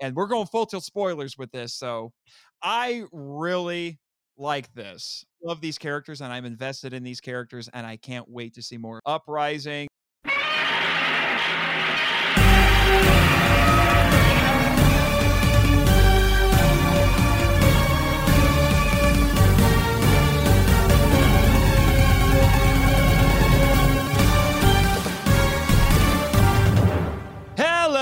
[0.00, 1.74] and we're going full tilt spoilers with this.
[1.74, 2.12] So
[2.62, 3.98] I really
[4.36, 5.24] like this.
[5.42, 8.76] Love these characters, and I'm invested in these characters, and I can't wait to see
[8.76, 9.87] more Uprising.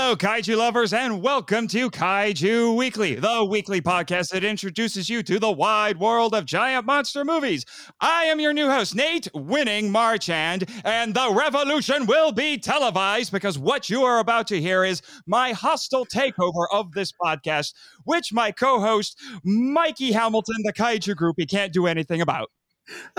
[0.07, 5.37] Hello, kaiju lovers, and welcome to Kaiju Weekly, the weekly podcast that introduces you to
[5.37, 7.65] the wide world of giant monster movies.
[7.99, 13.59] I am your new host, Nate Winning Marchand, and the revolution will be televised because
[13.59, 17.73] what you are about to hear is my hostile takeover of this podcast,
[18.05, 22.49] which my co host, Mikey Hamilton, the Kaiju Groupie, can't do anything about.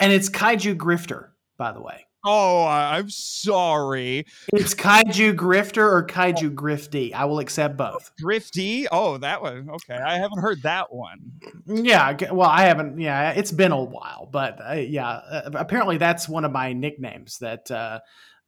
[0.00, 2.06] and it's Kaiju Grifter, by the way.
[2.24, 4.26] Oh, I'm sorry.
[4.52, 7.14] It's Kaiju Grifter or Kaiju Grifty.
[7.14, 8.12] I will accept both.
[8.22, 8.86] Grifty?
[8.92, 9.70] Oh, that one.
[9.70, 9.94] Okay.
[9.94, 11.32] I haven't heard that one.
[11.66, 12.16] Yeah.
[12.32, 13.00] Well, I haven't.
[13.00, 13.30] Yeah.
[13.32, 15.08] It's been a while, but uh, yeah.
[15.08, 18.00] Uh, apparently, that's one of my nicknames that uh,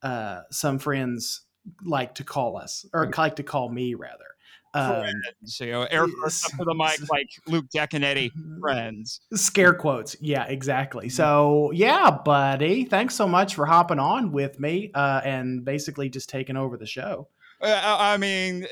[0.03, 1.41] uh, some friends
[1.83, 4.32] like to call us, or like to call me, rather.
[4.75, 6.45] Um, friends, you know, air yes.
[6.45, 9.21] up to the mic like Luke Decanetti, friends.
[9.33, 10.15] Scare quotes.
[10.19, 11.09] Yeah, exactly.
[11.09, 16.29] So, yeah, buddy, thanks so much for hopping on with me uh, and basically just
[16.29, 17.27] taking over the show.
[17.61, 18.65] Uh, I mean,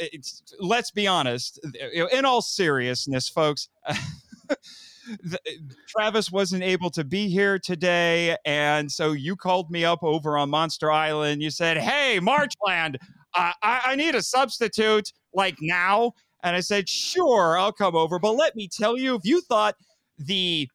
[0.59, 1.59] let's be honest.
[2.11, 3.69] In all seriousness, folks,
[5.87, 8.35] Travis wasn't able to be here today.
[8.45, 11.41] And so you called me up over on Monster Island.
[11.41, 12.97] You said, Hey, Marchland,
[13.33, 16.13] I, I need a substitute like now?
[16.43, 18.19] And I said, sure, I'll come over.
[18.19, 19.75] But let me tell you, if you thought
[20.17, 20.67] the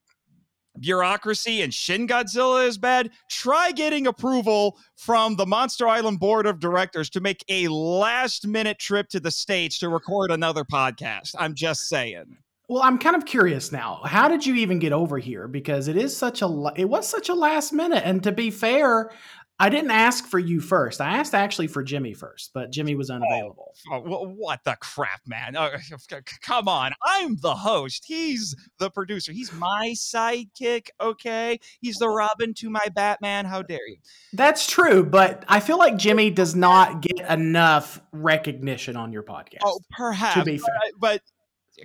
[0.78, 6.60] bureaucracy and Shin Godzilla is bad, try getting approval from the Monster Island Board of
[6.60, 11.34] Directors to make a last minute trip to the States to record another podcast.
[11.38, 12.36] I'm just saying.
[12.68, 14.00] Well, I'm kind of curious now.
[14.04, 15.46] How did you even get over here?
[15.46, 19.12] Because it is such a it was such a last minute, and to be fair,
[19.58, 21.00] I didn't ask for you first.
[21.00, 23.14] I asked actually for Jimmy first, but Jimmy was oh.
[23.14, 23.74] unavailable.
[23.90, 25.56] Oh, oh, what the crap, man?
[25.56, 25.70] Oh,
[26.42, 26.92] come on.
[27.02, 28.04] I'm the host.
[28.06, 29.32] He's the producer.
[29.32, 31.58] He's my sidekick, okay?
[31.80, 33.46] He's the Robin to my Batman.
[33.46, 33.96] How dare you?
[34.34, 39.60] That's true, but I feel like Jimmy does not get enough recognition on your podcast.
[39.64, 40.34] Oh, perhaps.
[40.34, 40.74] To be fair.
[40.98, 41.22] but, but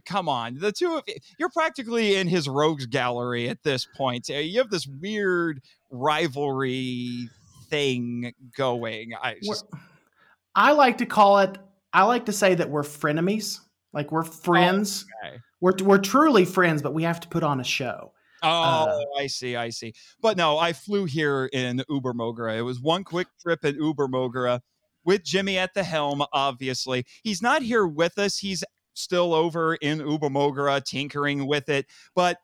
[0.05, 4.29] come on the two of you you're practically in his rogues gallery at this point
[4.29, 7.27] you have this weird rivalry
[7.71, 9.13] thing going.
[9.19, 9.65] I just,
[10.53, 11.57] I like to call it.
[11.91, 13.59] I like to say that we're frenemies.
[13.93, 15.05] Like we're friends.
[15.23, 15.37] Oh, okay.
[15.59, 18.13] We're we're truly friends, but we have to put on a show.
[18.43, 19.93] Oh, uh, I see, I see.
[20.19, 22.57] But no, I flew here in Uber Mogra.
[22.57, 24.61] It was one quick trip in Uber Mogra
[25.03, 27.05] with Jimmy at the helm, obviously.
[27.23, 28.37] He's not here with us.
[28.39, 31.85] He's still over in Uber Mogra tinkering with it.
[32.15, 32.37] But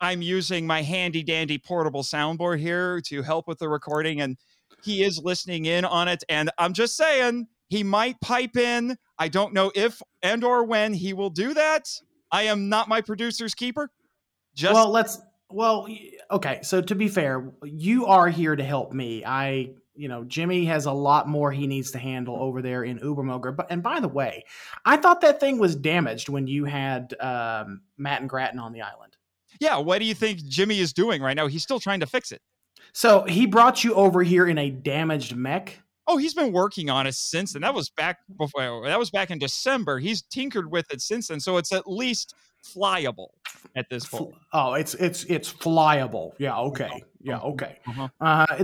[0.00, 4.20] I'm using my handy dandy portable soundboard here to help with the recording.
[4.20, 4.36] And
[4.84, 6.22] he is listening in on it.
[6.28, 8.96] And I'm just saying, he might pipe in.
[9.18, 11.88] I don't know if and or when he will do that.
[12.30, 13.90] I am not my producer's keeper.
[14.54, 15.88] Just well, let's well,
[16.30, 16.60] okay.
[16.62, 19.24] So to be fair, you are here to help me.
[19.24, 22.98] I, you know, Jimmy has a lot more he needs to handle over there in
[22.98, 23.54] Ubermoger.
[23.54, 24.44] But and by the way,
[24.84, 28.82] I thought that thing was damaged when you had um, Matt and Grattan on the
[28.82, 29.16] island.
[29.60, 31.46] Yeah, what do you think Jimmy is doing right now?
[31.46, 32.42] He's still trying to fix it.
[32.94, 35.80] So he brought you over here in a damaged mech.
[36.06, 37.62] Oh, he's been working on it since then.
[37.62, 38.86] That was back before.
[38.86, 39.98] That was back in December.
[39.98, 42.34] He's tinkered with it since then, so it's at least
[42.64, 43.28] flyable
[43.74, 44.34] at this point.
[44.52, 46.32] Oh, it's it's it's flyable.
[46.38, 46.56] Yeah.
[46.58, 47.02] Okay.
[47.20, 47.40] Yeah.
[47.40, 47.78] Okay.
[47.86, 48.08] Uh-huh.
[48.20, 48.62] Uh,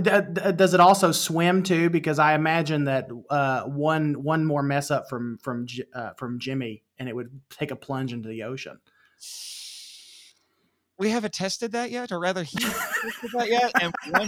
[0.51, 1.89] does it also swim too?
[1.89, 6.83] Because I imagine that uh, one one more mess up from from uh, from Jimmy,
[6.99, 8.79] and it would take a plunge into the ocean
[11.01, 13.71] we haven't tested that yet, or rather, he tested that yet.
[13.81, 14.25] And when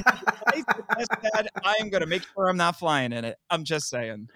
[0.56, 3.38] he test that, I am going to make sure I'm not flying in it.
[3.52, 4.28] I'm just saying.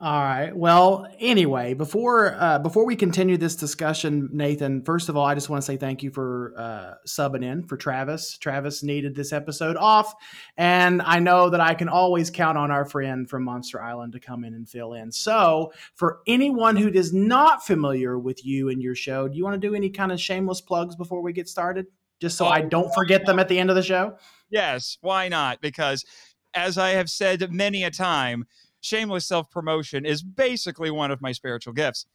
[0.00, 0.54] All right.
[0.54, 5.48] Well, anyway, before uh, before we continue this discussion, Nathan, first of all, I just
[5.48, 8.36] want to say thank you for uh, subbing in for Travis.
[8.36, 10.12] Travis needed this episode off,
[10.56, 14.20] and I know that I can always count on our friend from Monster Island to
[14.20, 15.12] come in and fill in.
[15.12, 19.60] So, for anyone who is not familiar with you and your show, do you want
[19.62, 21.86] to do any kind of shameless plugs before we get started,
[22.20, 24.16] just so oh, I don't forget them at the end of the show?
[24.50, 24.98] Yes.
[25.02, 25.60] Why not?
[25.60, 26.04] Because
[26.52, 28.46] as I have said many a time
[28.84, 32.06] shameless self promotion is basically one of my spiritual gifts.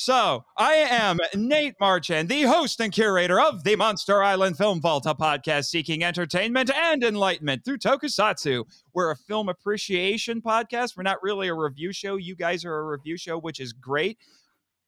[0.00, 5.06] So, I am Nate Marchand, the host and curator of the Monster Island Film Vault,
[5.06, 8.64] a podcast seeking entertainment and enlightenment through tokusatsu.
[8.94, 10.96] We're a film appreciation podcast.
[10.96, 12.14] We're not really a review show.
[12.14, 14.18] You guys are a review show, which is great.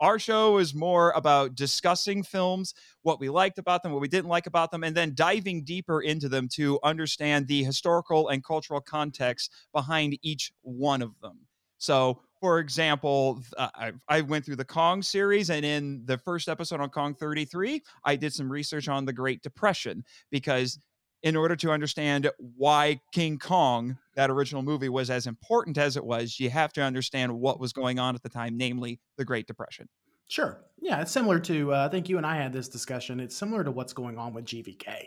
[0.01, 4.31] Our show is more about discussing films, what we liked about them, what we didn't
[4.31, 8.81] like about them, and then diving deeper into them to understand the historical and cultural
[8.81, 11.41] context behind each one of them.
[11.77, 16.49] So, for example, uh, I, I, went through the Kong series, and in the first
[16.49, 20.79] episode on Kong 33, I did some research on the Great Depression because,
[21.23, 26.05] in order to understand why King Kong, that original movie, was as important as it
[26.05, 29.47] was, you have to understand what was going on at the time, namely the Great
[29.47, 29.89] Depression.
[30.29, 30.63] Sure.
[30.79, 31.73] Yeah, it's similar to.
[31.73, 33.19] Uh, I think you and I had this discussion.
[33.19, 35.07] It's similar to what's going on with GVK.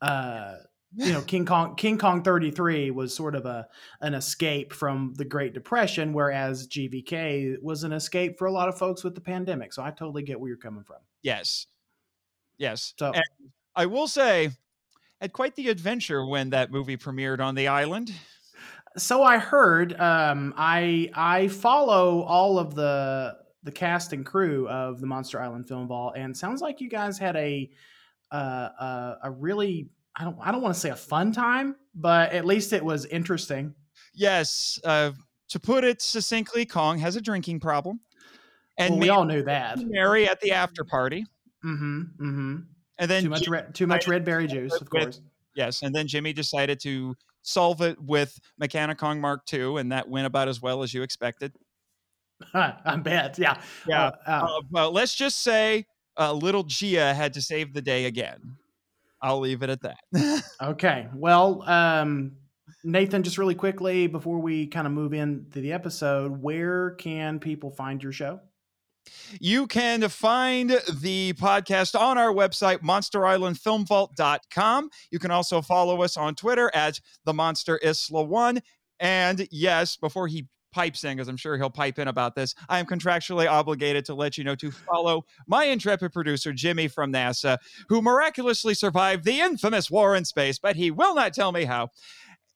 [0.00, 0.54] Uh,
[0.94, 3.66] you know king kong king kong 33 was sort of a
[4.02, 8.76] an escape from the great depression whereas gvk was an escape for a lot of
[8.76, 11.66] folks with the pandemic so i totally get where you're coming from yes
[12.58, 13.24] yes so and
[13.74, 14.50] i will say
[15.22, 18.12] had quite the adventure when that movie premiered on the island
[18.96, 25.00] so i heard um i i follow all of the the cast and crew of
[25.00, 27.70] the monster island film vault and sounds like you guys had a
[28.32, 32.32] uh, uh, a really I don't I don't want to say a fun time, but
[32.32, 33.74] at least it was interesting.
[34.14, 35.12] Yes, uh,
[35.48, 38.00] to put it succinctly, Kong has a drinking problem,
[38.78, 39.78] and well, we all knew that.
[39.78, 41.24] Mary at the after party.
[41.64, 42.00] Mm-hmm.
[42.20, 42.56] Mm-hmm.
[42.98, 45.20] And then too much red, too much red berry juice, of course.
[45.54, 48.38] yes, and then Jimmy decided to solve it with
[48.98, 51.52] Kong Mark II, and that went about as well as you expected.
[52.54, 53.38] I bet.
[53.38, 53.60] Yeah.
[53.86, 54.10] Yeah.
[54.26, 55.86] Uh, uh, well, let's just say
[56.18, 58.56] uh, little Gia had to save the day again.
[59.20, 60.42] I'll leave it at that.
[60.62, 61.08] okay.
[61.14, 62.32] Well, um,
[62.82, 67.70] Nathan, just really quickly before we kind of move into the episode, where can people
[67.70, 68.40] find your show?
[69.40, 74.90] You can find the podcast on our website, monsterislandfilmvault.com.
[75.10, 78.60] You can also follow us on Twitter at the Monster Isla One.
[79.00, 82.78] And yes, before he pipes in, because I'm sure he'll pipe in about this, I
[82.78, 87.58] am contractually obligated to let you know to follow my intrepid producer, Jimmy from NASA,
[87.88, 91.90] who miraculously survived the infamous war in space, but he will not tell me how.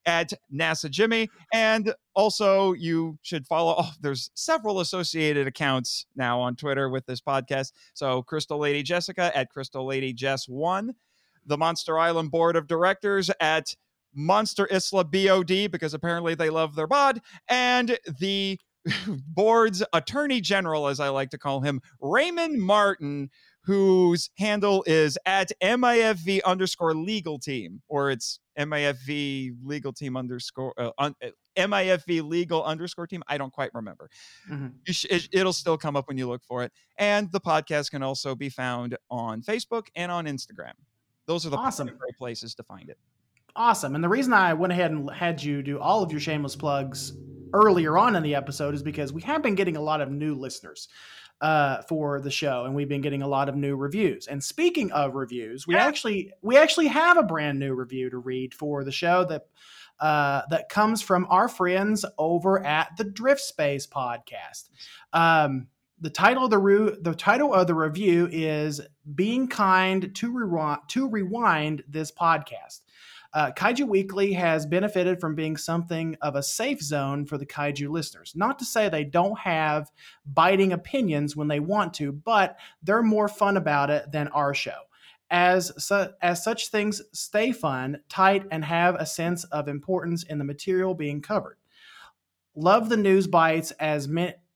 [0.06, 1.28] At NASA Jimmy.
[1.52, 3.74] And also, you should follow.
[3.78, 7.72] Oh, there's several associated accounts now on Twitter with this podcast.
[7.94, 10.90] So, Crystal Lady Jessica at Crystal Lady Jess1,
[11.44, 13.74] the Monster Island Board of Directors at
[14.14, 18.58] Monster Isla BOD because apparently they love their bod, and the
[19.28, 23.30] board's attorney general, as I like to call him, Raymond Martin,
[23.64, 30.90] whose handle is at MIFV underscore legal team, or it's MIFV legal team underscore uh,
[30.98, 33.22] un, uh, MIFV legal underscore team.
[33.28, 34.08] I don't quite remember.
[34.50, 34.68] Mm-hmm.
[34.86, 36.72] Sh- it, it'll still come up when you look for it.
[36.98, 40.72] And the podcast can also be found on Facebook and on Instagram.
[41.26, 41.90] Those are the awesome.
[42.18, 42.98] places to find it
[43.56, 43.94] awesome.
[43.94, 47.12] And the reason I went ahead and had you do all of your shameless plugs
[47.52, 50.34] earlier on in the episode is because we have been getting a lot of new
[50.34, 50.88] listeners
[51.40, 54.26] uh, for the show, and we've been getting a lot of new reviews.
[54.26, 55.86] And speaking of reviews, we yeah.
[55.86, 59.46] actually we actually have a brand new review to read for the show that
[60.00, 64.68] uh, that comes from our friends over at the Drift Space podcast.
[65.12, 65.68] Um,
[66.00, 68.80] the title of the re- the title of the review is
[69.14, 72.80] "Being Kind to Rewind to Rewind This Podcast."
[73.36, 77.90] Uh, Kaiju Weekly has benefited from being something of a safe zone for the kaiju
[77.90, 78.32] listeners.
[78.34, 79.92] Not to say they don't have
[80.24, 84.78] biting opinions when they want to, but they're more fun about it than our show.
[85.28, 90.38] As, su- as such things stay fun, tight, and have a sense of importance in
[90.38, 91.58] the material being covered.
[92.54, 94.08] Love the news bites as,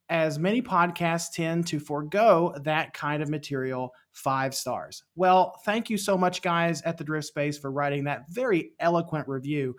[0.08, 5.04] as many podcasts tend to forego that kind of material five stars.
[5.14, 9.28] Well, thank you so much, guys, at the Drift Space for writing that very eloquent
[9.28, 9.76] review.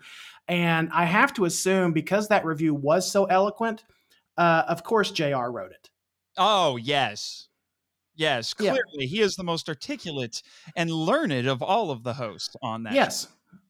[0.48, 3.84] And I have to assume because that review was so eloquent,
[4.36, 5.90] uh, of course, JR wrote it.
[6.36, 7.48] Oh, yes.
[8.14, 9.06] Yes, clearly yeah.
[9.06, 10.42] he is the most articulate
[10.76, 12.92] and learned of all of the hosts on that.
[12.92, 13.28] Yes.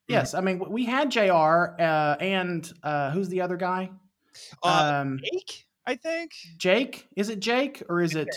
[0.09, 0.31] Yes.
[0.31, 0.39] Mm-hmm.
[0.39, 3.91] I mean, we had JR uh, and uh, who's the other guy?
[4.63, 6.33] Uh, um, Jake, I think.
[6.57, 7.07] Jake?
[7.17, 8.29] Is it Jake or is it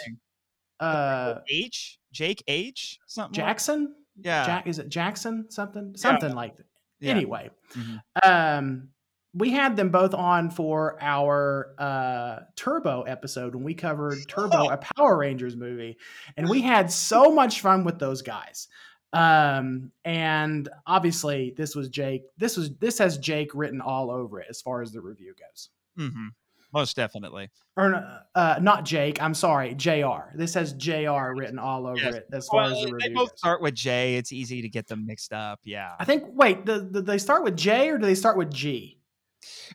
[0.79, 1.99] uh, H?
[2.15, 3.83] Jake H something Jackson.
[3.83, 4.25] Like?
[4.25, 6.35] Yeah, Jack, is it Jackson something something yeah.
[6.35, 6.65] like that?
[7.01, 7.11] Yeah.
[7.11, 8.29] Anyway, mm-hmm.
[8.29, 8.89] um,
[9.33, 14.77] we had them both on for our uh, Turbo episode when we covered Turbo, a
[14.77, 15.97] Power Rangers movie,
[16.37, 18.69] and we had so much fun with those guys.
[19.11, 22.23] Um, and obviously, this was Jake.
[22.37, 25.69] This was this has Jake written all over it as far as the review goes.
[25.99, 26.27] Mm-hmm.
[26.75, 27.49] Most definitely.
[27.77, 29.19] Or uh, not Jake.
[29.21, 30.35] I'm sorry, Jr.
[30.35, 31.31] This has Jr.
[31.35, 32.13] written all over Yes.
[32.15, 33.15] it as far as the they review.
[33.15, 33.39] both goes.
[33.39, 34.17] start with J.
[34.17, 35.59] It's easy to get them mixed up.
[35.63, 35.93] Yeah.
[35.99, 36.25] I think.
[36.27, 38.99] Wait, do, do they start with J or do they start with G?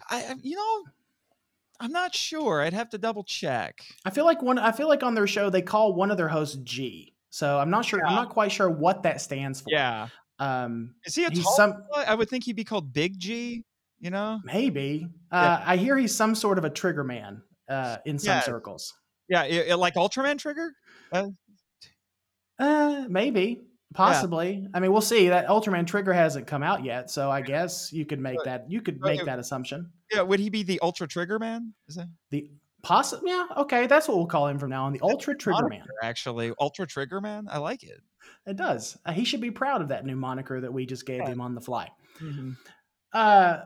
[0.09, 0.85] I, you know,
[1.81, 2.61] I'm not sure.
[2.61, 3.81] I'd have to double check.
[4.05, 4.59] I feel like one.
[4.59, 7.15] I feel like on their show they call one of their hosts G.
[7.31, 8.05] So I'm not sure.
[8.05, 9.71] I'm not quite sure what that stands for.
[9.71, 10.09] Yeah.
[10.41, 11.53] Um, Is he a tall?
[11.55, 11.85] some?
[11.95, 13.63] I would think he'd be called Big G.
[14.01, 14.41] You know?
[14.45, 15.07] maybe.
[15.31, 18.41] Uh, I hear he's some sort of a trigger man uh, in some Yeah.
[18.41, 18.95] circles.
[19.29, 20.73] Yeah, i- i- like Ultraman Trigger.
[22.59, 23.63] Uh, maybe,
[23.95, 24.67] possibly.
[24.75, 25.29] I mean, we'll see.
[25.29, 28.71] That Ultraman trigger hasn't come out yet, so I guess you could make But- that.
[28.71, 29.93] You could make it- that assumption.
[30.13, 31.75] Yeah, would he be the Ultra Trigger Man?
[31.89, 32.51] Is that The
[32.83, 34.93] possible, yeah, okay, that's what we'll call him from now on.
[34.93, 35.87] The Ultra Trigger Man.
[36.03, 37.47] actually Ultra Trigger Man?
[37.51, 38.01] I like it.
[38.47, 38.99] It does.
[39.05, 41.29] Uh, he should be proud of that new moniker that we just gave Yeah.
[41.29, 41.91] him on the fly.
[42.21, 42.53] Mm-hmm.
[43.13, 43.61] Uh,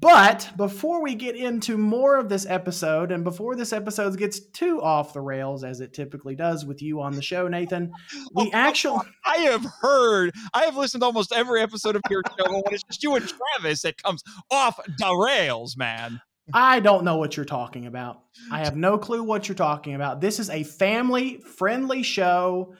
[0.00, 4.82] but before we get into more of this episode, and before this episode gets too
[4.82, 7.92] off the rails, as it typically does with you on the show, Nathan,
[8.34, 9.06] we Oh, actually.
[9.24, 12.74] I have heard, I have listened to almost every episode of your show, but when
[12.74, 16.20] it's just you and Travis, it comes off the rails, man.
[16.52, 18.22] I don't know what you're talking about.
[18.50, 20.20] I have no clue what you're talking about.
[20.20, 22.74] This is a family friendly show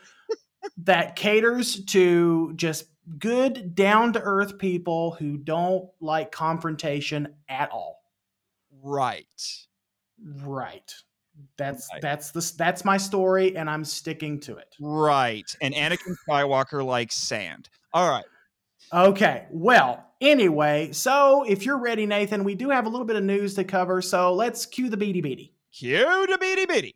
[0.78, 2.84] that caters to just
[3.18, 8.02] good, down to earth people who don't like confrontation at all.
[8.82, 9.26] Right.
[10.44, 10.92] Right.
[11.56, 12.02] That's Right.
[12.02, 14.74] that's the that's my story, and I'm sticking to it.
[14.80, 15.50] Right.
[15.62, 17.68] And Anakin Skywalker likes sand.
[17.94, 18.24] All right.
[18.92, 19.46] Okay.
[19.50, 23.54] Well, anyway, so if you're ready, Nathan, we do have a little bit of news
[23.54, 24.02] to cover.
[24.02, 25.54] So let's cue the beady beady.
[25.72, 26.94] Cue the beady bitty.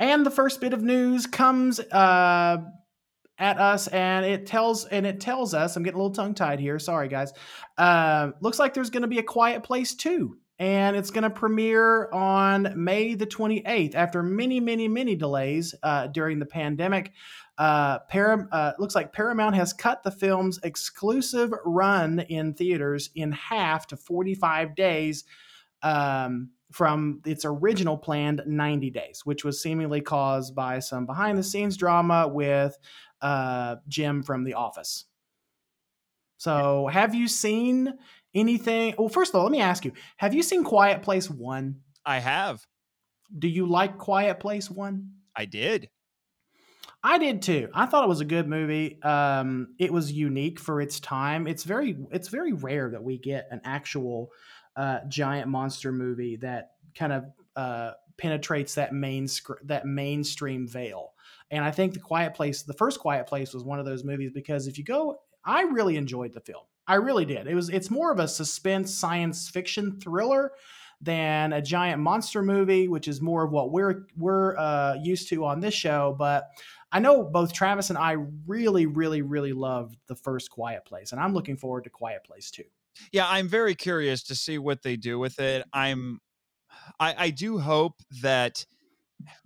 [0.00, 2.56] And the first bit of news comes uh,
[3.38, 5.76] at us, and it tells and it tells us.
[5.76, 6.78] I'm getting a little tongue tied here.
[6.78, 7.34] Sorry, guys.
[7.76, 11.30] Uh, looks like there's going to be a Quiet Place too, and it's going to
[11.30, 17.12] premiere on May the 28th after many, many, many delays uh, during the pandemic.
[17.58, 23.32] Uh, Param- uh, looks like Paramount has cut the film's exclusive run in theaters in
[23.32, 25.24] half to 45 days.
[25.82, 31.42] Um, from its original planned 90 days, which was seemingly caused by some behind the
[31.42, 32.78] scenes drama with
[33.22, 35.06] uh, Jim from The Office.
[36.38, 37.92] So, have you seen
[38.34, 38.94] anything?
[38.96, 41.76] Well, first of all, let me ask you have you seen Quiet Place 1?
[42.06, 42.66] I have.
[43.38, 45.10] Do you like Quiet Place 1?
[45.36, 45.90] I did.
[47.02, 47.68] I did too.
[47.72, 49.02] I thought it was a good movie.
[49.02, 51.46] Um, it was unique for its time.
[51.46, 54.30] It's very it's very rare that we get an actual
[54.80, 61.12] uh, giant monster movie that kind of uh, penetrates that main sc- that mainstream veil.
[61.50, 64.30] And I think the Quiet Place, the first Quiet Place, was one of those movies
[64.32, 66.62] because if you go, I really enjoyed the film.
[66.86, 67.46] I really did.
[67.46, 70.52] It was it's more of a suspense science fiction thriller
[71.02, 75.44] than a giant monster movie, which is more of what we're we're uh, used to
[75.44, 76.16] on this show.
[76.18, 76.48] But
[76.90, 81.20] I know both Travis and I really, really, really loved the first Quiet Place, and
[81.20, 82.64] I'm looking forward to Quiet Place too.
[83.12, 85.64] Yeah, I'm very curious to see what they do with it.
[85.72, 86.20] I'm
[86.98, 88.64] I, I do hope that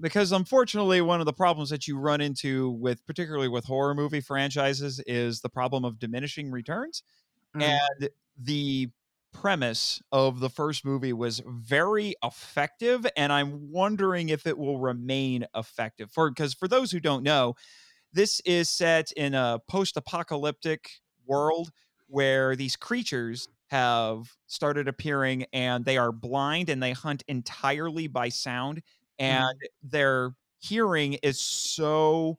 [0.00, 4.20] because unfortunately one of the problems that you run into with particularly with horror movie
[4.20, 7.02] franchises is the problem of diminishing returns.
[7.56, 7.62] Mm.
[7.62, 8.08] And
[8.38, 8.90] the
[9.32, 15.46] premise of the first movie was very effective and I'm wondering if it will remain
[15.56, 16.10] effective.
[16.12, 17.54] For because for those who don't know,
[18.12, 20.88] this is set in a post-apocalyptic
[21.26, 21.70] world
[22.14, 28.28] where these creatures have started appearing and they are blind and they hunt entirely by
[28.28, 28.82] sound
[29.18, 32.38] and their hearing is so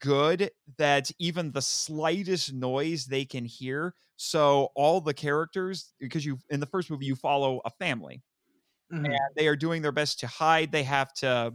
[0.00, 3.94] good that even the slightest noise they can hear.
[4.16, 8.22] So all the characters because you in the first movie you follow a family
[8.90, 9.18] Mhm.
[9.20, 10.72] and they are doing their best to hide.
[10.72, 11.54] They have to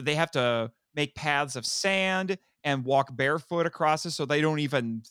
[0.00, 4.60] they have to make paths of sand and walk barefoot across it so they don't
[4.60, 5.02] even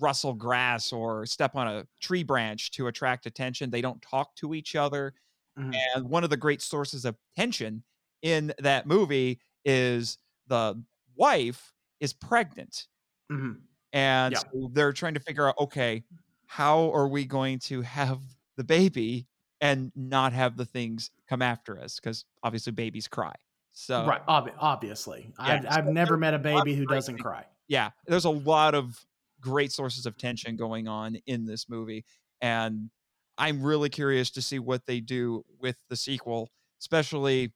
[0.00, 4.54] rustle grass or step on a tree branch to attract attention they don't talk to
[4.54, 5.14] each other
[5.56, 5.88] Mhm.
[5.96, 7.84] and one of the great sources of tension
[8.22, 10.82] in that movie is the
[11.16, 12.88] wife is pregnant
[13.30, 13.68] Mhm.
[13.92, 14.42] and Yeah.
[14.52, 16.04] so they're trying to figure out okay
[16.46, 18.20] how are we going to have
[18.56, 19.26] the baby
[19.60, 23.34] and not have the things come after us because obviously babies cry
[23.80, 27.22] so right, ob- obviously, I've, so I've never met a baby who doesn't things.
[27.22, 27.44] cry.
[27.68, 28.98] yeah there's a lot of
[29.40, 32.04] great sources of tension going on in this movie
[32.40, 32.90] and
[33.38, 36.48] i'm really curious to see what they do with the sequel
[36.80, 37.52] especially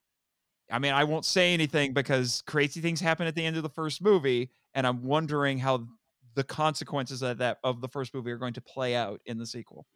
[0.70, 3.68] i mean i won't say anything because crazy things happen at the end of the
[3.68, 5.84] first movie and i'm wondering how
[6.34, 9.46] the consequences of that of the first movie are going to play out in the
[9.46, 9.86] sequel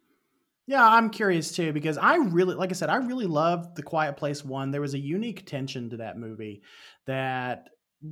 [0.67, 4.17] Yeah, I'm curious too because I really, like I said, I really loved The Quiet
[4.17, 4.69] Place One.
[4.69, 6.61] There was a unique tension to that movie
[7.05, 7.69] that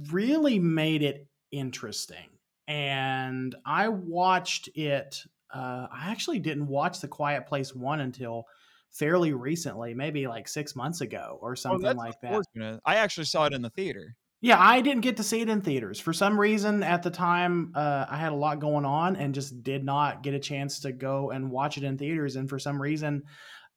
[0.10, 2.30] really made it interesting.
[2.68, 5.22] And I watched it.
[5.54, 8.46] Uh, I actually didn't watch The Quiet Place One until
[8.92, 12.80] fairly recently, maybe like six months ago or something oh, like that.
[12.86, 14.16] I actually saw it in the theater.
[14.46, 16.00] Yeah, I didn't get to see it in theaters.
[16.00, 19.64] For some reason at the time, uh, I had a lot going on and just
[19.64, 22.36] did not get a chance to go and watch it in theaters.
[22.36, 23.24] And for some reason,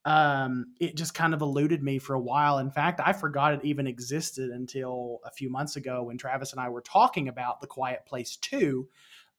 [0.05, 2.59] um, it just kind of eluded me for a while.
[2.59, 6.61] In fact, I forgot it even existed until a few months ago when Travis and
[6.61, 8.87] I were talking about The Quiet Place 2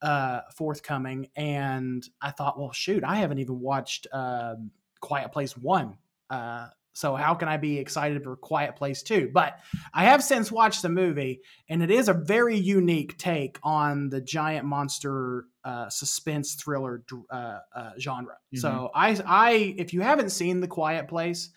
[0.02, 1.28] uh, forthcoming.
[1.36, 5.96] And I thought, well, shoot, I haven't even watched um, Quiet Place 1.
[6.28, 6.66] Uh,
[7.00, 9.30] so how can I be excited for Quiet Place 2?
[9.32, 9.58] But
[9.94, 14.20] I have since watched the movie, and it is a very unique take on the
[14.20, 18.34] giant monster uh, suspense thriller uh, uh, genre.
[18.34, 18.58] Mm-hmm.
[18.58, 21.48] So I, I, if you haven't seen The Quiet Place,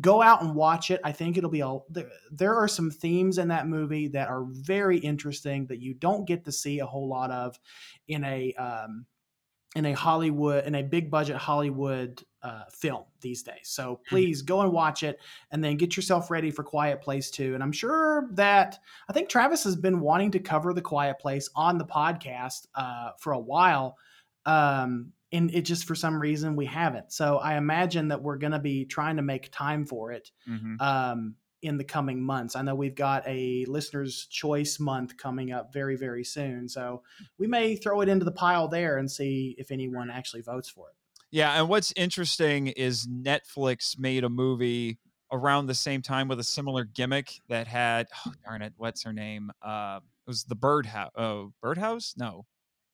[0.00, 1.00] go out and watch it.
[1.02, 1.78] I think it'll be a.
[1.90, 6.24] There, there are some themes in that movie that are very interesting that you don't
[6.24, 7.58] get to see a whole lot of
[8.06, 8.52] in a.
[8.54, 9.06] Um,
[9.76, 13.62] in a Hollywood, in a big budget Hollywood uh, film these days.
[13.64, 14.14] So mm-hmm.
[14.14, 15.18] please go and watch it
[15.50, 17.54] and then get yourself ready for Quiet Place 2.
[17.54, 21.48] And I'm sure that I think Travis has been wanting to cover The Quiet Place
[21.56, 23.96] on the podcast uh, for a while.
[24.44, 27.12] Um, and it just for some reason we haven't.
[27.12, 30.30] So I imagine that we're going to be trying to make time for it.
[30.48, 30.76] Mm-hmm.
[30.80, 32.56] Um, in the coming months.
[32.56, 36.68] I know we've got a listener's choice month coming up very, very soon.
[36.68, 37.02] So
[37.38, 40.90] we may throw it into the pile there and see if anyone actually votes for
[40.90, 40.96] it.
[41.34, 41.58] Yeah.
[41.58, 45.00] And what's interesting is Netflix made a movie
[45.32, 49.12] around the same time with a similar gimmick that had, oh, darn it, what's her
[49.12, 49.50] name?
[49.60, 51.10] Uh, it was the Birdhouse.
[51.16, 52.14] Oh, Birdhouse?
[52.16, 52.46] No.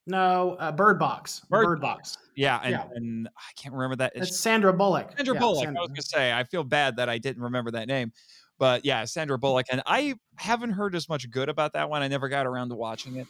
[0.07, 1.41] No, uh, Bird Box.
[1.51, 2.17] Bird, Bird Box.
[2.35, 4.13] Yeah and, yeah, and I can't remember that.
[4.15, 5.11] It's Sandra Bullock.
[5.15, 5.63] Sandra yeah, Bullock.
[5.65, 5.79] Sandra.
[5.79, 8.11] I was gonna say I feel bad that I didn't remember that name,
[8.57, 9.67] but yeah, Sandra Bullock.
[9.71, 12.01] And I haven't heard as much good about that one.
[12.01, 13.27] I never got around to watching it.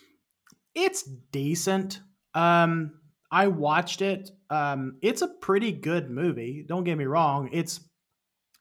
[0.73, 1.99] It's decent.
[2.33, 2.93] Um,
[3.31, 4.31] I watched it.
[4.49, 6.65] Um, it's a pretty good movie.
[6.67, 7.49] Don't get me wrong.
[7.51, 7.79] It's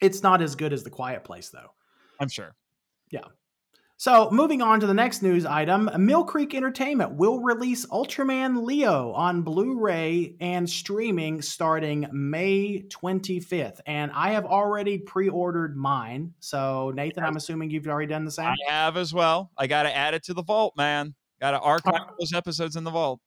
[0.00, 1.74] it's not as good as The Quiet Place, though.
[2.20, 2.54] I'm sure.
[3.10, 3.24] Yeah.
[3.96, 9.12] So, moving on to the next news item Mill Creek Entertainment will release Ultraman Leo
[9.12, 13.80] on Blu ray and streaming starting May 25th.
[13.84, 16.32] And I have already pre ordered mine.
[16.40, 18.46] So, Nathan, I'm assuming you've already done the same?
[18.46, 19.50] I have as well.
[19.58, 21.14] I got to add it to the vault, man.
[21.38, 23.20] Got to archive those episodes in the vault.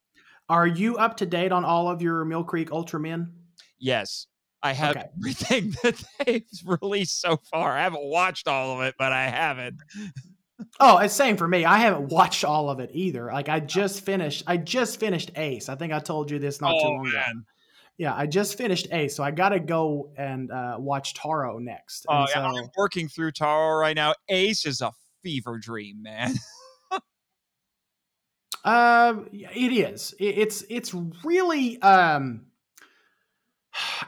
[0.48, 3.30] Are you up to date on all of your Mill Creek Ultramen?
[3.78, 4.26] Yes.
[4.62, 5.08] I have okay.
[5.18, 7.76] everything that they've released so far.
[7.76, 9.76] I haven't watched all of it, but I haven't.
[10.80, 11.64] Oh, it's same for me.
[11.64, 13.26] I haven't watched all of it either.
[13.26, 14.44] Like I just finished.
[14.46, 15.68] I just finished Ace.
[15.68, 17.12] I think I told you this not oh, too long man.
[17.12, 17.40] ago.
[17.96, 22.06] Yeah, I just finished Ace, so I got to go and uh, watch Taro next.
[22.08, 24.14] Oh, yeah, I'm working through Taro right now.
[24.28, 24.90] Ace is a
[25.22, 26.34] fever dream, man.
[28.64, 30.14] uh, it is.
[30.18, 32.46] it's it's really um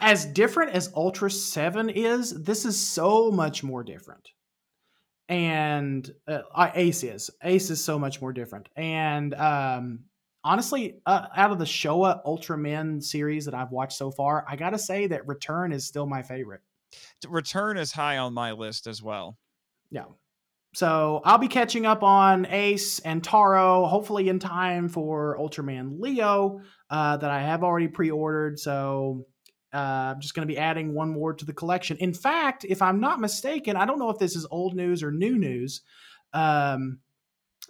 [0.00, 2.30] as different as Ultra Seven is.
[2.30, 4.30] This is so much more different
[5.28, 8.68] and uh, Ace is Ace is so much more different.
[8.76, 10.00] And um,
[10.44, 14.78] honestly, uh, out of the Showa Ultraman series that I've watched so far, I gotta
[14.78, 16.60] say that Return is still my favorite.
[17.28, 19.38] Return is high on my list as well.
[19.90, 20.04] Yeah.
[20.76, 26.60] So I'll be catching up on Ace and Taro, hopefully in time for Ultraman Leo
[26.90, 28.58] uh, that I have already pre-ordered.
[28.58, 29.24] So
[29.72, 29.78] uh,
[30.12, 31.96] I'm just going to be adding one more to the collection.
[31.96, 35.10] In fact, if I'm not mistaken, I don't know if this is old news or
[35.10, 35.80] new news,
[36.34, 36.98] um,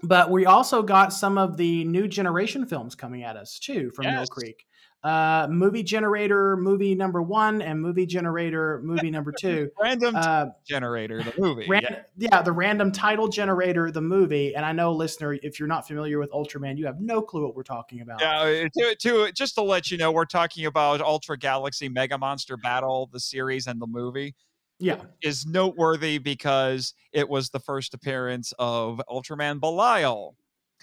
[0.02, 4.06] but we also got some of the new generation films coming at us too from
[4.06, 4.14] yes.
[4.14, 4.66] Mill Creek
[5.04, 9.70] uh, movie generator movie number one and movie generator movie number two.
[9.80, 11.66] random uh, generator, the movie.
[11.68, 11.82] Ran-
[12.16, 12.28] yeah.
[12.32, 12.42] yeah.
[12.42, 14.54] the random title generator, the movie.
[14.56, 17.54] And I know, listener, if you're not familiar with Ultraman, you have no clue what
[17.54, 18.20] we're talking about.
[18.20, 22.56] Yeah, to, to just to let you know, we're talking about Ultra Galaxy Mega Monster
[22.56, 24.34] Battle, the series and the movie.
[24.78, 30.36] Yeah, is noteworthy because it was the first appearance of Ultraman Belial.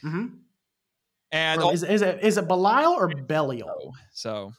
[0.03, 0.35] Mm-hmm.
[1.33, 3.93] And is, is it is it Belial or Belial?
[4.13, 4.53] So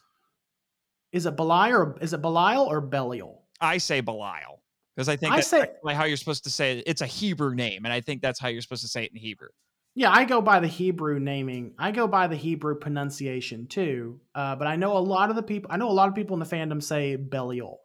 [1.13, 3.45] is it Belial or is it Belial or Belial?
[3.61, 4.61] I say Belial
[4.95, 6.85] because I think I say like how you're supposed to say it.
[6.89, 9.19] It's a Hebrew name, and I think that's how you're supposed to say it in
[9.19, 9.49] Hebrew.
[9.95, 11.75] Yeah, I go by the Hebrew naming.
[11.79, 14.21] I go by the Hebrew pronunciation too.
[14.35, 15.71] Uh, but I know a lot of the people.
[15.71, 17.79] I know a lot of people in the fandom say Belial.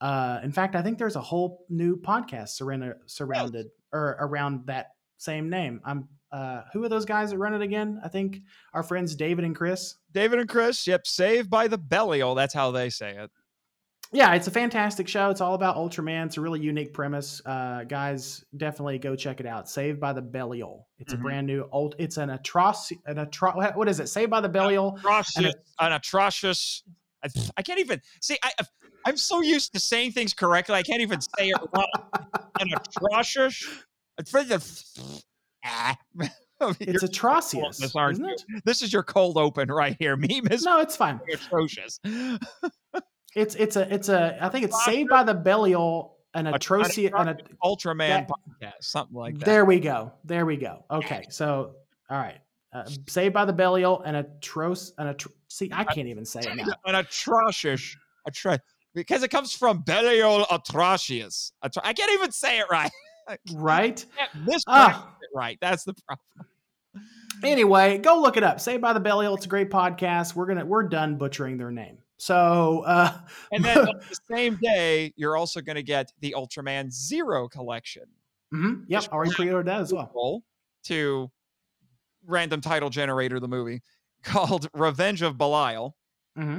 [0.00, 3.72] Uh, in fact, I think there's a whole new podcast surrounded surrounded yes.
[3.92, 5.80] or around that same name.
[5.84, 8.00] I'm uh, who are those guys that run it again?
[8.04, 8.38] I think
[8.72, 9.96] our friends David and Chris.
[10.12, 10.86] David and Chris.
[10.86, 11.06] Yep.
[11.06, 12.34] Saved by the Belial.
[12.36, 13.30] That's how they say it.
[14.12, 15.30] yeah, it's a fantastic show.
[15.30, 16.26] It's all about Ultraman.
[16.26, 17.42] It's a really unique premise.
[17.44, 19.68] Uh, guys, definitely go check it out.
[19.68, 20.86] Saved by the Belial.
[21.00, 21.18] It's Mhm.
[21.18, 21.96] a brand new old.
[21.98, 22.92] It's an atroc.
[23.06, 23.76] An atro.
[23.76, 24.06] what- is it?
[24.08, 24.96] Saved by the Belial.
[24.98, 25.36] atrocious,
[25.80, 26.84] an atrocious.
[27.24, 28.38] I, I can't even see.
[28.44, 28.52] I,
[29.04, 30.76] I'm so used to saying things correctly.
[30.76, 31.86] I can't even say it wrong.
[32.60, 33.66] An atrocious.
[35.64, 35.96] Ah.
[36.78, 38.44] It's atrocious, this, aren't isn't it?
[38.66, 40.14] This is your cold open right here.
[40.18, 41.18] Me, Miss No, it's fine.
[41.32, 41.98] Atrocious.
[43.34, 44.36] It's it's a it's a.
[44.44, 46.18] I think it's Saved by the Belial.
[46.34, 46.98] An atrocious.
[46.98, 49.46] An, at- Ultraman That- podcast, something like that.
[49.46, 50.12] There we go.
[50.24, 50.84] There we go.
[50.90, 51.76] Okay, so
[52.10, 52.38] all right.
[52.74, 54.92] Uh, Saved by the Belial and atroc.
[54.98, 56.66] An atro- See, I can't even say it now.
[56.84, 57.96] An atrocious.
[58.28, 58.58] Atro-
[58.94, 61.52] because it comes from Belial atrocious.
[61.64, 62.90] Atro- I can't even say it right.
[63.54, 64.04] Right?
[64.46, 65.14] This Ah.
[65.34, 65.58] right.
[65.60, 66.48] That's the problem.
[67.42, 68.60] Anyway, go look it up.
[68.60, 69.34] Say by the Belial.
[69.34, 70.34] It's a great podcast.
[70.34, 71.98] We're gonna we're done butchering their name.
[72.18, 73.16] So uh,
[73.52, 78.02] And then on the same day, you're also going to get the Ultraman Zero collection.
[78.52, 80.42] mhm, yep, already pre-ordered that as well.
[80.84, 81.30] To
[82.26, 83.80] random title generator, the movie
[84.22, 85.96] called Revenge of Belial,
[86.36, 86.58] hmm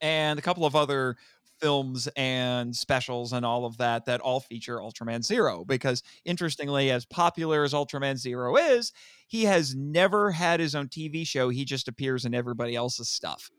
[0.00, 1.16] and a couple of other
[1.60, 5.64] films and specials and all of that that all feature Ultraman Zero.
[5.64, 8.92] Because interestingly, as popular as Ultraman Zero is,
[9.28, 11.48] he has never had his own TV show.
[11.48, 13.50] He just appears in everybody else's stuff.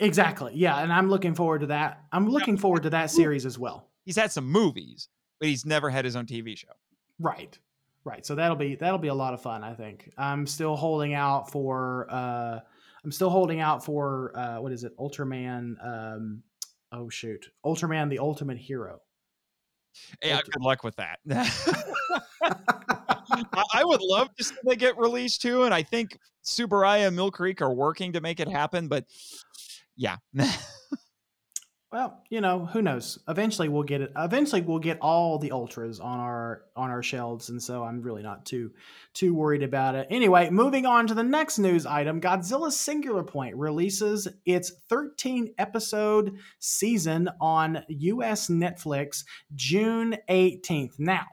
[0.00, 0.52] Exactly.
[0.54, 2.04] Yeah, and I'm looking forward to that.
[2.12, 3.90] I'm looking forward to that series as well.
[4.04, 6.72] He's had some movies, but he's never had his own TV show.
[7.20, 7.56] Right.
[8.04, 8.26] Right.
[8.26, 10.10] So that'll be that'll be a lot of fun, I think.
[10.18, 12.60] I'm still holding out for uh
[13.02, 14.96] I'm still holding out for uh what is it?
[14.98, 16.42] Ultraman um
[16.94, 17.50] oh shoot.
[17.64, 19.00] Ultraman the Ultimate Hero.
[20.22, 21.18] Yeah, Ultra- good luck with that.
[22.42, 27.16] I I would love to see they get released too, and I think Tsuburaya and
[27.16, 28.88] Mill Creek are working to make it happen.
[28.88, 29.06] But
[29.96, 30.16] yeah,
[31.94, 33.20] Well, you know, who knows?
[33.28, 34.10] Eventually we'll get it.
[34.16, 38.24] Eventually we'll get all the ultras on our on our shelves, and so I'm really
[38.24, 38.72] not too
[39.12, 40.08] too worried about it.
[40.10, 46.36] Anyway, moving on to the next news item, Godzilla Singular Point releases its 13 episode
[46.58, 49.22] season on US Netflix
[49.54, 50.98] June 18th.
[50.98, 51.26] Now,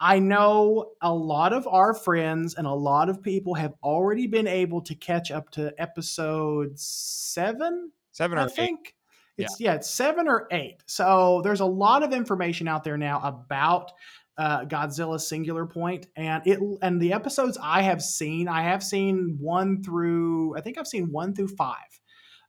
[0.00, 4.46] I know a lot of our friends and a lot of people have already been
[4.46, 8.48] able to catch up to episode 7 seven or I
[8.88, 8.94] eight.
[9.38, 9.74] It's yeah.
[9.74, 10.82] it's seven or eight.
[10.86, 13.92] So there's a lot of information out there now about
[14.38, 19.36] uh, Godzilla Singular Point, and it and the episodes I have seen, I have seen
[19.40, 20.56] one through.
[20.56, 21.76] I think I've seen one through five.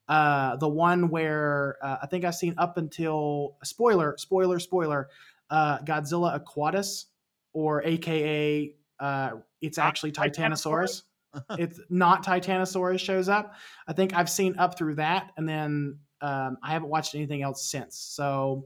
[0.08, 5.10] Uh, the one where uh, I think I've seen up until spoiler, spoiler, spoiler,
[5.50, 7.06] uh, Godzilla Aquatus,
[7.52, 11.02] or AKA, uh, it's actually Titanosaurus
[11.52, 13.54] it's not Titanosaurus shows up.
[13.88, 17.69] I think I've seen up through that, and then um, I haven't watched anything else
[17.69, 17.97] since.
[17.97, 18.65] So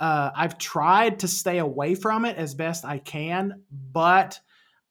[0.00, 4.38] uh, I've tried to stay away from it as best I can, but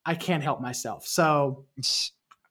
[0.06, 1.06] I can't help myself.
[1.08, 1.66] So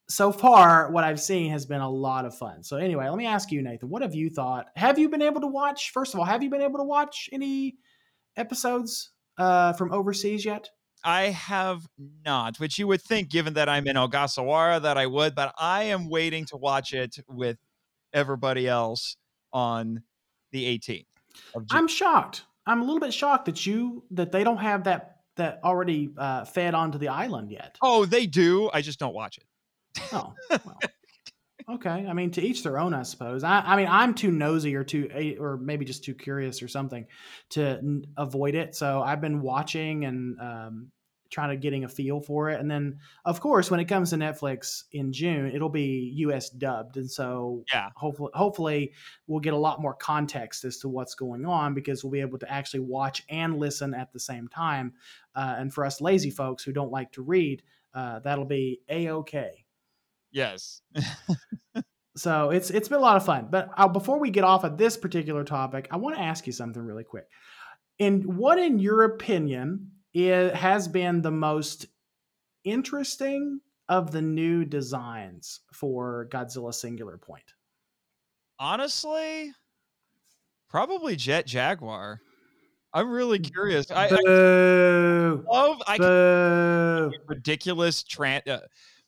[0.09, 2.63] so far, what I've seen has been a lot of fun.
[2.63, 4.67] So anyway, let me ask you, Nathan, what have you thought?
[4.77, 5.91] Have you been able to watch?
[5.91, 7.77] First of all, have you been able to watch any
[8.37, 10.69] episodes uh, from overseas yet?
[11.05, 11.87] I have
[12.25, 15.85] not, which you would think, given that I'm in Ogasawara, that I would, but I
[15.85, 17.57] am waiting to watch it with
[18.13, 19.17] everybody else
[19.53, 20.03] on
[20.53, 21.07] the 18th.
[21.55, 21.79] Of June.
[21.79, 22.45] I'm shocked.
[22.67, 26.45] I'm a little bit shocked that you that they don't have that that already uh,
[26.45, 27.77] fed onto the island yet.
[27.83, 28.71] oh, they do.
[28.73, 29.45] I just don't watch it.
[30.13, 30.79] Oh, well.
[31.75, 32.07] okay.
[32.07, 33.43] I mean, to each their own, I suppose.
[33.43, 36.69] I, I mean, I'm too nosy or too, eh, or maybe just too curious or
[36.69, 37.07] something
[37.51, 38.75] to n- avoid it.
[38.75, 40.93] So I've been watching and um,
[41.33, 42.61] trying to getting a feel for it.
[42.61, 46.51] And then, of course, when it comes to Netflix in June, it'll be U.S.
[46.51, 47.89] dubbed, and so Yeah.
[47.97, 48.93] hopefully, hopefully,
[49.27, 52.39] we'll get a lot more context as to what's going on because we'll be able
[52.39, 54.93] to actually watch and listen at the same time.
[55.35, 57.63] Uh, and for us lazy folks who don't like to read,
[57.95, 59.65] uh, that'll be a okay.
[60.31, 60.83] Yes.
[62.15, 63.49] So it's it's been a lot of fun.
[63.51, 66.53] But uh, before we get off of this particular topic, I want to ask you
[66.53, 67.27] something really quick.
[67.99, 71.87] And what, in your opinion, it has been the most
[72.65, 77.55] interesting of the new designs for Godzilla Singular Point?
[78.59, 79.53] Honestly,
[80.69, 82.21] probably Jet Jaguar.
[82.95, 83.91] I'm really curious.
[83.91, 84.19] I, I
[85.51, 88.61] love I can ridiculous tran- uh,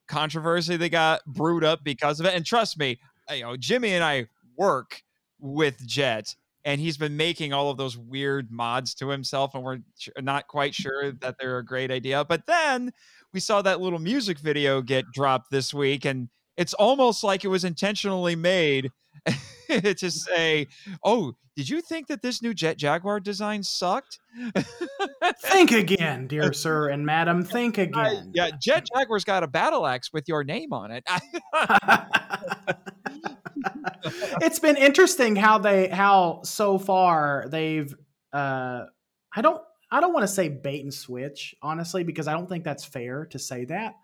[0.08, 2.34] controversy they got brewed up because of it.
[2.34, 2.98] And trust me,
[3.30, 5.02] you know, Jimmy and I work
[5.38, 9.80] with Jet, and he's been making all of those weird mods to himself, and we're
[10.20, 12.24] not quite sure that they're a great idea.
[12.24, 12.92] But then
[13.32, 17.48] we saw that little music video get dropped this week, and it's almost like it
[17.48, 18.90] was intentionally made.
[19.96, 20.66] to say,
[21.02, 24.18] "Oh, did you think that this new Jet Jaguar design sucked?"
[25.40, 27.44] think again, dear sir and madam.
[27.44, 28.32] Think again.
[28.34, 31.04] yeah, Jet Jaguar's got a battle axe with your name on it.
[34.42, 37.94] It's been interesting how they how so far they've
[38.32, 38.84] uh
[39.34, 42.64] I don't I don't want to say bait and switch honestly because I don't think
[42.64, 43.94] that's fair to say that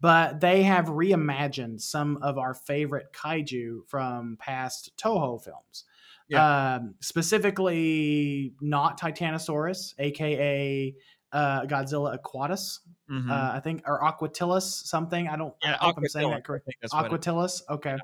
[0.00, 5.84] but they have reimagined some of our favorite kaiju from past Toho films.
[6.28, 6.74] Yeah.
[6.76, 10.94] Um, specifically, not Titanosaurus, aka
[11.32, 13.30] uh, Godzilla Aquatus, mm-hmm.
[13.30, 15.26] uh, I think, or Aquatilis, something.
[15.26, 15.54] I don't.
[15.62, 16.74] Yeah, I I'm saying that correctly.
[16.92, 17.62] Aquatilis.
[17.70, 17.96] Okay.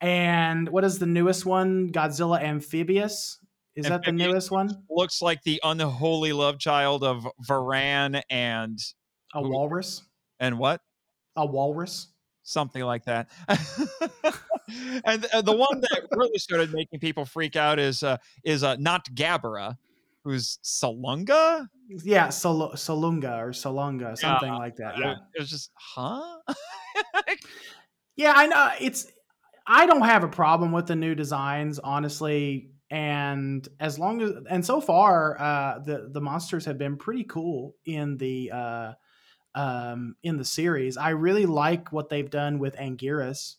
[0.00, 1.90] And what is the newest one?
[1.90, 3.38] Godzilla Amphibious.
[3.74, 4.84] Is Amphibious that the newest one?
[4.90, 8.78] Looks like the unholy love child of Varan and
[9.34, 10.02] a walrus.
[10.38, 10.80] And what?
[11.36, 12.08] a walrus,
[12.42, 13.30] something like that.
[15.04, 18.76] and uh, the one that really started making people freak out is uh, is uh,
[18.76, 19.76] not Gabara,
[20.24, 21.68] who's Salunga.
[21.88, 24.98] Yeah, Sol- Solunga or Solunga, something like that.
[24.98, 26.38] Yeah, it was just, huh?
[28.16, 28.70] yeah, I know.
[28.80, 29.06] It's.
[29.66, 32.70] I don't have a problem with the new designs, honestly.
[32.88, 37.74] And as long as, and so far, uh, the the monsters have been pretty cool
[37.84, 38.92] in the uh,
[39.56, 40.96] um, in the series.
[40.96, 43.56] I really like what they've done with Anguirus,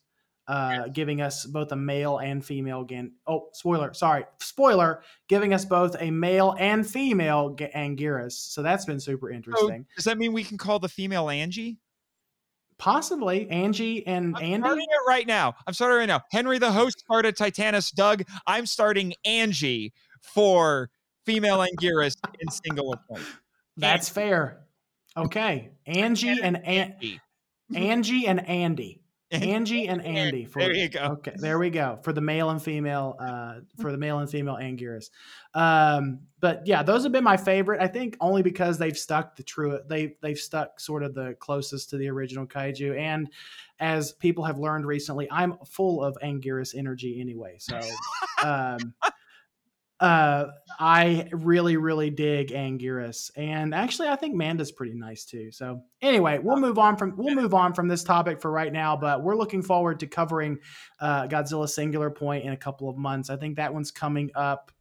[0.48, 2.80] uh, giving us both a male and female.
[2.80, 8.32] Again, oh, spoiler, sorry, spoiler, giving us both a male and female Anguirus.
[8.32, 9.88] So that's been super interesting.
[9.90, 11.80] So does that mean we can call the female Angie?
[12.78, 14.68] Possibly Angie and I'm Andy.
[14.68, 15.56] Starting it right now.
[15.66, 16.22] I'm starting right now.
[16.32, 17.92] Henry, the host, started Titanus.
[17.92, 20.90] Doug, I'm starting Angie for
[21.26, 23.24] female Anguirus in single point.
[23.78, 24.60] That's fair.
[25.16, 27.20] Okay, Angie and Andy.
[27.76, 29.02] Angie and Andy.
[29.32, 30.46] Angie and Andy.
[30.46, 31.00] For, there you go.
[31.00, 33.16] Okay, there we go for the male and female.
[33.20, 35.10] Uh, for the male and female Anguirus.
[35.54, 37.82] Um, but yeah, those have been my favorite.
[37.82, 39.80] I think only because they've stuck the true.
[39.88, 43.30] They they've stuck sort of the closest to the original kaiju, and
[43.80, 47.58] as people have learned recently, I'm full of Anguirus energy anyway.
[47.60, 47.80] So.
[48.44, 48.94] Um,
[50.00, 50.46] uh,
[50.80, 55.52] I really, really dig Anguirus, and actually, I think Manda's pretty nice too.
[55.52, 58.96] So, anyway, we'll move on from we'll move on from this topic for right now.
[58.96, 60.60] But we're looking forward to covering
[61.00, 63.32] uh, Godzilla Singular Point in a couple of months.
[63.32, 64.72] I think that one's coming up.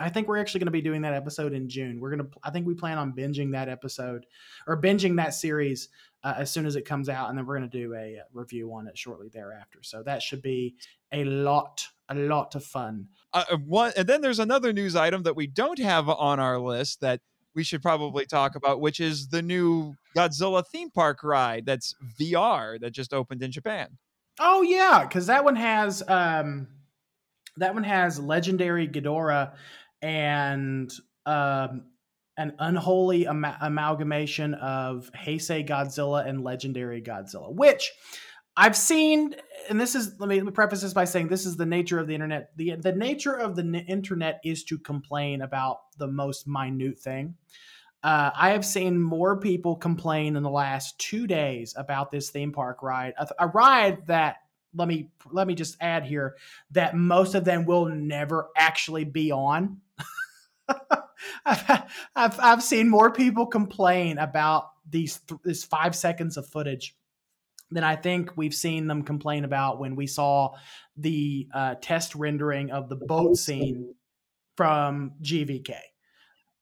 [0.00, 2.00] I think we're actually going to be doing that episode in June.
[2.00, 2.28] We're gonna.
[2.42, 4.26] I think we plan on binging that episode
[4.66, 5.90] or binging that series
[6.24, 8.22] uh, as soon as it comes out, and then we're going to do a uh,
[8.32, 9.80] review on it shortly thereafter.
[9.82, 10.74] So that should be
[11.12, 13.08] a lot a lot of fun.
[13.32, 16.58] Uh, uh, one, and then there's another news item that we don't have on our
[16.58, 17.20] list that
[17.54, 22.80] we should probably talk about, which is the new Godzilla theme park ride that's VR
[22.80, 23.98] that just opened in Japan.
[24.40, 26.68] Oh yeah, because that one has um,
[27.58, 29.52] that one has legendary Ghidorah
[30.02, 30.92] and
[31.26, 31.84] um,
[32.36, 37.92] an unholy am- amalgamation of Heisei Godzilla and legendary Godzilla, which
[38.56, 39.34] I've seen,
[39.68, 41.98] and this is let me, let me preface this by saying this is the nature
[41.98, 42.50] of the internet.
[42.56, 47.34] the The nature of the internet is to complain about the most minute thing.
[48.02, 52.52] Uh, I have seen more people complain in the last two days about this theme
[52.52, 54.36] park ride, a, a ride that
[54.74, 56.36] let me let me just add here
[56.72, 59.80] that most of them will never actually be on.
[61.46, 61.82] I've,
[62.16, 66.96] I've, I've seen more people complain about these th- this five seconds of footage
[67.70, 70.54] than I think we've seen them complain about when we saw
[70.96, 73.94] the uh, test rendering of the boat scene
[74.56, 75.74] from GVK.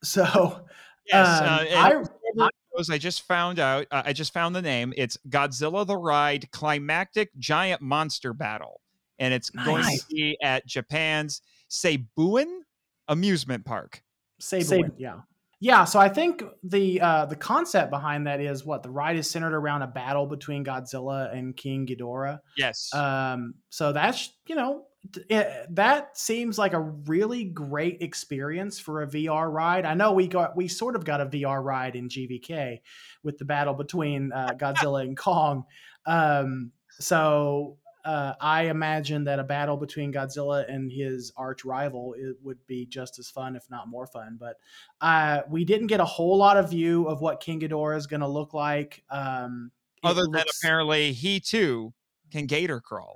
[0.02, 0.64] So,
[1.06, 2.02] yes, um, uh, I,
[2.40, 2.48] I,
[2.94, 3.86] I just found out.
[3.90, 4.92] Uh, I just found the name.
[4.96, 8.80] It's Godzilla the Ride Climactic Giant Monster Battle,
[9.18, 9.66] and it's nice.
[9.66, 12.60] going to be at Japan's Seibuen
[13.08, 14.02] Amusement Park.
[14.42, 15.20] Seibuen, yeah.
[15.62, 19.30] Yeah, so I think the uh, the concept behind that is what the ride is
[19.30, 22.40] centered around a battle between Godzilla and King Ghidorah.
[22.56, 22.92] Yes.
[22.92, 23.54] Um.
[23.70, 24.86] So that's you know
[25.30, 29.86] it, that seems like a really great experience for a VR ride.
[29.86, 32.80] I know we got we sort of got a VR ride in GVK
[33.22, 35.62] with the battle between uh, Godzilla and Kong.
[36.06, 36.72] Um.
[36.98, 42.58] So uh, I imagine that a battle between Godzilla and his arch rival it would
[42.66, 44.36] be just as fun, if not more fun.
[44.40, 44.56] But
[45.00, 48.20] uh, we didn't get a whole lot of view of what King Ghidorah is going
[48.20, 49.04] to look like.
[49.10, 49.70] Um,
[50.02, 51.92] Other than apparently he too
[52.30, 53.14] can gator crawl.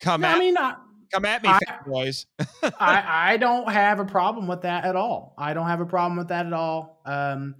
[0.00, 0.76] Come at, I mean, I,
[1.12, 2.26] come at me, I, boys.
[2.62, 5.34] I, I don't have a problem with that at all.
[5.36, 7.00] I don't have a problem with that at all.
[7.04, 7.56] Um,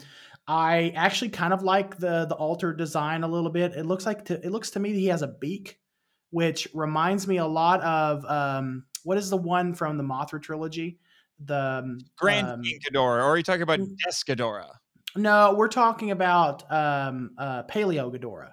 [0.46, 3.72] I actually kind of like the the altered design a little bit.
[3.72, 5.80] It looks like to, it looks to me he has a beak
[6.31, 10.99] which reminds me a lot of um, what is the one from the Mothra trilogy?
[11.45, 13.81] The um, Grand um, King Ghidorah, or are you talking about.
[14.07, 14.71] Desghidorah?
[15.16, 18.53] no, we're talking about um, uh, Paleo Ghidorah,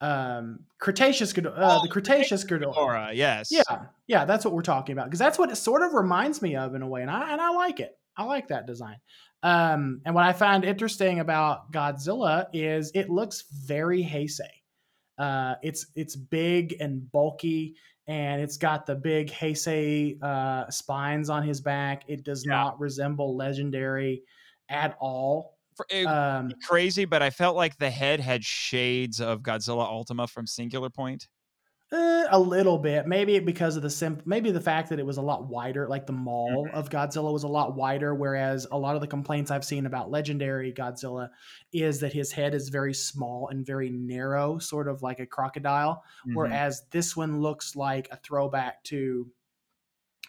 [0.00, 2.74] um, Cretaceous Ghidorah, uh, Oh, the Cretaceous Ghidorah.
[2.74, 3.48] Ghidorah, yes.
[3.50, 6.56] Yeah, yeah, that's what we're talking about because that's what it sort of reminds me
[6.56, 7.96] of in a way, and I and I like it.
[8.16, 8.96] I like that design.
[9.42, 14.48] Um, and what I find interesting about Godzilla is it looks very Heisei.
[15.18, 21.42] Uh, it's it's big and bulky, and it's got the big Heisei uh, spines on
[21.42, 22.02] his back.
[22.08, 22.52] It does Yeah.
[22.54, 24.22] not resemble Legendary
[24.68, 25.56] at all.
[26.06, 30.88] Um, crazy, but I felt like the head had shades of Godzilla Ultima from Singular
[30.90, 31.28] Point.
[31.94, 35.16] Eh, a little bit, maybe because of the sim- maybe the fact that it was
[35.16, 36.74] a lot wider, like the mall Mm-hmm.
[36.76, 38.14] of Godzilla was a lot wider.
[38.16, 41.30] Whereas a lot of the complaints I've seen about legendary Godzilla
[41.72, 46.02] is that his head is very small and very narrow, sort of like a crocodile.
[46.26, 46.34] Mhm.
[46.34, 49.30] Whereas this one looks like a throwback to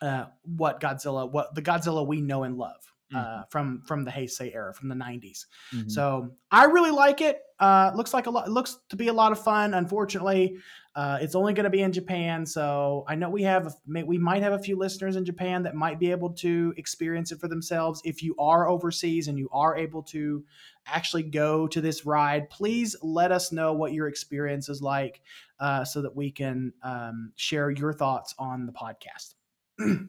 [0.01, 4.54] uh, what Godzilla, what the Godzilla we know and love uh, from from the Heisei
[4.54, 5.45] era, from the '90s.
[5.73, 5.89] Mhm.
[5.89, 7.39] So I really like it.
[7.60, 8.50] Uh, looks like a lot.
[8.50, 9.74] Looks to be a lot of fun.
[9.74, 10.58] Unfortunately,
[10.94, 12.46] uh, it's only going to be in Japan.
[12.46, 16.00] So I know we have we might have a few listeners in Japan that might
[16.00, 18.02] be able to experience it for themselves.
[18.04, 20.44] If you are overseas and you are able to
[20.86, 25.22] actually go to this ride, please let us know what your experience is like,
[25.60, 29.36] uh, so that we can um, share your thoughts on the podcast.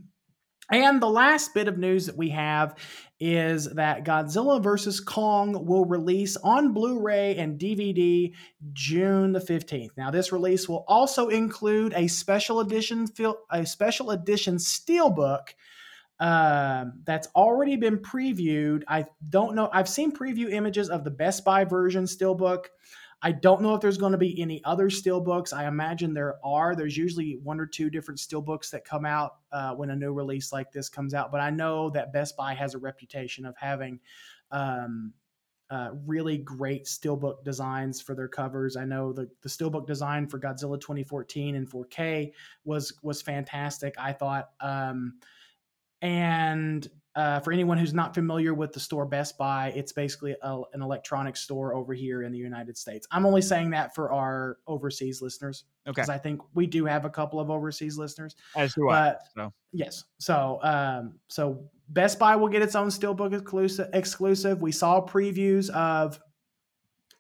[0.70, 2.74] And the last bit of news that we have
[3.18, 5.00] is that Godzilla vs.
[5.00, 8.32] Kong will release on Blu ray and DVD
[8.72, 9.90] June the 15th.
[9.96, 13.06] Now, this release will also include a special edition,
[13.50, 15.48] a special edition steelbook
[16.18, 18.82] um, that's already been previewed.
[18.88, 19.68] I don't know.
[19.72, 22.66] I've seen preview images of the Best Buy version steelbook.
[23.22, 25.52] I don't know if there's going to be any other steelbooks.
[25.52, 26.76] I imagine there are.
[26.76, 30.52] There's usually one or two different steelbooks that come out uh, when a new release
[30.52, 31.32] like this comes out.
[31.32, 34.00] But I know that Best Buy has a reputation of having
[34.50, 35.14] um,
[35.70, 38.76] uh, really great steelbook designs for their covers.
[38.76, 42.32] I know the the steelbook design for Godzilla 2014 in 4K
[42.64, 43.94] was was fantastic.
[43.98, 44.50] I thought.
[44.60, 45.14] Um,
[46.02, 50.60] and uh, for anyone who's not familiar with the store Best Buy, it's basically a,
[50.74, 53.06] an electronics store over here in the United States.
[53.10, 55.94] I'm only saying that for our overseas listeners Okay.
[55.94, 58.36] because I think we do have a couple of overseas listeners.
[58.54, 58.92] As do I.
[58.92, 59.52] But so.
[59.72, 63.88] yes, so um, so Best Buy will get its own steelbook exclusive.
[63.94, 64.60] Exclusive.
[64.60, 66.20] We saw previews of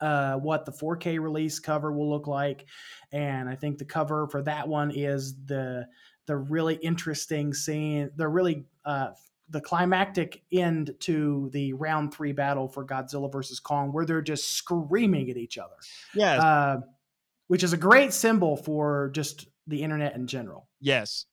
[0.02, 2.66] uh, what the 4K release cover will look like,
[3.12, 5.86] and I think the cover for that one is the
[6.26, 8.10] the really interesting scene.
[8.16, 9.12] The really uh,
[9.48, 14.50] the climactic end to the round three battle for Godzilla versus Kong, where they're just
[14.54, 15.76] screaming at each other,
[16.14, 16.42] Yes.
[16.42, 16.80] uh,
[17.46, 20.68] which is a great symbol for just the internet in general.
[20.80, 21.26] yes.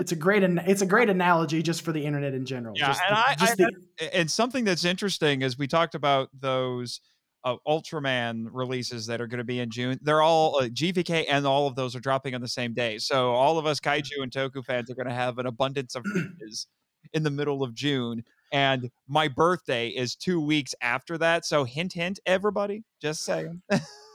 [0.00, 2.74] It's a great it's a great analogy just for the internet in general.
[2.78, 6.28] Yeah, Just and the- I- I the- and something that's interesting is we talked about
[6.38, 7.00] those
[7.44, 9.98] uh, Ultraman releases that are going to be in June.
[10.02, 12.98] They're all uh, GVK, and all of those are dropping on the same day.
[12.98, 16.04] So all of us kaiju and toku fans are going to have an abundance of
[16.14, 16.66] releases
[17.12, 18.24] in the middle of June.
[18.52, 21.44] And my birthday is two weeks after that.
[21.44, 22.82] So hint, hint, everybody.
[23.00, 23.62] Just saying.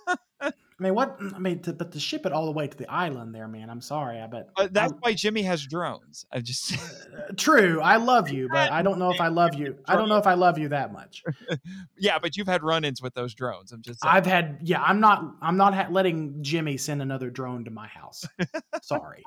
[0.79, 1.17] I mean, what?
[1.35, 3.69] I mean, to, but to ship it all the way to the island, there, man.
[3.69, 4.49] I'm sorry, I bet.
[4.55, 6.25] But that's why Jimmy has drones.
[6.31, 9.77] I just Uh, true, I love you, but I don't know if I love you.
[9.87, 11.23] I don't know if I love you that much.
[11.97, 13.71] yeah, but you've had run-ins with those drones.
[13.71, 14.13] I'm just saying.
[14.13, 17.87] I've had, yeah, I'm not, I'm not ha- letting Jimmy send another drone to my
[17.87, 18.25] house.
[18.81, 19.23] Sorry.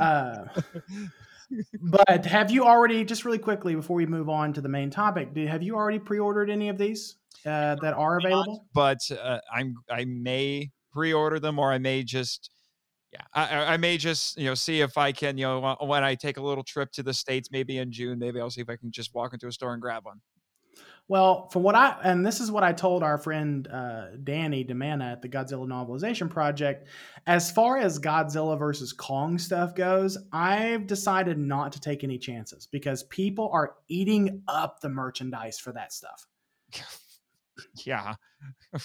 [0.00, 0.44] Uh,
[1.80, 5.34] but have you already, just really quickly before we move on to the main topic,
[5.34, 8.66] do, have you already pre-ordered any of these uh, that are available?
[8.74, 12.50] but uh, I'm I may pre-order them or I may just
[13.12, 16.14] yeah I, I- may just you know see if I can you know when I
[16.14, 18.76] take a little trip to the states maybe in June maybe I'll see if I
[18.76, 20.20] can just walk into a store and grab one.
[21.08, 25.12] Well, from what I and this is what I told our friend uh, Danny Demana
[25.12, 26.88] at the Godzilla Novelization Project,
[27.28, 32.66] as far as Godzilla versus Kong stuff goes, I've decided not to take any chances
[32.66, 36.26] because people are eating up the merchandise for that stuff.
[37.86, 38.14] Yeah,
[38.74, 38.78] Uh,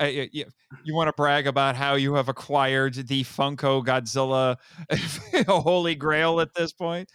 [0.00, 0.44] y- y-
[0.84, 4.56] you want to brag about how you have acquired the Funko Godzilla
[5.48, 7.08] Holy Grail at this point?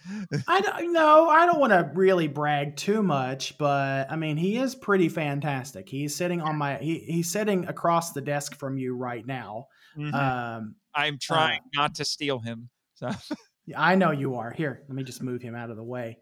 [0.48, 1.28] I don't know.
[1.28, 5.88] I don't want to really brag too much, but I mean, he is pretty fantastic.
[5.88, 9.66] He's sitting on my he, he's sitting across the desk from you right now.
[9.96, 10.14] Mhm.
[10.14, 12.70] Um, I'm trying not to steal him.
[12.94, 13.10] So.
[13.66, 14.50] Yeah, I know you are.
[14.50, 16.18] Here, let me just move him out of the way,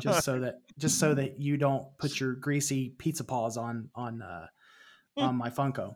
[0.00, 4.20] just so that just so that you don't put your greasy pizza paws on on
[4.20, 4.46] uh,
[5.16, 5.94] on my Funko.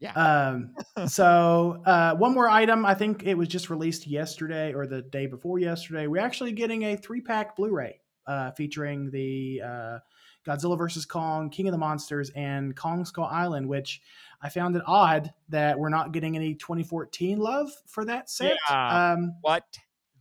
[0.00, 0.12] Yeah.
[0.12, 0.74] Um,
[1.06, 2.86] so uh, one more item.
[2.86, 6.06] I think it was just released yesterday or the day before yesterday.
[6.06, 9.98] We're actually getting a three pack Blu-ray uh, featuring the uh,
[10.46, 13.68] Godzilla vs Kong, King of the Monsters, and Kong Skull Island.
[13.68, 14.00] Which
[14.42, 18.56] I found it odd that we're not getting any 2014 love for that set.
[18.68, 19.12] Yeah.
[19.12, 19.64] Um, What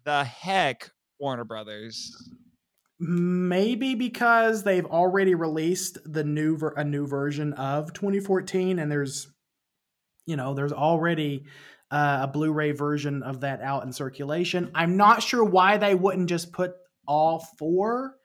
[0.03, 2.31] the heck, Warner Brothers?
[2.99, 9.27] maybe because they've already released the new ver- a new version of 2014 and there's
[10.25, 11.43] you know there's already
[11.91, 16.29] uh, a blu-ray version of that out in circulation i'm not sure why they wouldn't
[16.29, 16.73] just put
[17.05, 18.15] all four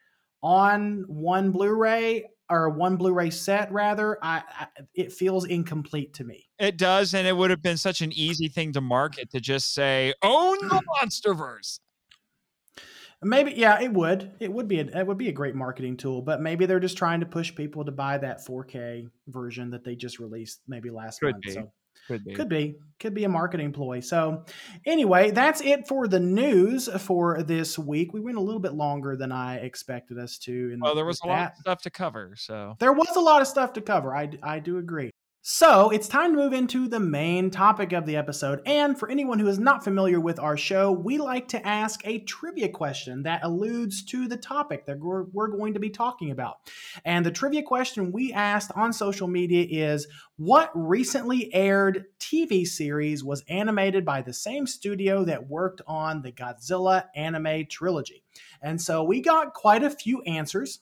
[0.41, 6.48] on one blu-ray or one blu-ray set rather I, I it feels incomplete to me
[6.59, 9.72] It does, and it would have been such an easy thing to market to just
[9.72, 11.80] say, "Own the MonsterVerse."
[13.22, 14.32] Maybe yeah, it would.
[14.40, 16.96] It would be a, it would be a great marketing tool, but maybe they're just
[16.96, 21.20] trying to push people to buy that 4K version that they just released maybe last
[21.20, 21.44] Could month.
[21.44, 21.51] be.
[21.53, 21.72] So
[22.07, 22.34] Could be.
[22.34, 24.01] could be could be a marketing ploy.
[24.01, 24.44] So
[24.86, 28.12] anyway, that's it for the news for this week.
[28.12, 30.70] We went a little bit longer than I expected us to.
[30.72, 33.20] And Well, there was a with lot of stuff to cover, so there was a
[33.20, 34.14] lot of stuff to cover.
[34.14, 35.11] I, I do agree.
[35.43, 38.61] So it's time to move into the main topic of the episode.
[38.66, 42.18] And for anyone who is not familiar with our show, we like to ask a
[42.18, 46.57] trivia question that alludes to the topic that we're, going to be talking about.
[47.07, 53.24] And the trivia question we asked on social media is What recently aired TV series
[53.24, 58.24] was animated by the same studio that worked on the Godzilla anime trilogy?
[58.61, 60.80] And so we got quite a few answers.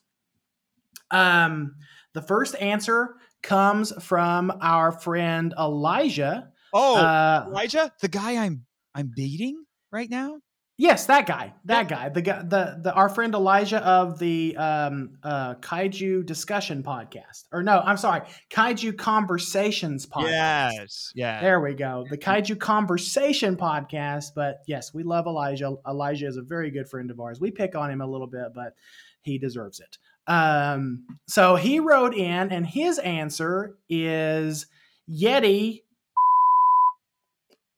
[1.12, 1.76] Um,
[2.12, 6.50] the first answer comes from our friend Elijah.
[6.72, 8.64] Oh, Uh, Elijah, the guy I'm
[8.94, 10.38] I'm beating right now.
[10.76, 15.16] yes, that guy, that guy, the guy, the the our friend Elijah of the um,
[15.22, 17.44] uh, Kaiju discussion podcast.
[17.52, 20.72] Or no, I'm sorry, Kaiju conversations podcast.
[20.72, 21.40] Yes, yeah.
[21.40, 22.04] There we go.
[22.10, 24.26] The Kaiju Conversation podcast.
[24.34, 25.74] But yes, we love Elijah.
[25.86, 27.40] Elijah is a very good friend of ours.
[27.40, 28.74] We pick on him a little bit, but
[29.22, 29.96] he deserves it.
[30.28, 34.66] Um, so he wrote in, and his answer is
[35.10, 35.82] Yeti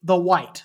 [0.03, 0.63] the White.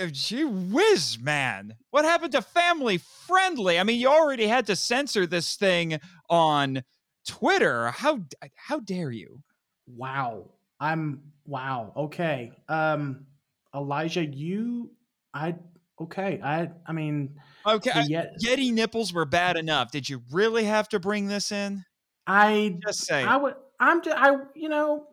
[0.00, 1.74] Uh, Gee whiz, man.
[1.90, 3.78] What happened to family friendly?
[3.78, 5.98] I mean, you already had to censor this thing
[6.30, 6.84] on
[7.26, 7.90] Twitter.
[7.90, 8.20] How
[8.54, 9.42] how dare you?
[9.86, 10.50] Wow.
[10.80, 11.92] I'm wow.
[11.96, 12.52] Okay.
[12.68, 13.26] Um,
[13.74, 14.90] Elijah, you,
[15.34, 15.54] I,
[16.00, 16.40] okay.
[16.42, 19.90] I, I mean, Okay, I- Yet, Yeti nipples were bad enough.
[19.90, 21.84] Did you really have to bring this in?
[22.26, 23.24] I Just say.
[23.24, 23.54] I would.
[23.80, 24.02] I'm.
[24.02, 24.36] Just, I.
[24.54, 25.06] You know.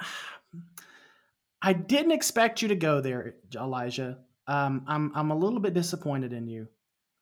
[1.64, 4.18] I didn't expect you to go there, Elijah.
[4.48, 5.12] Um, I'm.
[5.14, 6.68] I'm a little bit disappointed in you,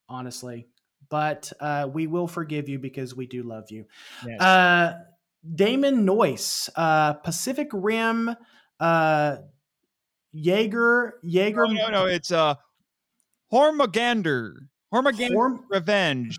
[0.09, 0.67] honestly.
[1.09, 3.85] But uh, we will forgive you because we do love you.
[4.27, 4.41] Yes.
[4.41, 4.99] Uh,
[5.55, 8.35] Damon Noyce, uh, Pacific Rim,
[8.79, 9.37] uh,
[10.33, 12.07] Jaeger, Jaeger, no, no, no.
[12.07, 12.55] It's uh,
[13.53, 14.55] Hormagander.
[14.93, 16.39] Hormagander Horm- Revenge.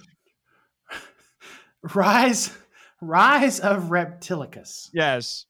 [1.96, 2.56] Rise,
[3.02, 4.90] Rise of Reptilicus.
[4.94, 5.46] Yes.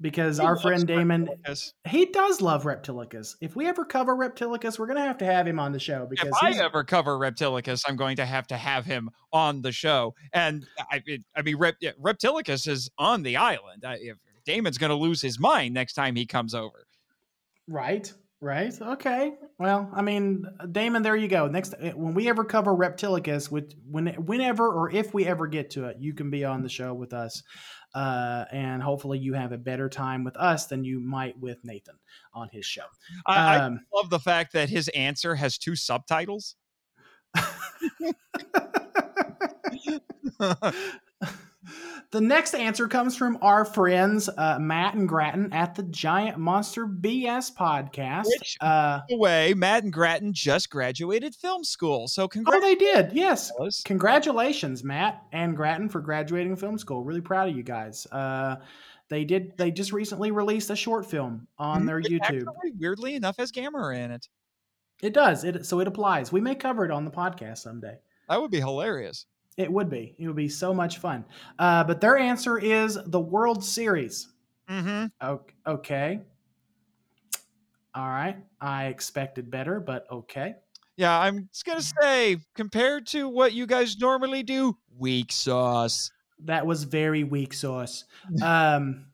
[0.00, 1.74] Because He our friend Damon, Yes.
[1.86, 3.36] he does love Reptilicus.
[3.42, 6.28] If we ever cover Reptilicus, we're gonna have to have him on the show because
[6.28, 10.14] If I ever cover Reptilicus, I'm going to have to have him on the show.
[10.32, 13.84] And I, it, I mean, Rep, Reptilicus is on the island.
[13.84, 14.16] I, if
[14.46, 16.86] Damon's going to lose his mind next time he comes over.
[17.68, 18.10] right,
[18.40, 19.34] right, okay.
[19.58, 21.46] Well, I mean, Damon, there you go.
[21.48, 25.70] Next, eh, when we ever cover Reptilicus, with when, whenever or if we ever get
[25.70, 27.42] to it, you can be on the show with us,
[27.94, 31.96] uh, and hopefully you have a better time with us than you might with Nathan
[32.34, 32.84] on his show.
[33.26, 36.56] I, Um, I love the fact that his answer has two subtitles.
[42.10, 46.86] the next answer comes from our friends uh, Matt and Grattan at the Giant Monster
[46.86, 48.24] BS podcast.
[48.26, 52.08] Which- uh, By the way, Matt and Grattan just graduated film school.
[52.08, 52.56] So congrats!
[52.56, 53.12] oh, they did.
[53.12, 53.52] Yes.
[53.84, 57.04] Congratulations, Matt and Grattan, for graduating film school.
[57.04, 58.06] Really proud of you guys.
[58.06, 58.56] Uh,
[59.08, 59.56] they did.
[59.58, 62.20] They just recently released a short film on their It YouTube.
[62.22, 64.28] actually, weirdly enough, has Gamera in it.
[65.02, 65.44] It does.
[65.44, 66.30] It so it applies.
[66.32, 67.98] We may cover it on the podcast someday.
[68.28, 69.26] That would be hilarious.
[69.56, 70.14] It would be.
[70.18, 71.24] It would be so much fun.
[71.58, 74.28] Uh, but their answer is the World Series.
[74.68, 75.06] Mm-hmm.
[75.66, 76.20] Okay.
[77.94, 78.36] All right.
[78.60, 80.54] I expected better, but okay.
[80.96, 86.10] Yeah, I'm just gonna say, compared to what you guys normally do, weak sauce.
[86.44, 88.04] That was very weak sauce.
[88.42, 89.06] Um,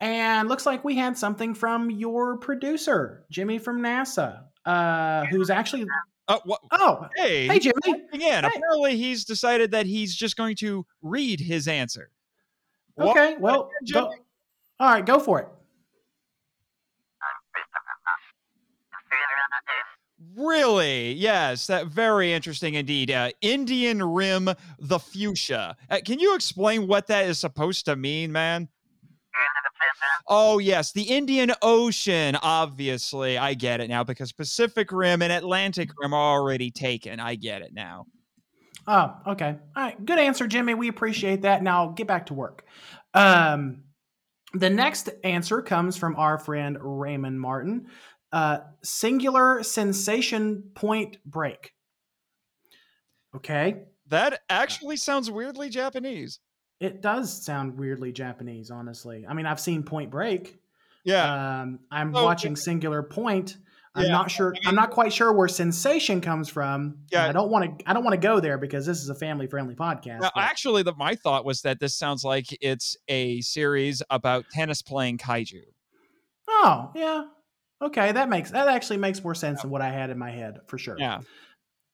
[0.00, 5.86] and looks like we had something from your producer, Jimmy from NASA, uh, who's actually.
[6.28, 6.38] Uh,
[6.72, 8.04] oh, hey, hey, Jimmy.
[8.12, 8.50] Again, hey.
[8.54, 12.10] apparently he's decided that he's just going to read his answer.
[12.98, 13.40] Okay, what?
[13.40, 14.12] well, go,
[14.80, 15.48] all right, go for it.
[20.34, 21.12] Really?
[21.12, 23.10] Yes, that very interesting indeed.
[23.10, 25.76] Uh, Indian Rim the Fuchsia.
[25.88, 28.68] Uh, can you explain what that is supposed to mean, man?
[30.28, 32.36] Oh yes, the Indian Ocean.
[32.42, 37.20] Obviously, I get it now because Pacific Rim and Atlantic Rim are already taken.
[37.20, 38.06] I get it now.
[38.88, 39.56] Oh, okay.
[39.76, 40.04] All right.
[40.04, 40.74] Good answer, Jimmy.
[40.74, 41.62] We appreciate that.
[41.62, 42.64] Now get back to work.
[43.14, 43.84] Um,
[44.52, 47.86] the next answer comes from our friend Raymond Martin.
[48.32, 51.72] Uh, singular sensation point break.
[53.34, 53.82] Okay.
[54.08, 56.38] That actually sounds weirdly Japanese.
[56.80, 59.24] It does sound weirdly Japanese, honestly.
[59.26, 60.58] I mean, I've seen Point Break.
[61.04, 61.60] Yeah.
[61.62, 63.56] Um, I'm Oh, watching Singular Point.
[63.94, 64.54] I'm Yeah, not sure.
[64.66, 66.98] I'm not quite sure where sensation comes from.
[67.10, 67.26] Yeah.
[67.26, 67.88] I don't want to.
[67.88, 70.20] I don't want to go there because this is a family friendly podcast.
[70.20, 74.82] Now, actually, the, my thought was that this sounds like it's a series about tennis
[74.82, 75.62] playing kaiju.
[76.48, 77.24] oh yeah.
[77.80, 80.58] Okay, that makes that actually makes more sense than what I had in my head
[80.66, 80.96] for sure.
[80.98, 81.20] Yeah.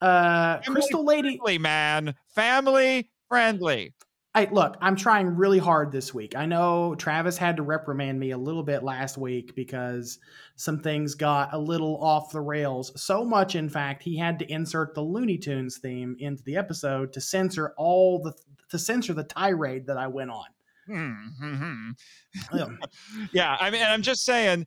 [0.00, 1.36] Uh, Family Crystal Lady.
[1.36, 2.14] Friendly, man.
[2.34, 3.94] Family friendly.
[4.34, 6.34] Hey, look, I'm trying really hard this week.
[6.34, 10.18] I know Travis had to reprimand me a little bit last week because
[10.56, 12.98] some things got a little off the rails.
[13.00, 17.12] So much, in fact, he had to insert the Looney Tunes theme into the episode
[17.12, 18.32] to censor all the
[18.70, 20.46] to censor the tirade that I went on.
[20.86, 22.58] Hmm, hmm, hmm.
[22.58, 22.78] Um,
[23.32, 24.66] Yeah, I mean, and I'm just saying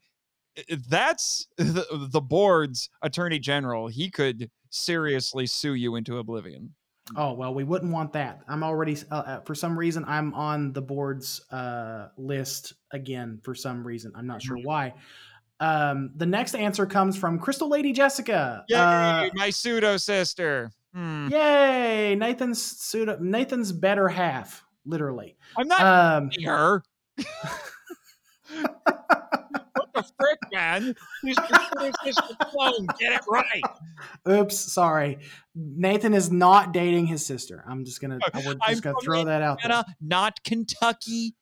[0.88, 3.88] that's the, the board's attorney general.
[3.88, 6.76] He could seriously sue you into oblivion.
[7.16, 8.42] Oh well, we wouldn't want that.
[8.48, 13.40] I'm already uh, uh, for some reason I'm on the board's uh, list again.
[13.44, 14.94] For some reason, I'm not sure why.
[15.60, 18.66] Um, the next answer comes from Crystal Lady Jessica.
[18.68, 20.72] Yay, Uh, my pseudo sister.
[20.94, 21.28] Hmm.
[21.30, 22.16] Yay!
[22.16, 25.38] Nathan's pseudo, Nathan's better half, literally.
[25.58, 26.84] I'm not Um, her.
[29.96, 30.96] the frick, man?
[31.24, 32.88] Your pseudo sister clone.
[33.00, 33.64] Get it right.
[34.28, 35.20] oops, sorry.
[35.56, 37.64] Nathan is not dating his sister.
[37.68, 39.84] I'm just gonna, we're I'm just gonna throw that out there.
[40.02, 41.36] Not Kentucky.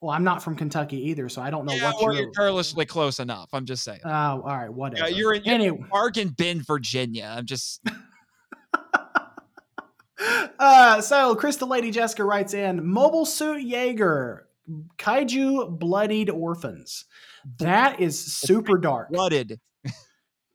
[0.00, 2.24] Well, I'm not from Kentucky either, so I don't know yeah, what or you're.
[2.24, 3.48] you're carelessly close enough.
[3.52, 4.00] I'm just saying.
[4.04, 5.08] Oh, all right, whatever.
[5.08, 5.84] Yeah, you're in, anyway.
[5.90, 7.34] Bargain Bin, Virginia.
[7.36, 7.80] I'm just
[10.58, 14.48] Uh, so Crystal Lady Jessica writes in Mobile Suit Jaeger,
[14.98, 17.04] Kaiju Bloodied Orphans.
[17.58, 19.10] That is super dark.
[19.10, 19.60] Blooded.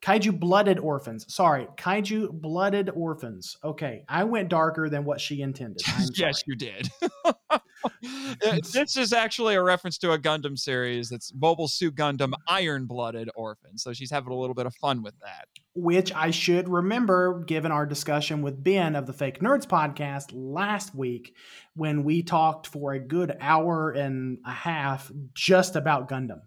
[0.02, 1.32] Kaiju Blooded Orphans.
[1.32, 3.56] Sorry, Kaiju Blooded Orphans.
[3.64, 5.82] Okay, I went darker than what she intended.
[6.16, 6.90] Yes, you did.
[8.74, 11.12] This is actually a reference to a Gundam series.
[11.12, 13.78] It's Mobile Suit Gundam Iron Blooded Orphan.
[13.78, 15.48] So she's having a little bit of fun with that.
[15.74, 20.94] Which I should remember given our discussion with Ben of the Fake Nerds podcast last
[20.94, 21.36] week
[21.76, 26.42] when we talked for a good hour and a half just about Gundam.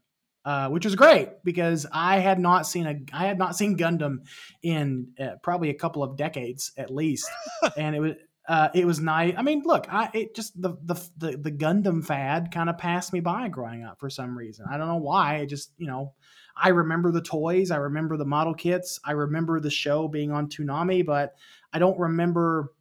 [0.45, 4.26] Uh, which was great because I had not seen a I had not seen Gundam
[4.62, 7.30] in uh, probably a couple of decades at least,
[7.78, 8.12] and it was
[8.47, 9.34] uh, it was nice.
[9.38, 13.12] I mean, look, I it just the the the, the Gundam fad kind of passed
[13.14, 14.66] me by growing up for some reason.
[14.70, 15.36] I don't know why.
[15.36, 16.12] It just you know,
[16.55, 20.49] I remember the toys, I remember the model kits, I remember the show being on
[20.49, 21.34] Toonami, but
[21.72, 22.72] I don't remember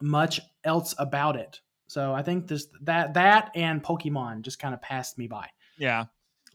[0.00, 1.60] much else about it.
[1.86, 5.48] So I think this that that and Pokemon just kind of passed me by.
[5.76, 6.06] Yeah.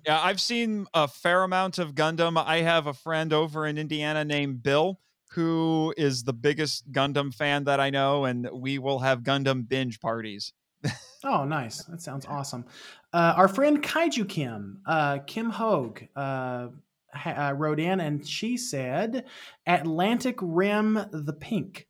[0.05, 2.41] Yeah, I've seen a fair amount of Gundam.
[2.41, 4.99] I have a friend over in Indiana named Bill
[5.31, 9.99] who is the biggest Gundam fan that I know, and we will have Gundam binge
[9.99, 10.53] parties.
[11.23, 11.83] Oh, nice.
[11.85, 12.63] That sounds awesome.
[13.11, 16.67] Uh, our friend Kaiju Kim, uh, Kim Hogue, uh,
[17.11, 19.25] ha- uh, wrote in and she said,
[19.65, 21.87] Atlantic Rim the Pink.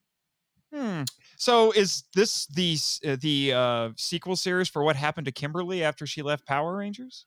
[0.73, 1.03] Hmm.
[1.35, 6.07] So is this the uh, the uh, sequel series for what happened to Kimberly after
[6.07, 7.25] she left Power Rangers?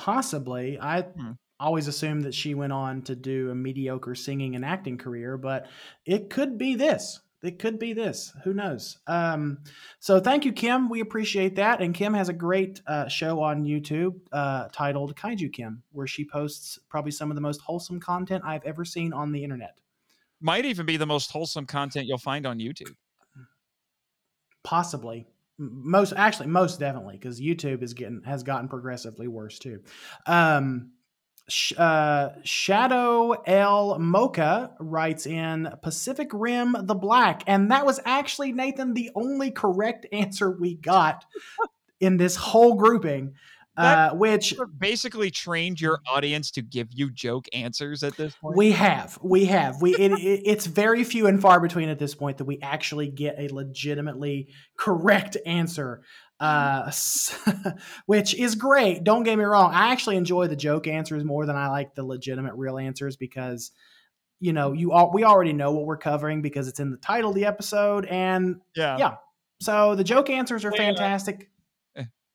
[0.00, 0.78] Possibly.
[0.80, 1.32] I Hmm.
[1.58, 5.66] always assumed that she went on to do a mediocre singing and acting career, but
[6.06, 7.20] it could be this.
[7.42, 8.32] It could be this.
[8.44, 8.98] Who knows?
[9.06, 9.58] Um,
[9.98, 10.88] so thank you, Kim.
[10.88, 11.82] We appreciate that.
[11.82, 16.24] And Kim has a great uh, show on YouTube uh, titled Kaiju Kim, where she
[16.24, 19.76] posts probably some of the most wholesome content I've ever seen on the internet.
[20.40, 22.94] Might even be the most wholesome content you'll find on YouTube.
[24.62, 25.26] possibly
[25.60, 29.80] most actually most definitely because youtube is getting has gotten progressively worse too.
[30.26, 30.92] Um
[31.76, 33.98] uh, Shadow L.
[33.98, 40.06] Mocha writes in Pacific Rim the Black, and that was actually Nathan the only correct
[40.12, 41.24] answer we got
[41.98, 43.34] in this whole grouping,
[43.76, 48.56] uh, which basically trained your audience to give you joke answers at this point.
[48.56, 49.94] We have, we have, we.
[49.94, 53.36] It, it, it's very few and far between at this point that we actually get
[53.38, 56.02] a legitimately correct answer,
[56.40, 56.90] uh,
[58.06, 59.04] which is great.
[59.04, 59.72] Don't get me wrong.
[59.72, 63.70] I actually enjoy the joke answers more than I like the legitimate real answers because
[64.40, 67.30] you know, you all we already know what we're covering because it's in the title
[67.30, 68.96] of the episode, and Yeah.
[68.98, 69.14] yeah.
[69.60, 71.49] So the joke answers are fantastic.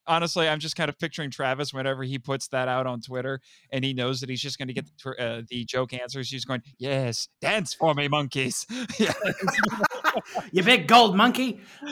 [0.07, 3.41] Honestly, I'm just kind of picturing Travis whenever he puts that out on Twitter
[3.71, 6.29] and he knows that he's just going to get the, uh, the joke answers.
[6.29, 8.65] He's going, Yes, dance for me, monkeys.
[10.51, 11.59] you big gold monkey.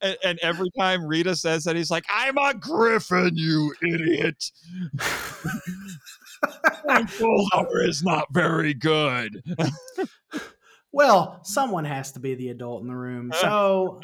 [0.00, 4.50] and, and every time Rita says that, he's like, I'm a griffin, you idiot.
[6.84, 9.42] My full hour is not very good.
[10.94, 13.32] Well, someone has to be the adult in the room.
[13.40, 14.00] So,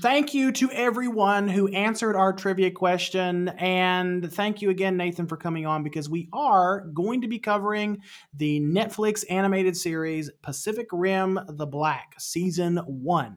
[0.00, 3.48] thank you to everyone who answered our trivia question.
[3.48, 8.00] And thank you again, Nathan, for coming on because we are going to be covering
[8.34, 13.36] the Netflix animated series Pacific Rim The Black, Season 1.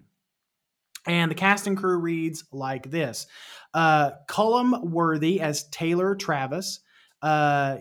[1.08, 3.28] And the cast and crew reads like this
[3.74, 6.82] uh, Calum Worthy as Taylor Travis.
[7.22, 7.78] Uh,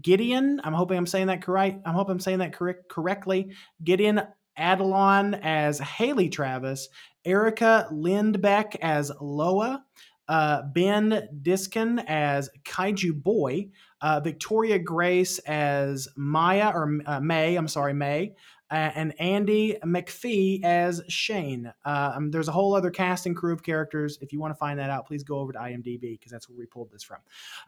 [0.00, 1.80] Gideon, I'm hoping I'm saying that correct.
[1.84, 3.52] I'm hoping I'm saying that correct correctly.
[3.82, 4.22] Gideon
[4.60, 6.88] Adlon as Haley Travis,
[7.24, 9.84] Erica Lindbeck as Loa,
[10.28, 13.68] uh, Ben Diskin as Kaiju Boy,
[14.00, 17.56] uh, Victoria Grace as Maya or uh, Mei.
[17.56, 18.34] I'm sorry, Mei.
[18.70, 21.72] Uh, and Andy McPhee as Shane.
[21.84, 24.16] Uh, um, there's a whole other cast and crew of characters.
[24.20, 26.56] If you want to find that out, please go over to IMDb because that's where
[26.56, 27.18] we pulled this from.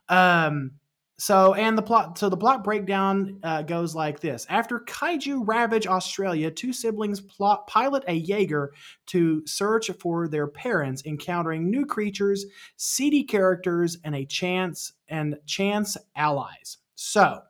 [0.09, 0.70] Um,
[1.19, 5.87] so, and the plot, so the plot breakdown uh, goes like this: After kaiju ravage
[5.87, 8.73] Australia, two siblings plot pilot a Jaeger
[9.07, 12.47] to search for their parents, encountering new creatures,
[12.77, 16.79] seedy characters, and a chance and chance allies.
[16.95, 17.43] So,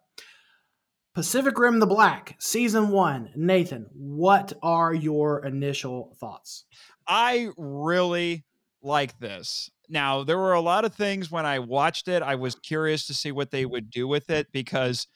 [1.15, 3.31] Pacific Rim: The Black, season one.
[3.37, 6.65] Nathan, what are your initial thoughts?
[7.07, 8.45] I really
[8.83, 9.71] like this.
[9.93, 13.15] Now, there were a lot of things when I watched it, I was curious to
[13.15, 15.07] see what they would do with it because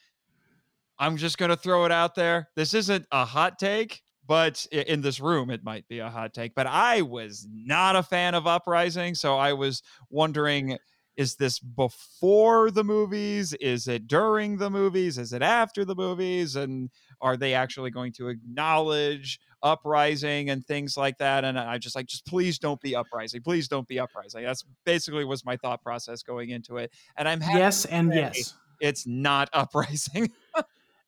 [0.99, 2.49] I'm just going to throw it out there.
[2.55, 6.53] This isn't a hot take, but in this room, it might be a hot take.
[6.53, 9.15] But I was not a fan of Uprising.
[9.15, 10.77] So I was wondering
[11.15, 13.53] is this before the movies?
[13.53, 15.17] Is it during the movies?
[15.17, 16.55] Is it after the movies?
[16.55, 21.95] And are they actually going to acknowledge uprising and things like that and i just
[21.95, 25.83] like just please don't be uprising please don't be uprising that's basically was my thought
[25.83, 28.53] process going into it and i'm happy Yes and yes.
[28.79, 30.31] it's not uprising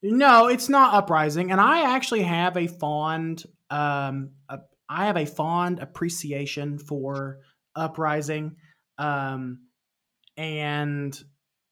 [0.02, 5.26] No, it's not uprising, and I actually have a fond, um, a, I have a
[5.26, 7.40] fond appreciation for
[7.76, 8.56] uprising,
[8.98, 9.60] um,
[10.38, 11.22] and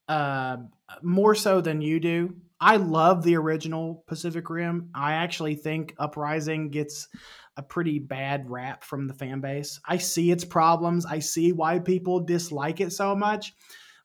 [0.10, 0.58] uh,
[1.02, 2.36] more so than you do.
[2.60, 4.90] I love the original Pacific Rim.
[4.96, 7.08] I actually think Uprising gets
[7.56, 9.80] a pretty bad rap from the fan base.
[9.86, 11.06] I see its problems.
[11.06, 13.54] I see why people dislike it so much,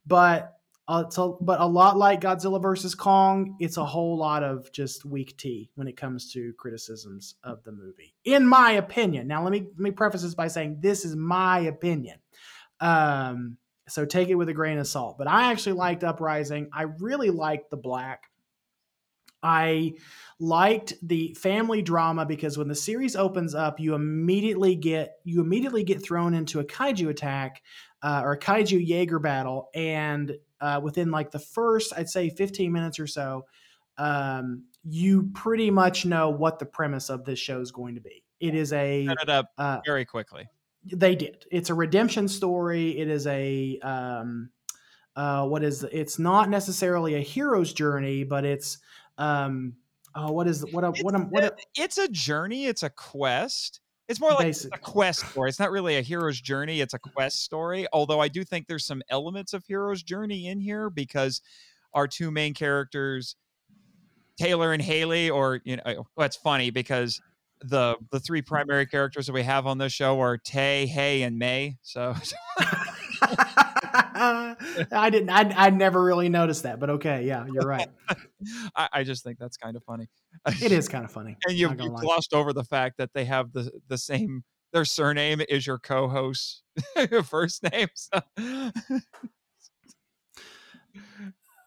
[0.06, 0.54] but
[0.88, 5.04] uh, a, but a lot like Godzilla versus Kong, it's a whole lot of just
[5.04, 9.28] weak tea when it comes to criticisms of the movie, in my opinion.
[9.28, 12.18] Now, let me let me preface this by saying this is my opinion,
[12.80, 15.18] um, so take it with a grain of salt.
[15.18, 16.68] But I actually liked Uprising.
[16.74, 18.24] I really liked the Black.
[19.42, 19.94] I
[20.38, 25.84] liked the family drama because when the series opens up, you immediately get you immediately
[25.84, 27.62] get thrown into a kaiju attack
[28.02, 32.72] uh, or a kaiju Jaeger battle, and uh, within like the first, I'd say, 15
[32.72, 33.46] minutes or so,
[33.98, 38.24] um, you pretty much know what the premise of this show is going to be.
[38.40, 40.48] It is a set it up uh, very quickly
[40.84, 41.46] they did.
[41.50, 42.98] It's a redemption story.
[42.98, 44.50] It is a um,
[45.14, 48.78] uh, what is it's not necessarily a hero's journey, but it's
[49.22, 49.74] um,
[50.14, 53.80] oh, what is what a, what a, what a, it's a journey it's a quest.
[54.08, 55.48] It's more like it's a quest story.
[55.48, 58.84] It's not really a hero's journey it's a quest story although i do think there's
[58.84, 61.40] some elements of hero's journey in here because
[61.94, 63.36] our two main characters
[64.38, 65.82] taylor and haley or you know
[66.16, 67.20] well, it's funny because
[67.62, 71.38] the the three primary characters that we have on this show are tay hay and
[71.38, 72.14] may so
[74.92, 75.30] I didn't.
[75.30, 77.88] I I never really noticed that, but okay, yeah, you're right.
[78.76, 80.08] I, I just think that's kind of funny
[80.60, 81.36] It is kind of funny.
[81.46, 85.42] and you, you glossed over the fact that they have the the same their surname
[85.48, 86.62] is your co-host
[87.24, 88.20] first name so.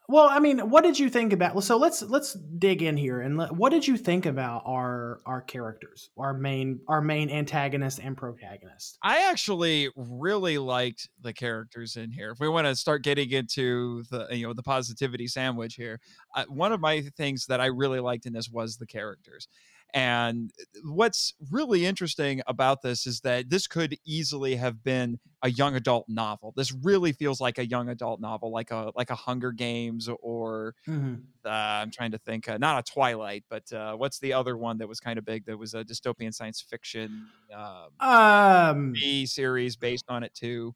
[0.08, 1.64] Well, I mean, what did you think about?
[1.64, 5.42] So let's let's dig in here and let, what did you think about our our
[5.42, 8.98] characters, our main our main antagonist and protagonist?
[9.04, 14.04] i actually really liked the characters in here if we want to start getting into
[14.12, 16.00] the you know the positivity sandwich here
[16.36, 19.48] uh, one of my things that i really liked in this was the characters
[19.96, 20.52] And
[20.84, 26.10] what's really interesting about this is that this could easily have been a young adult
[26.10, 26.54] novel.
[26.58, 30.76] This really feels like a young adult novel, like a like a Hunger Games or
[30.86, 31.14] mm-hmm.
[31.46, 34.80] uh, I'm trying to think, uh, not a Twilight, but uh, what's the other one
[34.80, 40.06] that was kind of big that was a dystopian science fiction um, um series based
[40.10, 40.76] on it too.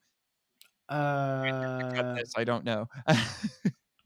[0.88, 2.88] Uh, I don't know.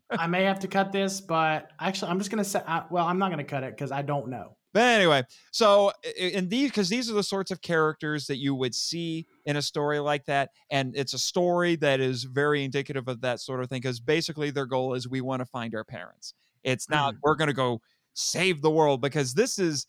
[0.09, 2.61] I may have to cut this, but actually, I'm just gonna say.
[2.65, 4.57] Uh, well, I'm not gonna cut it because I don't know.
[4.73, 8.73] But anyway, so in these, because these are the sorts of characters that you would
[8.73, 13.21] see in a story like that, and it's a story that is very indicative of
[13.21, 13.81] that sort of thing.
[13.81, 16.33] Because basically, their goal is we want to find our parents.
[16.63, 17.17] It's not mm.
[17.23, 17.81] we're going to go
[18.15, 19.85] save the world because this is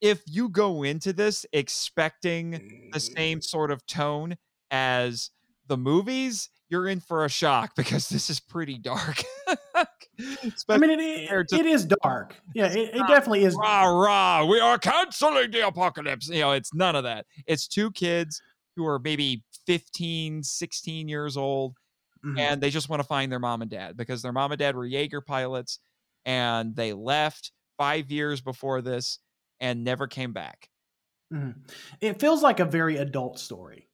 [0.00, 4.36] if you go into this expecting the same sort of tone
[4.70, 5.30] as
[5.66, 9.22] the movies, you're in for a shock because this is pretty dark.
[9.76, 12.36] I mean, it, it is dark.
[12.54, 13.54] Yeah, it, it definitely is.
[13.54, 16.28] Rah, rah, we are canceling the apocalypse.
[16.28, 17.26] You know, it's none of that.
[17.46, 18.40] It's two kids
[18.76, 21.76] who are maybe 15, 16 years old,
[22.24, 22.38] mm-hmm.
[22.38, 24.76] and they just want to find their mom and dad because their mom and dad
[24.76, 25.78] were Jaeger pilots
[26.24, 29.18] and they left five years before this
[29.60, 30.68] and never came back.
[31.32, 31.60] Mm-hmm.
[32.00, 33.85] It feels like a very adult story.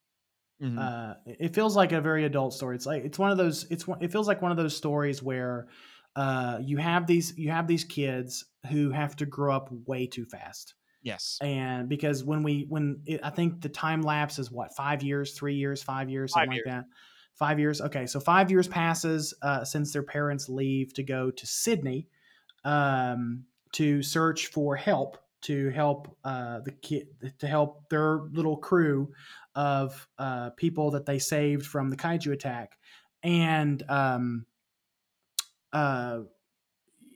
[0.62, 0.78] Mm-hmm.
[0.78, 2.76] Uh, it feels like a very adult story.
[2.76, 3.66] It's like it's one of those.
[3.68, 3.98] It's one.
[4.00, 5.66] It feels like one of those stories where
[6.14, 10.24] uh, you have these you have these kids who have to grow up way too
[10.24, 10.74] fast.
[11.02, 15.02] Yes, and because when we when it, I think the time lapse is what five
[15.02, 16.66] years, three years, five years, something five like years.
[16.66, 16.84] that.
[17.34, 17.80] Five years.
[17.80, 22.06] Okay, so five years passes uh, since their parents leave to go to Sydney
[22.64, 27.08] um, to search for help to help uh, the kid
[27.38, 29.12] to help their little crew
[29.54, 32.76] of uh, people that they saved from the kaiju attack,
[33.22, 34.46] and um,
[35.72, 36.20] uh,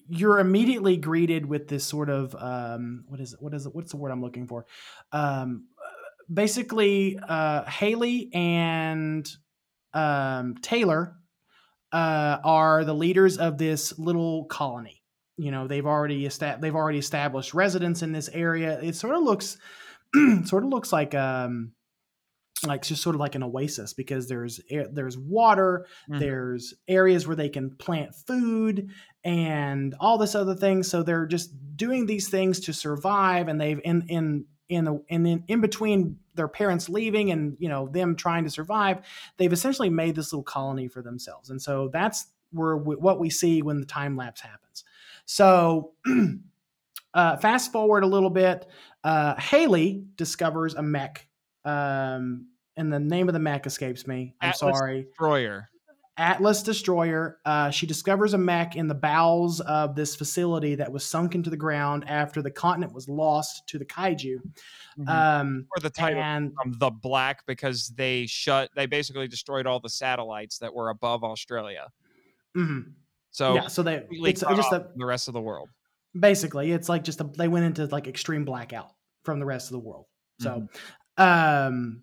[0.08, 3.42] you're immediately greeted with this sort of um, what is it?
[3.42, 3.74] What is it?
[3.74, 4.66] What's the word I'm looking for?
[5.12, 5.66] Um,
[6.32, 9.28] basically, uh, Haley and
[9.92, 11.16] um, Taylor
[11.92, 15.02] uh, are the leaders of this little colony.
[15.36, 18.80] You know, they've already esta- they've already established residence in this area.
[18.80, 19.58] It sort of looks
[20.44, 21.72] sort of looks like um,
[22.66, 24.60] like just sort of like an oasis because there's
[24.90, 26.20] there's water, mm-hmm.
[26.20, 28.90] there's areas where they can plant food
[29.24, 30.88] and all this other things.
[30.88, 35.26] So they're just doing these things to survive, and they've in in in the and
[35.26, 38.98] in, in between their parents leaving and you know them trying to survive,
[39.36, 43.30] they've essentially made this little colony for themselves, and so that's where we, what we
[43.30, 44.84] see when the time lapse happens.
[45.24, 45.92] So.
[47.14, 48.66] Uh, fast forward a little bit,
[49.02, 51.26] uh, Haley discovers a mech
[51.66, 52.46] um,
[52.76, 54.34] and the name of the mech escapes me.
[54.40, 55.02] I'm Atlas sorry.
[55.04, 55.68] Destroyer.
[56.18, 57.38] Atlas Destroyer.
[57.44, 61.50] Uh, she discovers a mech in the bowels of this facility that was sunk into
[61.50, 64.36] the ground after the continent was lost to the kaiju.
[64.98, 65.08] Mm-hmm.
[65.08, 68.70] Um, or the title and, from the Black because they shut.
[68.74, 71.88] They basically destroyed all the satellites that were above Australia.
[72.56, 72.90] Mm-hmm.
[73.30, 75.68] So yeah, so they it's just a, the rest of the world.
[76.18, 78.90] Basically, it's like just a, they went into like extreme blackout
[79.24, 80.06] from the rest of the world.
[80.40, 80.64] So, mm-hmm
[81.18, 82.02] um,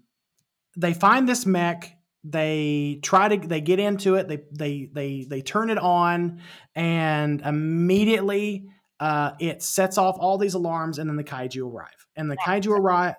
[0.75, 5.41] they find this mech they try to they get into it they they they they
[5.41, 6.39] turn it on
[6.75, 8.69] and immediately
[8.99, 12.07] uh, it sets off all these alarms and then the kaiju arrive.
[12.15, 13.15] And the kaiju arrive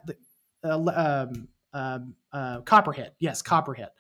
[0.63, 1.99] uh, um, uh,
[2.33, 3.91] uh, copperhead yes copperhead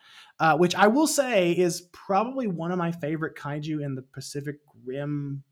[0.41, 4.57] uh, which i will say is probably one of my favorite kaiju in the pacific
[4.85, 5.43] rim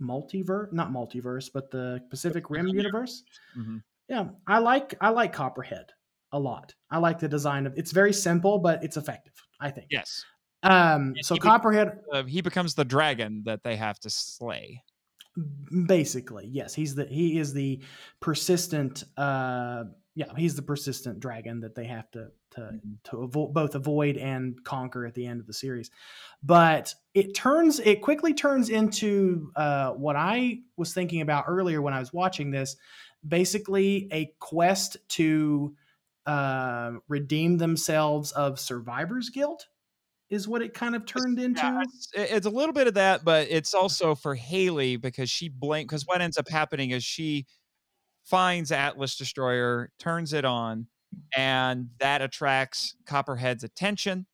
[0.00, 3.22] multiverse not multiverse but the pacific rim universe.
[3.56, 3.78] Mm-hmm.
[4.08, 5.92] Yeah, I like I like Copperhead
[6.32, 6.74] a lot.
[6.90, 9.34] I like the design of it's very simple, but it's effective.
[9.60, 9.86] I think.
[9.90, 10.24] Yes.
[10.62, 11.14] Um.
[11.22, 14.82] so he Copperhead, uh, he becomes the dragon that they have to slay.
[15.86, 16.74] Basically, yes.
[16.74, 17.82] He's the he is the
[18.20, 19.04] persistent.
[19.16, 19.84] Uh.
[20.16, 22.92] Yeah, he's the persistent dragon that they have to to mm-hmm.
[23.04, 25.90] to avo- both avoid and conquer at the end of the series.
[26.42, 31.94] But it turns it quickly turns into uh, what I was thinking about earlier when
[31.94, 32.76] I was watching this
[33.26, 35.74] basically a quest to
[36.26, 39.66] uh, redeem themselves of survivor's guilt
[40.28, 41.60] is what it kind of turned into.
[41.60, 45.48] Yeah, it's, it's, a little bit of that, but it's also for Haley because she
[45.48, 47.46] blame because what ends up happening is she
[48.24, 50.86] finds Atlas Destroyer, turns it on,
[51.36, 54.26] and that attracts Copperhead's attention.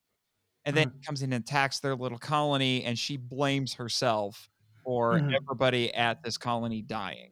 [0.67, 1.01] And then mm-hmm.
[1.07, 4.51] comes in and attacks their little colony, and she blames herself
[4.85, 5.33] for mm-hmm.
[5.33, 7.31] everybody at this colony dying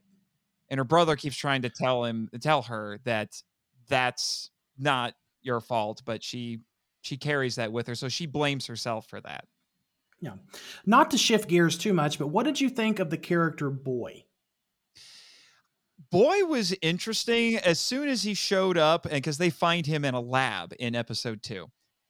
[0.71, 3.31] and her brother keeps trying to tell him tell her that
[3.89, 6.61] that's not your fault but she
[7.03, 9.47] she carries that with her so she blames herself for that
[10.21, 10.37] yeah
[10.87, 14.25] not to shift gears too much but what did you think of the character boy
[16.11, 20.15] Boy was interesting as soon as he showed up, and because they find him in
[20.15, 21.69] a lab in episode two.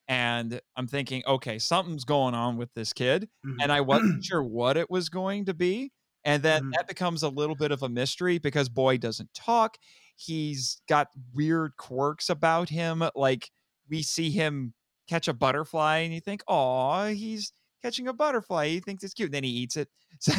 [0.09, 3.29] And I'm thinking, okay, something's going on with this kid.
[3.45, 3.59] Mhm.
[3.63, 5.93] And I wasn't sure what it was going to be.
[6.25, 6.73] And then Mhm.
[6.77, 9.77] that becomes a little bit of a mystery because Boy doesn't talk.
[10.17, 13.03] He's got weird quirks about him.
[13.15, 13.51] Like
[13.89, 14.75] we see him
[15.09, 17.53] catch a butterfly and you think, oh, he's
[17.83, 18.69] catching a butterfly.
[18.69, 19.29] He thinks it's cute.
[19.29, 19.89] And then he eats it.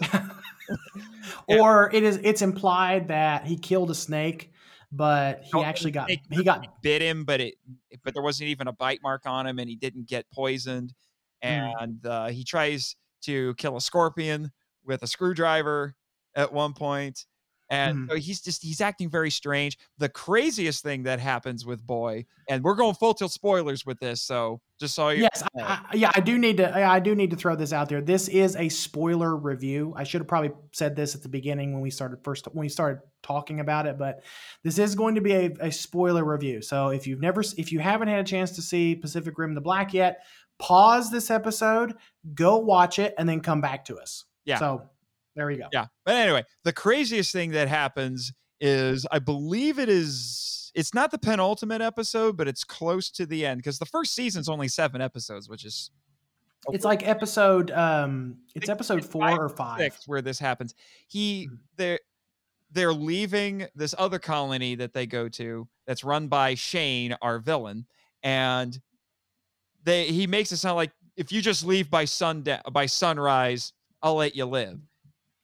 [1.48, 4.52] Or it is it's implied that he killed a snake,
[4.92, 7.54] but he Oh, actually got he got bit him, but it
[8.04, 10.92] but there wasn't even a bite mark on him, and he didn't get poisoned.
[11.42, 11.72] Mm.
[11.80, 14.52] And uh, he tries to kill a scorpion
[14.84, 15.94] with a screwdriver
[16.34, 17.24] at one point,
[17.70, 18.08] and Mhm.
[18.10, 19.78] so he's just he's acting very strange.
[19.98, 24.22] The craziest thing that happens with Boy, and we're going full tilt spoilers with this,
[24.22, 25.60] so just so you Yes, I,
[25.90, 26.74] I, yeah, I do need to.
[26.74, 28.00] I I do need to throw this out there.
[28.00, 29.92] This is a spoiler review.
[29.96, 32.68] I should have probably said this at the beginning when we started first when we
[32.68, 34.22] started talking about it, but
[34.62, 36.62] this is going to be a, a spoiler review.
[36.62, 39.60] So if you've never, if you haven't had a chance to see Pacific Rim: The
[39.60, 40.24] Black yet,
[40.58, 41.94] pause this episode,
[42.34, 44.24] go watch it, and then come back to us.
[44.44, 44.58] Yeah.
[44.58, 44.82] So
[45.38, 45.68] there we go.
[45.72, 45.86] Yeah.
[46.04, 51.18] But anyway, the craziest thing that happens is I believe it is it's not the
[51.18, 55.48] penultimate episode, but it's close to the end because the first season's only seven episodes,
[55.48, 55.90] which is
[56.72, 57.70] It's like episode.
[57.70, 59.78] Um, it's episode four five or five.
[59.78, 60.74] six where this happens.
[61.06, 61.58] He Mhm.
[61.76, 62.00] they're
[62.70, 67.86] they're leaving this other colony that they go to that's run by Shane, our villain,
[68.22, 68.78] and
[69.84, 73.72] they he makes it sound like if you just leave by sundown by sunrise,
[74.02, 74.80] I'll let you live.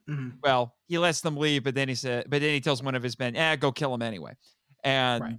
[0.09, 0.35] Mhm.
[0.43, 3.03] well, he lets them leave, but then he said, but then he tells one of
[3.03, 4.37] his men, "Eh, go kill him anyway,"
[4.83, 5.39] and Right.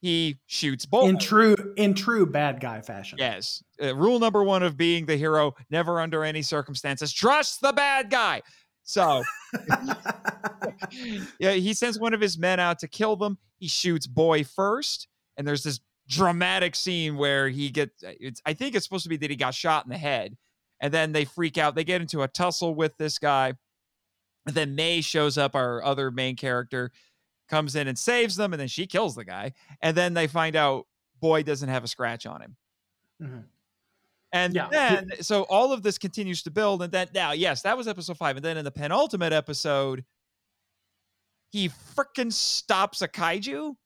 [0.00, 1.08] he shoots both.
[1.08, 3.18] In true, in true bad guy fashion.
[3.20, 7.72] yes, uh, rule number one of being the hero: never, under any circumstances, trust the
[7.72, 8.42] bad guy.
[8.82, 9.22] So,
[11.38, 13.38] yeah, he sends one of his men out to kill them.
[13.58, 18.02] He shoots boy first, and there's this dramatic scene where he gets.
[18.02, 20.36] It's I think it's supposed to be that he got shot in the head,
[20.80, 21.74] and then they freak out.
[21.76, 23.54] They get into a tussle with this guy.
[24.46, 26.90] And then Mei shows up, our other main character,
[27.48, 29.52] comes in and saves them, and then she kills the guy.
[29.82, 30.86] And then they find out
[31.20, 32.56] boy doesn't have a scratch on him.
[33.20, 33.44] Mhm.
[34.32, 34.68] And Yeah.
[34.70, 36.82] then, so all of this continues to build.
[36.82, 38.36] And then, now, yes, that was episode five.
[38.36, 40.04] And then in the penultimate episode,
[41.50, 43.76] he freaking stops a kaiju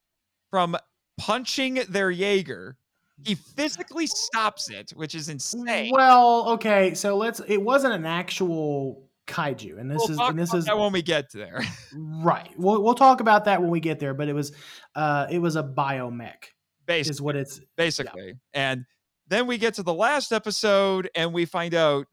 [0.49, 0.75] from
[1.17, 2.77] punching their Jaeger.
[3.23, 5.91] He physically stops it, which is insane.
[5.91, 7.39] Well, okay, so let's.
[7.41, 11.01] It wasn't an actual kaiju, and this we'll is and this is that when we
[11.01, 11.61] get there.
[11.95, 12.49] right.
[12.57, 14.13] We'll we'll talk about that when we get there.
[14.13, 14.51] But it was,
[14.95, 16.45] uh, it was a biomech,
[16.85, 17.11] Basically.
[17.11, 17.59] is what it's.
[17.75, 18.33] basically.
[18.53, 18.85] And
[19.27, 22.07] then we get to the last episode and we find out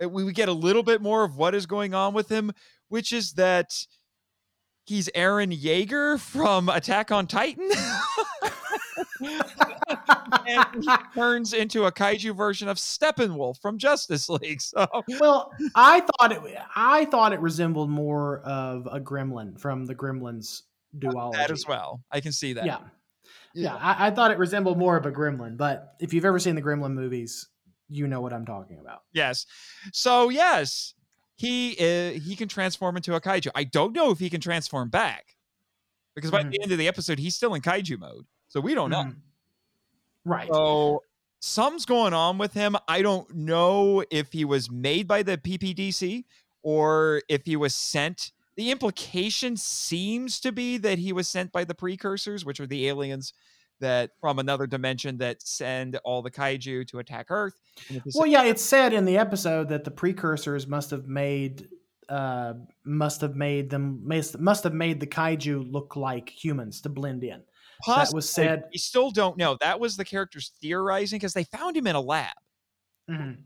[0.00, 2.52] we we get a little bit more of what is going on with him,
[2.88, 3.72] which is that
[4.86, 7.70] he's Eren Yeager from Attack on Titan.
[10.46, 14.60] and he turns into a kaiju version of Steppenwolf from Justice League.
[14.60, 14.86] So
[15.20, 16.40] Well, I thought it.
[16.74, 20.62] I thought it resembled more of a gremlin from the Gremlins
[20.98, 21.34] duology.
[21.34, 22.02] that as well.
[22.10, 22.64] I can see that.
[22.64, 22.78] Yeah.
[23.54, 26.54] Yeah, I, I thought it resembled more of a gremlin, but if you've ever seen
[26.54, 27.48] the gremlin movies,
[27.88, 29.02] you know what I'm talking about.
[29.12, 29.46] Yes.
[29.92, 30.94] So yes,
[31.36, 33.48] he uh, he can transform into a kaiju.
[33.54, 35.34] I don't know if he can transform back
[36.14, 36.50] because by Mhm.
[36.52, 38.26] the end of the episode, he's still in kaiju mode.
[38.48, 39.04] So we don't know.
[39.04, 39.16] Mhm.
[40.24, 40.48] Right.
[40.52, 41.02] So
[41.40, 42.76] something's going on with him.
[42.88, 46.24] I don't know if he was made by the PPDC
[46.62, 48.32] or if he was sent.
[48.56, 52.88] The implication seems to be that he was sent by the precursors, which are the
[52.88, 53.32] aliens
[53.80, 57.60] that from another dimension that send all the kaiju to attack Earth.
[57.88, 61.06] And if this- Well, yeah, it's said in the episode that the precursors must have
[61.06, 61.68] made
[62.08, 66.88] uh must have made them must, must have made the kaiju look like humans to
[66.88, 67.42] blend in.
[67.86, 69.56] That was said- We still don't know.
[69.60, 72.34] That was the characters theorizing because they found him in a lab.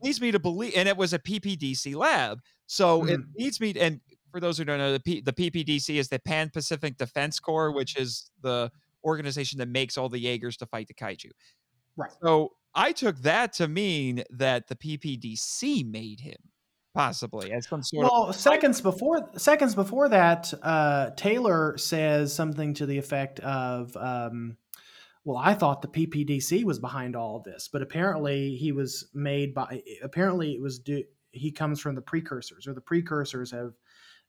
[0.03, 2.41] Leads me to believe, and it was a PPDC lab.
[2.67, 3.27] So it Mhm.
[3.39, 4.01] leads me, and
[4.33, 7.71] for those who don't know, the, P, the PPDC is the Pan Pacific Defense Corps,
[7.71, 8.73] which is the
[9.05, 11.31] organization that makes all the Jaegers to fight the kaiju.
[11.97, 12.11] Right.
[12.23, 16.39] So I took that to mean that the PPDC made him,
[16.95, 18.11] possibly as some sort of.
[18.11, 24.57] Well, seconds before seconds before that, uh, Taylor says something to the effect of, um,
[25.25, 29.55] "Well, I thought the PPDC was behind all of this, but apparently he was made
[29.55, 29.83] by.
[30.03, 33.73] Apparently, it was do, he comes from the precursors, or the precursors have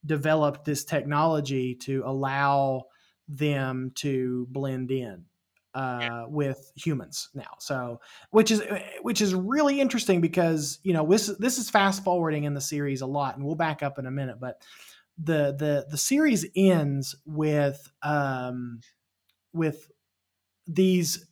[0.05, 2.85] developed this technology to allow
[3.27, 5.25] them to blend in."
[5.73, 7.55] Uh, with humans now.
[7.59, 7.99] So,
[8.31, 8.61] which is
[9.01, 13.01] which is really interesting because you know this this is fast forwarding in the series
[13.01, 14.39] a lot, and we'll back up in a minute.
[14.39, 14.61] But
[15.17, 18.79] the the the series ends with um
[19.53, 19.91] with
[20.67, 21.27] these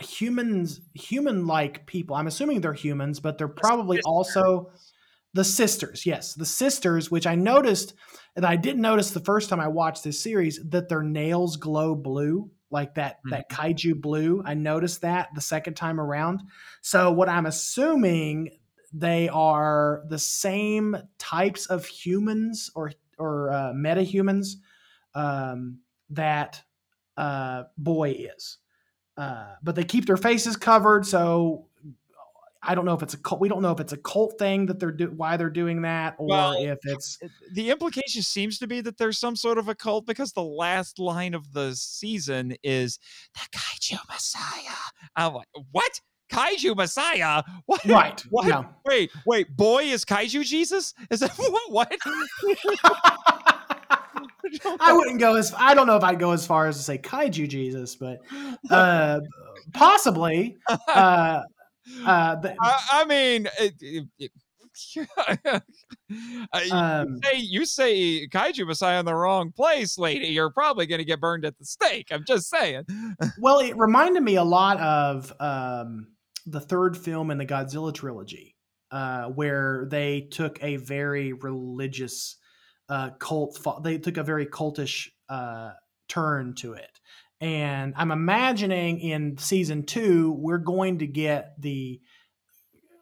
[0.00, 4.70] humans human like people i'm assuming they're humans but they're probably also
[5.34, 7.94] the sisters yes the sisters which i noticed
[8.36, 11.94] and i didn't notice the first time i watched this series that their nails glow
[11.94, 13.30] blue like that mm-hmm.
[13.30, 16.42] that kaiju blue i noticed that the second time around
[16.80, 18.50] so what i'm assuming
[18.92, 24.54] they are the same types of humans or or uh, metahumans
[25.14, 25.78] um,
[26.10, 26.62] that
[27.16, 28.58] uh, boy is
[29.16, 31.66] uh, but they keep their faces covered so
[32.64, 33.40] I don't know if it's a cult.
[33.40, 36.14] We don't know if it's a cult thing that they're do why they're doing that,
[36.18, 37.18] or well, if it's
[37.52, 40.98] the implication seems to be that there's some sort of a cult because the last
[40.98, 42.98] line of the season is
[43.34, 44.76] the kaiju messiah.
[45.16, 46.00] I'm like, what?
[46.32, 47.42] Kaiju Messiah?
[47.66, 47.84] What?
[47.84, 48.24] Right.
[48.30, 48.46] What?
[48.48, 48.64] Yeah.
[48.86, 49.54] Wait, wait.
[49.54, 50.94] Boy is Kaiju Jesus?
[51.10, 51.30] Is that
[51.68, 51.94] what?
[54.80, 56.96] I wouldn't go as I don't know if I'd go as far as to say
[56.98, 58.20] Kaiju Jesus, but
[58.70, 59.20] uh,
[59.74, 60.56] possibly.
[60.88, 61.42] Uh,
[62.04, 64.30] uh, but, I, I, mean, it, it, it,
[66.72, 70.28] um, you, say, you say kaiju messiah in the wrong place, lady.
[70.28, 72.08] You're probably going to get burned at the stake.
[72.10, 72.84] I'm just saying.
[73.38, 76.08] well, it reminded me a lot of um,
[76.46, 78.56] the third film in the Godzilla trilogy,
[78.90, 82.36] uh, where they took a very religious
[82.88, 83.58] uh, cult.
[83.82, 85.72] They took a very cultish uh,
[86.08, 87.00] turn to it,
[87.42, 92.00] and I'm imagining in season two, we're going to get the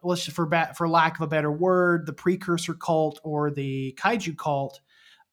[0.02, 4.80] let's for for lack of a better word, the precursor cult or the kaiju cult.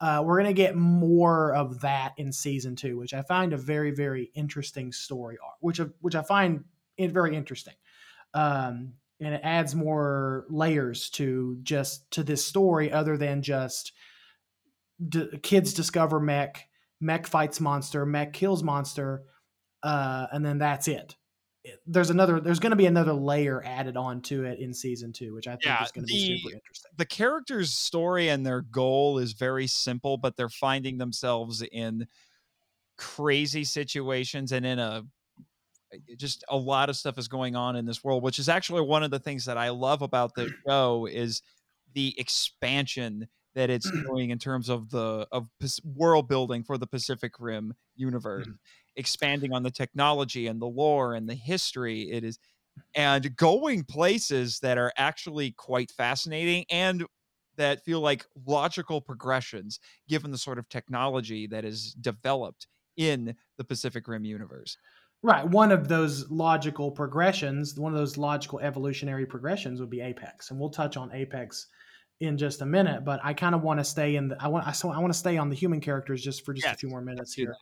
[0.02, 3.58] Uh, we're going to get more of that in season two, which I find a
[3.58, 6.66] very very interesting story which which I find
[7.00, 7.76] very interesting,
[8.34, 8.92] um,
[9.22, 13.94] and it adds more layers to just to this story other than just
[15.08, 16.68] d- kids discover mech
[17.00, 19.24] mech fights monster, mech kills monster,
[19.84, 21.16] uh, and then that's it.
[21.86, 22.40] There's another.
[22.40, 25.52] There's going to be another layer added on to it in season two, which I
[25.52, 26.92] think yeah, is going to be super interesting.
[26.96, 32.08] The characters' story and their goal is very simple, but they're finding themselves in
[32.98, 35.04] crazy situations and in a
[36.18, 39.04] just a lot of stuff is going on in this world, which is actually one
[39.04, 41.42] of the things that I love about the show is
[41.94, 43.28] the expansion
[43.58, 45.50] that it's doing in terms of the of
[45.84, 48.56] world building for the Pacific Rim universe, mm-hmm.
[48.96, 52.12] expanding on the technology and the lore and the history.
[52.12, 52.40] It is
[52.96, 57.04] and going places that are actually quite fascinating and
[57.58, 63.64] that feel like logical progressions given the sort of technology that is developed in the
[63.64, 64.78] Pacific Rim universe.
[65.24, 65.48] Right.
[65.48, 70.52] One of those logical progressions, one of those logical evolutionary progressions would be Apex.
[70.52, 71.66] And we'll touch on Apex
[72.20, 74.68] in just a minute, but I kind of want to stay in the I want
[74.68, 76.78] I, so I want to stay on the human characters just for just yes, a
[76.78, 77.56] few more minutes here.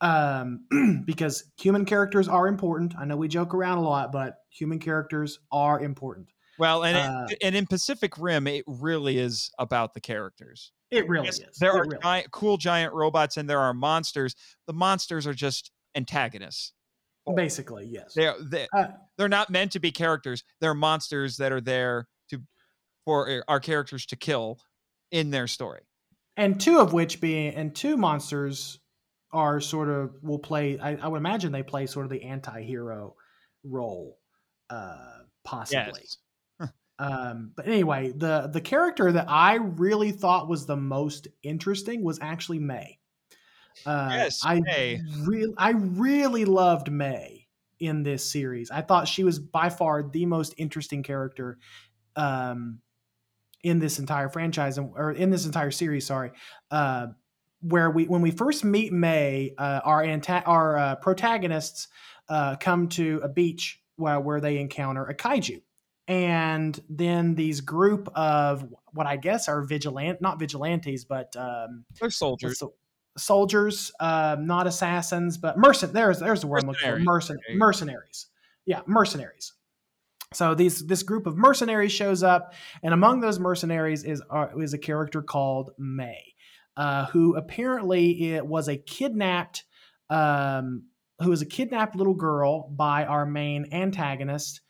[0.00, 2.94] Um, because human characters are important.
[2.98, 6.28] I know we joke around a lot, but human characters are important.
[6.58, 10.72] Well, and uh, it, and in Pacific Rim, it really is about the characters.
[10.90, 11.40] It really is.
[11.58, 11.98] There it are really.
[12.02, 14.34] giant, cool giant robots, and there are monsters.
[14.66, 16.72] The monsters are just antagonists.
[17.34, 18.12] Basically, yes.
[18.14, 20.42] They're they, uh, they're not meant to be characters.
[20.60, 22.08] They're monsters that are there
[23.04, 24.58] for uh, our characters to kill
[25.10, 25.80] in their story.
[26.36, 28.78] And two of which being, and two monsters
[29.32, 30.78] are sort of will play.
[30.78, 33.14] I, I would imagine they play sort of the anti-hero
[33.64, 34.18] role,
[34.68, 36.02] uh, possibly.
[36.60, 36.70] Yes.
[36.98, 42.18] um, but anyway, the the character that I really thought was the most interesting was
[42.20, 42.98] actually Mei.
[43.86, 45.00] Uh, yes, I Mei.
[45.24, 47.48] Re- I really loved Mei
[47.78, 48.70] in this series.
[48.70, 51.58] I thought she was by far the most interesting character
[52.16, 52.80] um,
[53.62, 56.06] in this entire franchise or in this entire series.
[56.06, 56.32] Sorry,
[56.70, 57.08] uh,
[57.60, 61.88] where we when we first meet Mei, uh, our anta- our uh, protagonists
[62.28, 65.60] uh, come to a beach where, where they encounter a kaiju,
[66.08, 72.10] and then these group of what I guess are vigilant not vigilantes, but um, they're
[72.10, 72.62] soldiers.
[73.18, 75.92] Soldiers, um, not assassins, but mercen.
[75.92, 77.04] There's there's the word I'm looking for.
[77.04, 78.26] Mercen- mercenaries.
[78.66, 79.52] Yeah, mercenaries.
[80.32, 82.54] So these this group of mercenaries shows up,
[82.84, 86.34] and among those mercenaries is uh, is a character called Mei,
[86.76, 89.64] uh, who apparently it was a kidnapped,
[90.08, 90.84] um,
[91.18, 94.60] who was a kidnapped little girl by our main antagonist.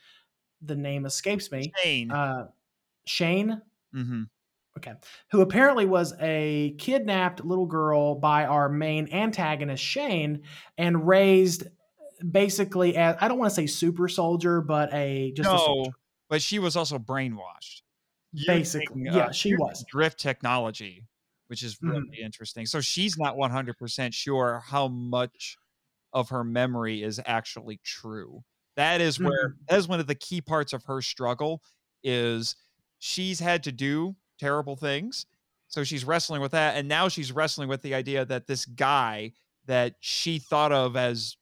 [0.62, 1.72] The name escapes me.
[1.76, 2.10] Shane.
[2.10, 2.46] Uh,
[3.06, 3.60] Shane.
[3.94, 4.22] Mm-hmm.
[4.78, 4.92] Okay.
[5.32, 10.42] Who apparently was a kidnapped little girl by our main antagonist, Shane,
[10.78, 11.64] and raised
[12.28, 15.90] basically as I don't want to say super soldier, but a just no, a soldier.
[16.28, 17.82] But she was also brainwashed.
[18.46, 21.04] Basically, using, yeah, uh, she was drift technology.
[21.50, 22.64] which is really interesting.
[22.64, 25.56] So she's not 100% sure how much
[26.12, 28.44] of her memory is actually true.
[28.76, 31.60] That is where that is one of the key parts of her struggle
[32.04, 32.54] is
[33.00, 35.26] she's had to do terrible things.
[35.66, 39.32] So she's wrestling with that and now she's wrestling with the idea that this guy
[39.66, 41.36] that she thought of as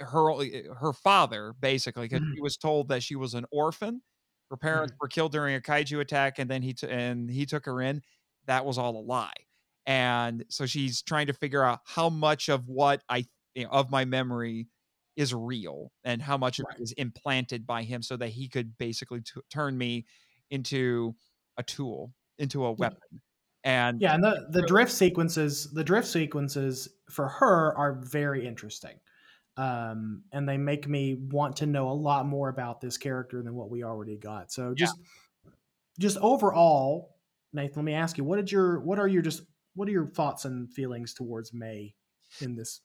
[0.00, 2.34] her her father basically because Mhm.
[2.34, 4.02] she was told that she was an orphan.
[4.50, 7.64] Her parents were killed during a kaiju attack and then he t- and he took
[7.66, 8.02] her in.
[8.46, 9.32] That was all a lie.
[9.86, 13.24] And so she's trying to figure out how much of what i
[13.54, 14.68] you know, of my memory
[15.16, 18.76] is real and how much of it is implanted by him so that he could
[18.78, 20.06] basically t- turn me
[20.50, 21.16] into
[21.56, 23.22] a tool into a weapon.
[23.64, 29.00] And Yeah, and the the drift sequences, the drift sequences for her are very interesting,
[29.56, 33.54] um, and they make me want to know a lot more about this character than
[33.54, 34.52] what we already got.
[34.52, 34.98] So just
[35.98, 37.16] just overall,
[37.52, 39.42] Nathan, let me ask you, what did your what are your just
[39.74, 41.94] what are your thoughts and feelings towards Mei
[42.40, 42.80] in this?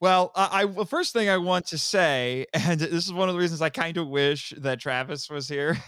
[0.00, 3.34] Well, I, I well, first thing I want to say, and this is one of
[3.34, 5.78] the reasons I kind of wish that Travis was here,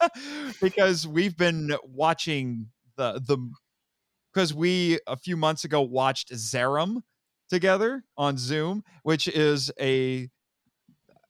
[0.60, 2.66] because we've been watching
[2.96, 3.38] the the
[4.32, 7.02] because we a few months ago watched Zeiram
[7.48, 10.28] together on Zoom, which is a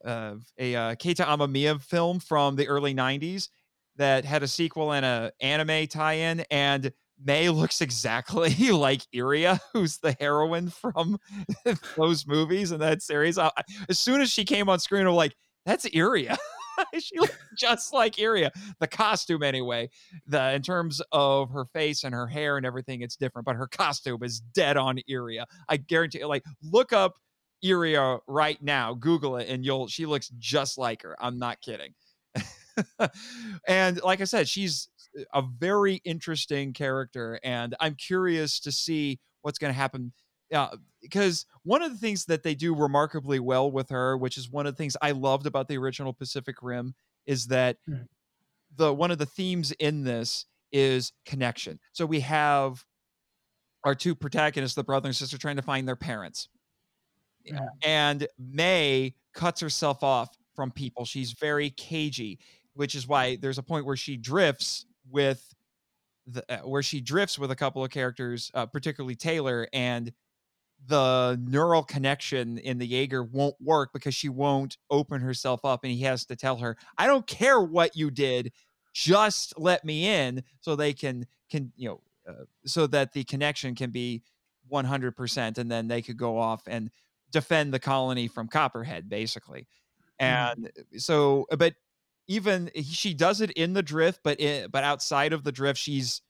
[0.05, 3.49] uh, a uh, Keita Amamiya film from the early '90s
[3.97, 6.93] that had a sequel and a anime tie-in, and
[7.25, 11.19] Mei looks exactly like Iria, who's the heroine from
[11.97, 13.39] those movies and that series.
[13.39, 13.51] I,
[13.89, 16.37] as soon as she came on screen, I'm like, "That's Iria."
[16.99, 18.51] she looks just like Iria.
[18.81, 19.91] The costume, anyway.
[20.27, 23.67] The in terms of her face and her hair and everything, it's different, but her
[23.67, 25.47] costume is dead on Iria.
[25.69, 26.21] I guarantee.
[26.21, 26.27] It.
[26.27, 27.19] Like, look up
[27.63, 29.89] Iria right now, Google it, and you'll.
[29.89, 31.17] She looks just like her.
[31.21, 31.95] I'm not kidding.
[33.69, 34.89] and like I said, she's
[35.33, 40.13] a very interesting character, and I'm curious to see what's going to happen.
[40.53, 44.49] Uh, because one of the things that they do remarkably well with her, which is
[44.51, 46.95] one of the things I loved about the original Pacific Rim,
[47.27, 48.07] is that Mhm.
[48.77, 51.81] the one of the themes in this is connection.
[51.93, 52.85] So we have
[53.85, 56.49] our two protagonists, the brother and sister, trying to find their parents
[57.45, 57.83] Mhm.
[57.83, 61.05] and Mei cuts herself off from people.
[61.05, 62.39] She's very cagey,
[62.75, 65.55] which is why there's a point where she drifts with
[66.27, 70.13] the uh, where she drifts with a couple of characters, uh, particularly Taylor, and
[70.87, 75.93] the neural connection in the Jaeger won't work because she won't open herself up, and
[75.93, 78.53] he has to tell her, "I don't care what you did,
[78.93, 83.75] just let me in," so they can can you know uh, so that the connection
[83.75, 84.23] can be
[84.71, 86.91] 100%, and then they could go off and
[87.31, 89.67] defend the colony from Copperhead, basically.
[90.21, 90.25] Mm-hmm.
[90.25, 91.75] And uh, so, but
[92.29, 96.23] even she does it in the drift, but it, but outside of the drift, she's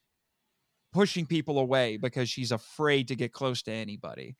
[0.97, 4.35] pushing people away because she's afraid to get close to anybody,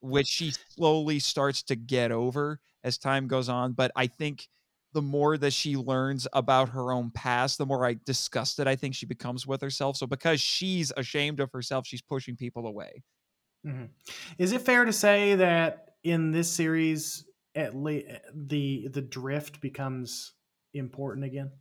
[0.00, 3.72] which she slowly starts to get over as time goes on.
[3.72, 4.50] But I think
[4.92, 8.94] the more that she learns about her own past, the more I disgusted I think
[8.94, 9.96] she becomes with herself.
[9.96, 13.02] So because she's ashamed of herself, she's pushing people away.
[13.66, 13.88] Mhm.
[14.36, 20.34] Is it fair to say that in this series, at least the the drift becomes
[20.74, 21.52] important again?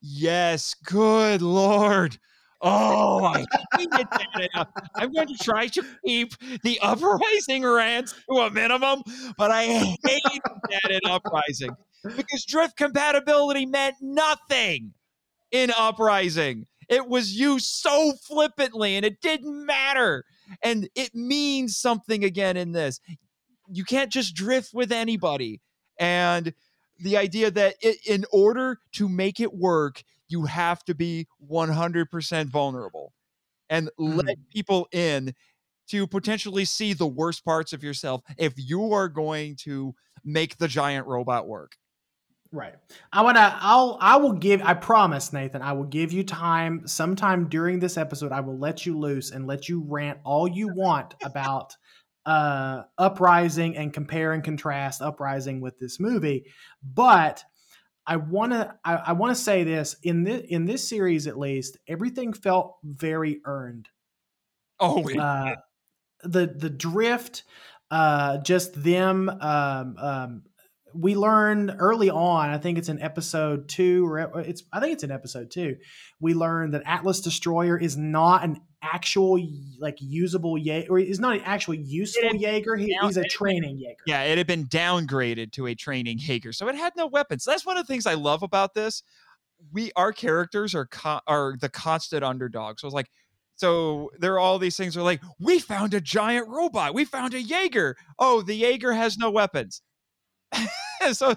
[0.00, 2.18] Yes, good lord.
[2.62, 3.44] Oh, I
[3.76, 4.68] hated that.
[4.94, 6.32] I'm going to try to keep
[6.62, 9.02] the uprising rants to a minimum,
[9.36, 11.70] but I hated that in uprising
[12.04, 14.92] because drift compatibility meant nothing
[15.50, 16.66] in uprising.
[16.88, 20.24] It was used so flippantly and it didn't matter.
[20.62, 23.00] And it means something again in this.
[23.68, 25.60] You can't just drift with anybody.
[25.98, 26.52] And
[27.00, 30.02] the idea that i in order to make it work,
[30.32, 33.12] you have to be 100% vulnerable
[33.68, 35.34] and let people in
[35.88, 39.94] to potentially see the worst parts of yourself if you are going to
[40.24, 41.72] make the giant robot work.
[42.52, 42.74] Right.
[43.12, 46.86] I want to I'll I will give I promise Nathan, I will give you time
[46.86, 50.68] sometime during this episode I will let you loose and let you rant all you
[50.74, 51.74] want about
[52.26, 56.44] uh Uprising and compare and contrast Uprising with this movie.
[56.82, 57.42] But
[58.06, 61.38] I want to I, I want to say this in this in this series at
[61.38, 63.88] least everything felt very earned.
[64.80, 65.56] Oh, Uh
[66.22, 67.44] the the drift
[67.90, 70.42] uh just them um um
[70.94, 75.04] we learned early on i think it's in episode two or it's i think it's
[75.04, 75.76] in episode two
[76.20, 79.40] we learned that atlas destroyer is not an actual
[79.78, 83.78] like usable jaeger or is not an actual useful It- jaeger he, he's a training
[83.78, 87.44] jaeger Yeah, it had been downgraded to a training Jaeger, so it had no weapons.
[87.44, 89.02] That's one of the things I love about this.
[89.72, 92.82] We our characters are co- are the constant underdogs.
[92.82, 93.10] So it's like
[93.54, 96.94] so there are all these things are like, we found a giant robot.
[96.94, 97.96] We found a Jaeger.
[98.18, 99.82] Oh, the Jaeger has no weapons.
[101.12, 101.34] so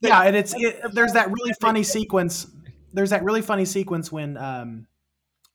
[0.00, 2.48] yeah, and it's it, there's that really funny sequence.
[2.92, 4.86] There's that really funny sequence when um,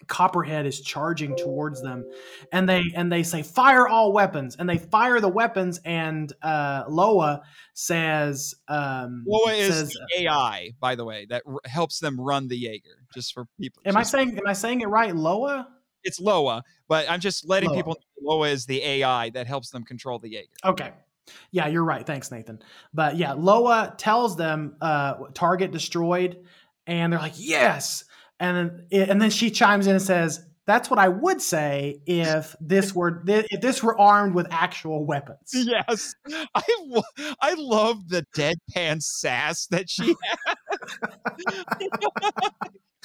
[0.07, 2.05] Copperhead is charging towards them,
[2.51, 6.83] and they and they say fire all weapons, and they fire the weapons, and uh,
[6.87, 7.41] Loa
[7.73, 12.57] says um, Loa is says, AI, by the way, that r- helps them run the
[12.57, 13.05] Jaeger.
[13.13, 13.81] Just for people.
[13.85, 15.15] Am I saying am I saying it right?
[15.15, 15.67] Loa
[16.03, 17.77] it's Loa, but I'm just letting Loa.
[17.77, 20.49] people know Loa is the AI that helps them control the Jaeger.
[20.63, 20.91] Okay.
[21.51, 22.05] Yeah, you're right.
[22.05, 22.61] Thanks, Nathan.
[22.93, 26.45] But yeah, Loa tells them uh, target destroyed,
[26.85, 28.03] and they're like, yes.
[28.39, 32.01] And then eh, and then she chimes in and says, "That's what I would say
[32.05, 36.13] if this were if this were armed with actual weapons." Yes,
[36.55, 36.63] I
[37.41, 40.55] I love the deadpan sass that she has.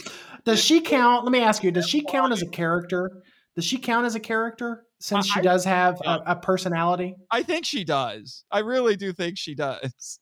[0.45, 1.25] Does she count?
[1.25, 1.71] Let me ask you.
[1.71, 3.23] Does she count as a character?
[3.55, 7.17] Does she count as a character since she does have a, a personality?
[7.31, 8.45] I think she does.
[8.51, 10.21] I really do think she does.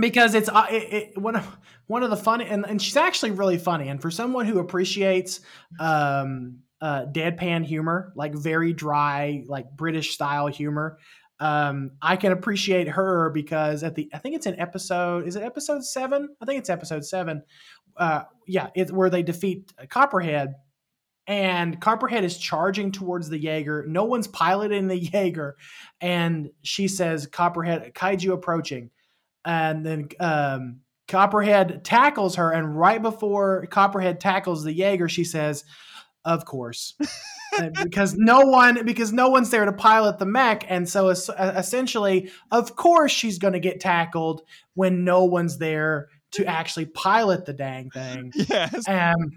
[0.00, 3.30] Because it's uh, it, it, one of one of the funny and, and she's actually
[3.30, 3.88] really funny.
[3.88, 5.40] And for someone who appreciates
[5.80, 10.96] um uh deadpan humor like very dry like british style humor
[11.40, 15.42] um i can appreciate her because at the i think it's an episode is it
[15.42, 16.28] episode seven?
[16.40, 17.42] I think it's episode seven.
[17.98, 20.54] Uh, yeah, it's where they defeat Copperhead,
[21.26, 23.84] and Copperhead is charging towards the Jaeger.
[23.88, 25.56] No one's piloting the Jaeger,
[26.00, 28.90] and she says, "Copperhead, kaiju approaching,"
[29.48, 35.64] and then um, Copperhead tackles her, and right before Copperhead tackles the Jaeger, she says,
[36.24, 36.94] "Of course."
[37.82, 42.76] because no one because no one's there to pilot the mech and so essentially of
[42.76, 44.42] course she's going to get tackled
[44.74, 48.32] when no one's there to actually pilot the dang thing.
[48.34, 48.86] Yes.
[48.86, 49.32] And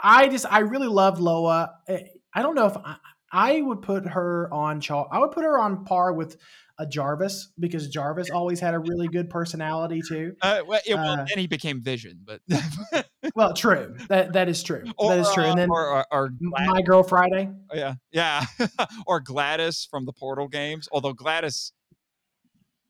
[0.00, 1.74] I just I really love Loa.
[1.88, 2.04] Eh,
[2.34, 2.96] I don't know if I,
[3.30, 6.36] I would put her on char- I would put her on par with
[6.78, 10.36] a Jarvis because Jarvis always had a really good personality too.
[10.40, 12.40] Uh, well, yeah, well uh, then he became Vision, but
[13.34, 13.96] well, true.
[14.08, 14.84] That that is true.
[14.96, 15.44] Or, that is true.
[15.44, 17.50] And then or, or, or My Girl Friday.
[17.70, 18.44] Oh, yeah, yeah,
[19.06, 20.88] or GLaDOS from the Portal games.
[20.92, 21.72] Although GLaDOS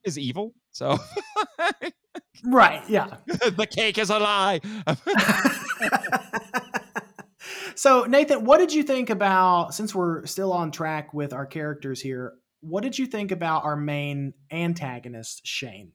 [0.05, 0.98] is evil, so
[2.44, 3.16] right, yeah.
[3.27, 4.60] the cake is a lie.
[7.74, 12.02] so, Nathan, what did you think about since we're still on track with our characters
[12.02, 12.35] here?
[12.60, 15.93] What did you think about our main antagonist, Shane?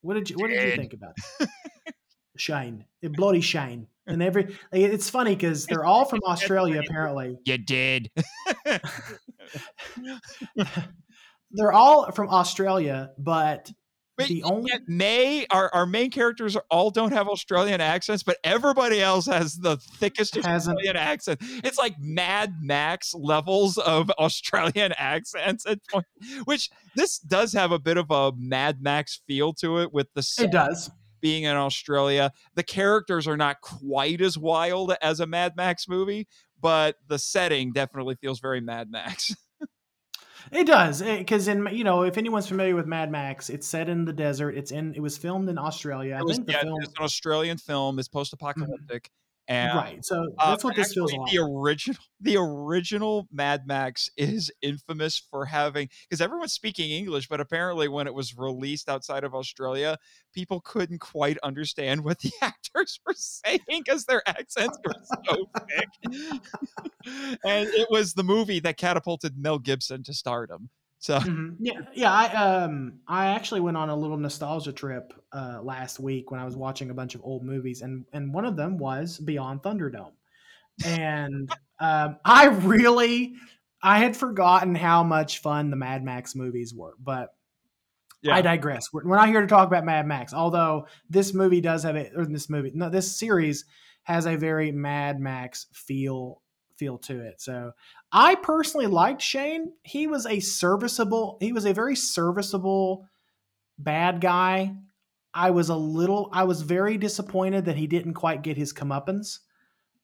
[0.00, 1.48] What did you What did you think about it?
[2.36, 7.36] Shane, bloody Shane, and every it's funny because they're all from Australia apparently.
[7.44, 8.10] You did.
[11.50, 13.70] they're all from Australia, but
[14.18, 19.00] but the only Mei, our, our main characters all don't have Australian accents, but everybody
[19.00, 21.38] else has the thickest Australian accent.
[21.40, 26.06] It's like Mad Max levels of Australian accents at point,
[26.44, 30.28] which this does have a bit of a Mad Max feel to it with the
[30.40, 30.90] it does
[31.20, 32.32] being in Australia.
[32.54, 36.26] The characters are not quite as wild as a Mad Max movie,
[36.60, 39.34] but the setting definitely feels very Mad Max.
[40.52, 44.04] It does because in you know if anyone's familiar with Mad Max, it's set in
[44.04, 44.56] the desert.
[44.56, 46.16] It's in it was filmed in Australia.
[46.18, 47.98] It was, yeah, film, it's an Australian film.
[47.98, 49.04] It's post-apocalyptic.
[49.04, 49.12] Mm-hmm.
[49.48, 50.04] And, right.
[50.04, 51.30] So uh, that's uh, what this feels like.
[51.32, 57.40] The original, the original Mad Max is infamous for having because everyone's speaking English, but
[57.40, 59.96] apparently when it was released outside of Australia,
[60.34, 64.94] people couldn't quite understand what the actors were saying because their accents were
[65.26, 66.42] so thick.
[67.44, 70.68] and it was the movie that catapulted Mel Gibson to stardom.
[70.98, 71.50] So mm-hmm.
[71.60, 72.12] yeah, yeah.
[72.12, 76.44] I um I actually went on a little nostalgia trip uh, last week when I
[76.44, 80.12] was watching a bunch of old movies, and and one of them was Beyond Thunderdome,
[80.84, 83.34] and um, I really
[83.80, 87.34] I had forgotten how much fun the Mad Max movies were, but.
[88.20, 88.34] Yeah.
[88.34, 88.92] I digress.
[88.92, 92.10] We're, we're not here to talk about Mad Max, although this movie does have it,
[92.16, 93.64] or this movie, no, this series
[94.02, 96.42] has a very Mad Max feel
[96.78, 97.40] feel to it.
[97.40, 97.72] So
[98.10, 99.72] I personally liked Shane.
[99.82, 103.06] He was a serviceable, he was a very serviceable
[103.78, 104.74] bad guy.
[105.34, 109.40] I was a little, I was very disappointed that he didn't quite get his comeuppance.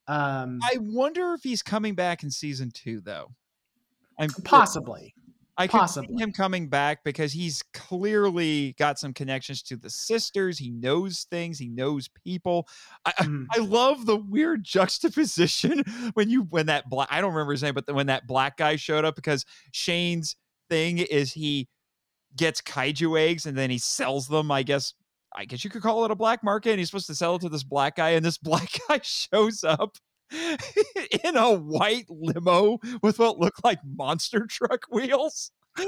[0.07, 3.33] Um, I wonder if he's coming back in season two, though.
[4.19, 5.15] I'm possibly.
[5.57, 10.59] I can see him coming back because he's clearly got some connections to the sisters.
[10.59, 11.59] He knows things.
[11.59, 12.69] He knows people.
[13.05, 13.47] I, mm.
[13.53, 17.75] I, love the weird juxtaposition when you when that black I don't remember his name,
[17.75, 20.37] but when that black guy showed up because Shane's
[20.69, 21.69] thing is he
[22.37, 24.51] gets kaiju eggs and then he sells them.
[24.51, 24.95] I guess
[25.37, 26.71] I guess you could call it a black market.
[26.71, 29.63] And he's supposed to sell it to this black guy, and this black guy shows
[29.63, 29.99] up
[30.31, 35.51] in a white limo with what looked like monster truck wheels.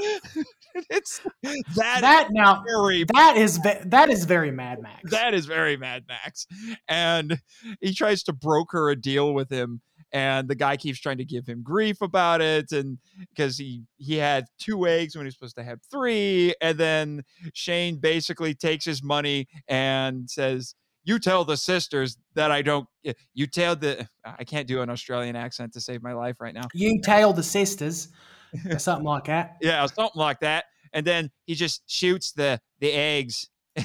[0.90, 5.10] it's that that now very that is that is very Mad Max.
[5.12, 6.46] that is very Mad Max.
[6.88, 7.38] And
[7.80, 9.80] he tries to broker a deal with him
[10.12, 12.98] and the guy keeps trying to give him grief about it and
[13.30, 17.22] because he he had two eggs when he was supposed to have three and then
[17.52, 20.74] Shane basically takes his money and says
[21.06, 24.90] you tell the sisters that I don't eh, you tell the I can't do an
[24.90, 26.64] Australian accent to save my life right now.
[26.74, 28.08] you tell the sisters
[28.70, 29.56] or something like that.
[29.62, 30.66] Yeah, something like that.
[30.92, 33.48] And then he just shoots the the eggs.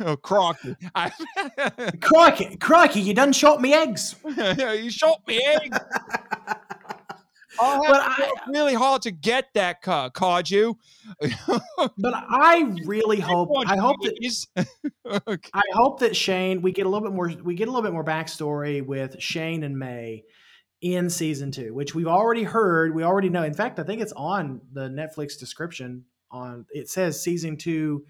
[0.00, 0.76] oh, Crocky.
[0.94, 1.10] I,
[2.00, 4.14] Crikey, crikey, you done shot me eggs.
[4.24, 5.78] you shot me eggs.
[7.60, 10.78] I'll But to I- really hard to get that car, card you.
[11.20, 14.46] But I really hope I hope that Please.
[15.54, 17.92] I hope that Shane we get a little bit more we get a little bit
[17.92, 20.24] more backstory with Shane and Mei
[20.80, 22.94] in season two, which we've already heard.
[22.94, 23.42] We already know.
[23.44, 26.04] In fact, I think it's on the Netflix description.
[26.30, 28.04] On it says season two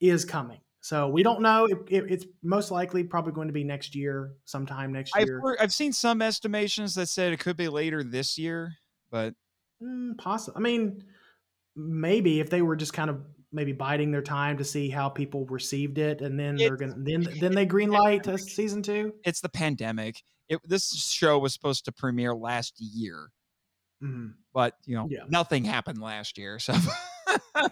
[0.00, 0.60] is coming.
[0.82, 1.66] So we don't know.
[1.66, 5.40] It, it, it's most likely probably going to be next year, sometime next I've, year.
[5.40, 8.72] heard- I've seen some estimations that said it could be later this year,
[9.10, 9.34] but
[9.82, 10.58] Mm, possible.
[10.58, 11.04] I mean,
[11.74, 15.46] maybe if they were just kind of maybe biding their time to see how people
[15.46, 19.14] received it, and then they're gonna then then they green light to season two.
[19.24, 20.22] it's the pandemic.
[20.50, 23.30] It, this show was supposed to premiere last year,
[24.02, 24.34] Mhm.
[24.52, 25.24] but you know Yeah.
[25.30, 26.58] nothing happened last year.
[26.58, 26.74] So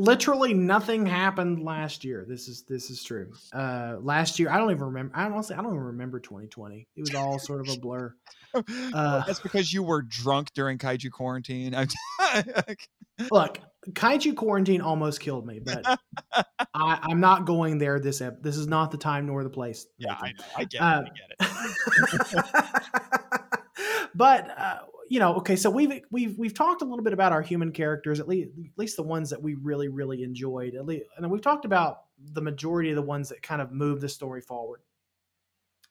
[0.00, 2.24] literally nothing happened last year.
[2.28, 3.32] This is this is true.
[3.52, 5.12] Uh last year, I don't even remember.
[5.16, 6.88] I honestly, I don't even remember 2020.
[6.96, 8.14] It was all sort of a blur.
[8.52, 11.72] Uh, that's because you were drunk during kaiju quarantine.
[11.72, 11.86] I'm-
[13.30, 13.60] Look,
[13.90, 15.84] kaiju quarantine almost killed me, but
[16.74, 18.00] I, I'm not going there.
[18.00, 19.86] This ep- this is not the time nor the place.
[19.98, 20.44] yeah, I know.
[20.56, 20.82] I get it.
[20.82, 21.02] Uh,
[21.40, 24.10] I get it.
[24.16, 24.78] but uh,
[25.10, 28.20] you know, okay, so we've we've we've talked a little bit about our human characters,
[28.20, 30.76] at least at least the ones that we really really enjoyed.
[30.76, 34.00] At least, and we've talked about the majority of the ones that kind of move
[34.00, 34.82] the story forward.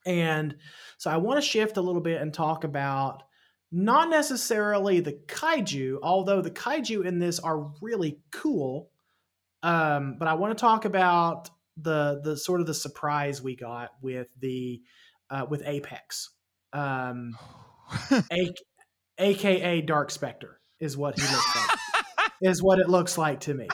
[0.06, 0.56] And
[0.98, 3.24] so I want to shift a little bit and talk about
[3.74, 8.90] not necessarily the kaiju, although the kaiju in this are really cool.
[9.64, 13.90] Um, but I want to talk about the the sort of the surprise we got
[14.02, 14.82] with the
[15.30, 16.30] uh, with Apex,
[16.72, 17.38] um,
[18.32, 18.54] a,
[19.20, 21.78] aka Dark Specter is what he looks like.
[22.42, 23.68] is what it looks like to me.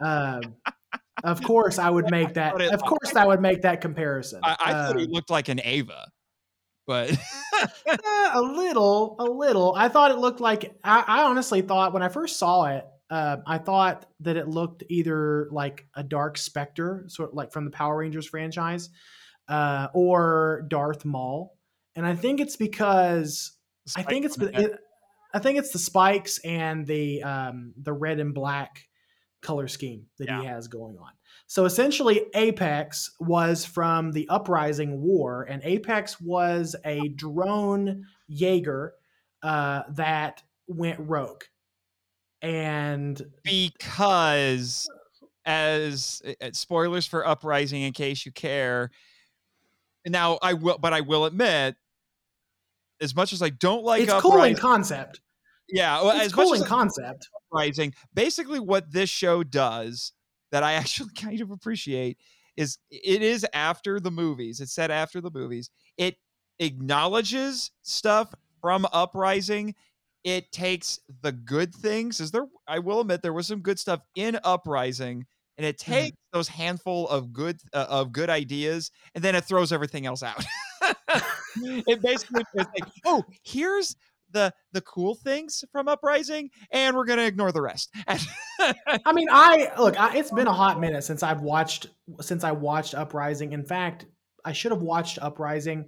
[0.00, 0.42] Um,
[1.24, 2.60] of course, I would make that.
[2.60, 4.40] It Of course, I would make that comparison.
[4.42, 6.08] I, I thought he Um, looked like an Eva,
[6.86, 7.16] but
[7.86, 7.96] Eh,
[8.34, 9.74] a little, a little.
[9.76, 10.74] I thought it looked like.
[10.84, 14.84] I, I honestly thought when I first saw it, uh, I thought that it looked
[14.88, 18.90] either like a Dark Specter, sort of like from the Power Rangers franchise,
[19.48, 21.56] uh, or Darth Maul.
[21.96, 23.52] And I think it's because
[23.96, 24.78] I think it's it,
[25.32, 28.84] I think it's the spikes and the um, the red and black
[29.42, 30.40] color scheme that Yeah.
[30.40, 31.10] he has going on.
[31.46, 38.94] So essentially, Apex was from the Uprising War, and Apex was a drone Jaeger
[39.42, 41.44] uh, that went rogue.
[42.42, 44.88] And because
[45.44, 48.90] as uh, spoilers for uprising in case you care
[50.06, 51.74] now i will but i will admit
[53.00, 55.20] as much as i don't like it's cool in concept.
[55.68, 57.28] yeah well, It's cool in concept.
[57.52, 60.12] uprising basically what this show does
[60.52, 62.18] that i actually kind of appreciate
[62.56, 66.16] is it is after the movies it's set after the movies it
[66.58, 69.74] acknowledges stuff from uprising
[70.24, 74.00] it takes the good things is there i will admit there was some good stuff
[74.14, 75.24] in uprising
[75.56, 75.92] and it Mm-hmm.
[75.92, 80.22] takes those handful of good uh, of good ideas and then it throws everything else
[80.22, 80.44] out
[81.86, 83.96] it basically is like oh here's
[84.32, 87.90] the the cool things from uprising and we're going to ignore the rest
[88.60, 89.98] I mean, I look.
[89.98, 91.88] I, it's been a hot minute since I've watched
[92.20, 93.52] since I watched Uprising.
[93.52, 94.06] In fact,
[94.44, 95.86] I should have watched Uprising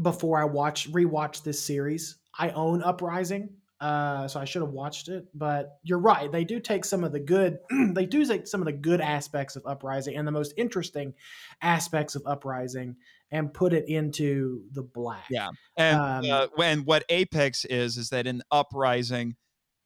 [0.00, 2.18] before I watched rewatched this series.
[2.38, 3.50] I own Uprising,
[3.80, 5.26] uh, so I should have watched it.
[5.34, 7.58] But you're right; they do take some of the good.
[7.94, 11.14] they do take some of the good aspects of Uprising and the most interesting
[11.62, 12.96] aspects of Uprising
[13.30, 15.26] and put it into the black.
[15.30, 15.50] Yeah.
[15.76, 19.36] and Um, uh, when what apex is is that in uprising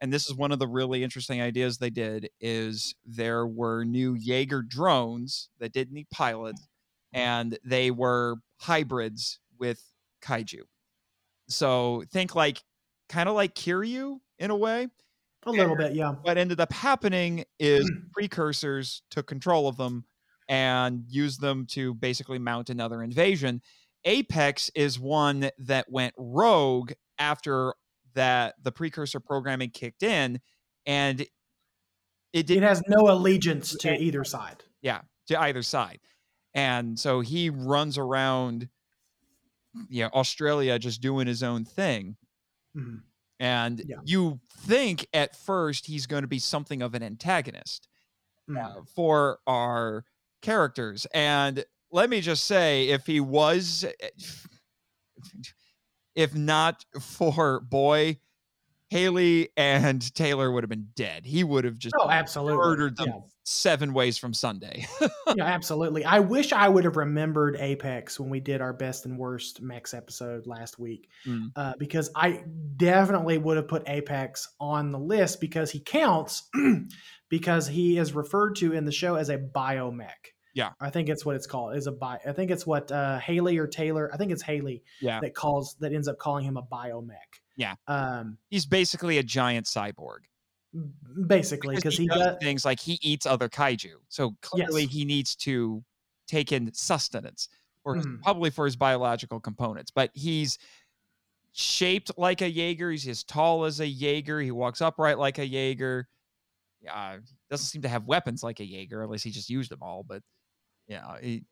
[0.03, 4.15] and this is one of the really interesting ideas they did is there were new
[4.15, 6.67] jaeger drones that didn't need pilots
[7.13, 9.83] and they were hybrids with
[10.23, 10.63] kaiju
[11.49, 12.63] so think like
[13.09, 14.89] kind of like kiryu in a way
[15.45, 16.13] a little bit, yeah.
[16.23, 20.05] what ended up happening is precursors took control of them
[20.49, 23.63] and use them to basically mount another invasion.
[24.05, 27.75] Apex is one that went rogue after
[28.15, 30.41] that the precursor programming kicked in
[30.87, 31.21] and
[32.33, 34.65] it did It has no allegiance to either side.
[34.83, 36.01] yeah to either side
[36.55, 38.69] and so he runs around
[39.89, 42.17] you know australia just doing his own thing
[42.77, 43.03] Mhm.
[43.41, 43.97] and Yeah.
[44.05, 47.89] you think at first he's going to be something of an antagonist
[48.51, 48.59] Mhm.
[48.63, 50.05] uh, for our
[50.43, 53.85] characters and let me just say if he was
[56.15, 58.19] if not for boy
[58.91, 62.59] haley and taylor would have been dead he would have just Oh, absolutely.
[62.59, 63.21] murdered them Yeah.
[63.45, 64.85] seven ways from sunday
[65.35, 66.05] yeah, absolutely.
[66.05, 69.95] I wish I would have remembered Apex when we did our best and worst Max
[69.95, 71.51] episode last week, Mm.
[71.57, 72.45] uh, because I
[72.77, 76.51] definitely would have put Apex on the list because he counts,
[77.31, 80.32] because he is referred to in the show as a biomech.
[80.55, 80.71] Yeah.
[80.81, 81.77] I think it's what it's called.
[81.77, 82.19] Is a bi.
[82.27, 84.11] I think it's what uh, Haley or Taylor.
[84.13, 85.21] I think it's Haley Yeah.
[85.21, 87.17] that calls that ends up calling him a biomech.
[87.57, 87.75] Yeah.
[87.89, 90.19] Um, he's basically a giant cyborg
[91.27, 92.37] basically because he, does.
[92.41, 94.91] things like he eats other kaiju so clearly Yes.
[94.93, 95.85] he needs to
[96.27, 97.51] take in sustenance
[97.85, 98.23] or Mhm.
[98.23, 100.57] probably for his biological components but he's
[101.53, 105.47] shaped like a jaeger he's as tall as a jaeger he walks upright like a
[105.47, 106.09] jaeger
[106.91, 107.19] uh,
[107.51, 110.23] doesn't seem to have weapons like a jaeger unless he just used them all but
[110.87, 111.45] yeah he,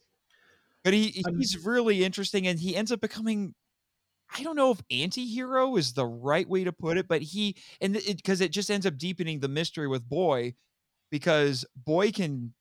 [0.85, 3.55] but he Um, he's really interesting and he ends up becoming
[4.35, 7.97] I don't know if anti-hero is the right way to put it, but he and
[7.97, 10.55] it because it just ends up deepening the mystery with Boy
[11.11, 12.55] because Boy can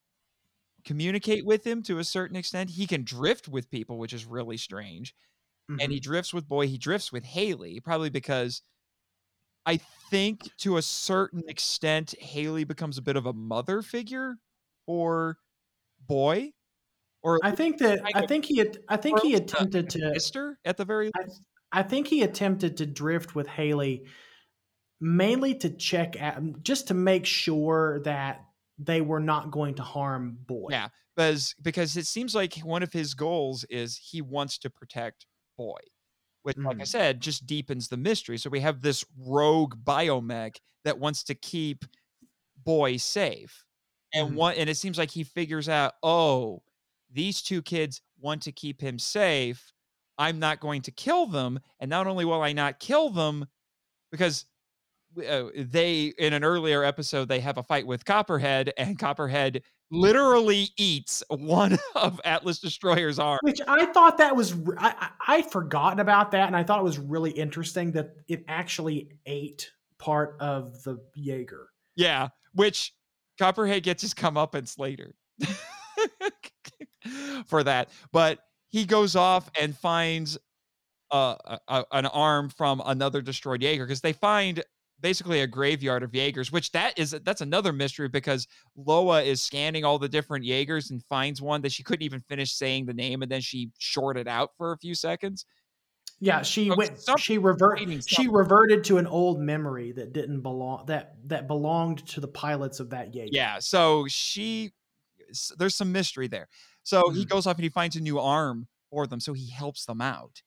[0.86, 2.72] communicate with him to a certain extent.
[2.72, 5.16] He can drift with people, which is really strange.
[5.80, 5.94] And Mhm.
[5.94, 8.64] he drifts with Boy, he drifts with Haley, probably because
[9.66, 14.38] I think to a certain extent Haley becomes a bit of a mother figure
[14.86, 15.38] for
[16.00, 16.54] Boy
[17.24, 20.78] or I think that I think he had, I think he attempted to sister at
[20.78, 21.42] the very I- least.
[21.72, 24.08] I think he attempted to drift with Haley
[25.02, 28.46] mainly to check out, just to make sure that
[28.78, 30.70] they were not going to harm Boy.
[30.72, 35.28] Yeah, because because it seems like one of his goals is he wants to protect
[35.58, 35.80] Boy,
[36.44, 36.88] which, like I Mhm.
[36.88, 38.38] said, just deepens the mystery.
[38.40, 41.86] So we have this rogue biomech that wants to keep
[42.58, 43.66] Boy safe,
[44.14, 44.36] and Mhm.
[44.36, 46.64] one and it seems like he figures out, oh,
[47.12, 49.72] these two kids want to keep him safe.
[50.18, 53.46] I'm not going to kill them, and not only will I not kill them,
[54.12, 54.46] because
[55.18, 60.70] uh, they in an earlier episode they have a fight with Copperhead, and Copperhead literally
[60.78, 63.40] eats one of Atlas Destroyer's arms.
[63.44, 66.84] Which I thought that was I, I, would forgotten about that, and I thought it
[66.84, 71.70] was really interesting that it actually ate part of the Jaeger.
[71.96, 72.94] Yeah, which
[73.38, 75.16] Copperhead gets his comeuppance later
[77.48, 78.40] for that, but
[78.70, 80.38] he goes off and finds
[81.12, 84.64] uh, a, a- an arm from another destroyed Jaeger because they find
[85.02, 89.84] basically a graveyard of Jaegers, which that is that's another mystery because Loa is scanning
[89.86, 93.22] all the different Jaegers and finds one that she couldn't even finish saying the name,
[93.22, 95.46] and then she shorted out for a few seconds.
[96.20, 97.00] Yeah, she Oh, went.
[97.18, 98.04] She reverted.
[98.08, 100.86] She reverted to an old memory that didn't belong.
[100.88, 103.30] That that belonged to the pilots of that Jaeger.
[103.32, 104.74] Yeah, so she
[105.58, 106.50] there's some mystery there.
[106.90, 107.26] So he Mhm.
[107.26, 110.42] goes off and he finds a new arm for them, so he helps them out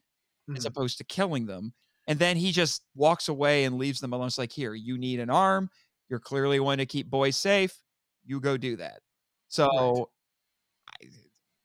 [0.56, 0.66] as Mhm.
[0.66, 1.74] opposed to killing them.
[2.08, 4.28] And then he just walks away and leaves them alone.
[4.28, 5.70] It's like, here, you need an arm.
[6.10, 7.78] You're clearly wanting to keep boys safe.
[8.24, 9.02] You go do that.
[9.48, 10.10] So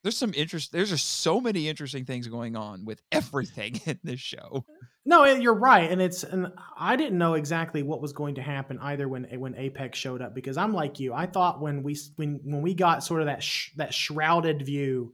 [0.07, 0.71] there's some interest.
[0.71, 4.63] There's just so many interesting things going on with everything in this show.
[5.05, 6.47] No, you're right, and it's and
[6.77, 10.34] I didn't know exactly what was going to happen either when when Apex showed up
[10.34, 11.13] because I'm like you.
[11.13, 15.13] I thought when we when when we got sort of that sh- that shrouded view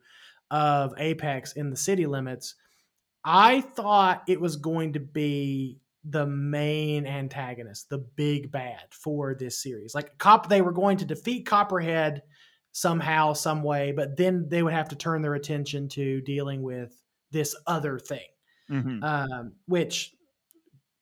[0.51, 2.53] of Apex in the city limits,
[3.25, 9.59] I thought it was going to be the main antagonist, the big bad for this
[9.63, 9.95] series.
[9.95, 12.21] Like cop, they were going to defeat Copperhead
[12.73, 16.93] somehow, some way, but then they would have to turn their attention to dealing with
[17.31, 18.27] this other thing
[19.03, 20.13] um, which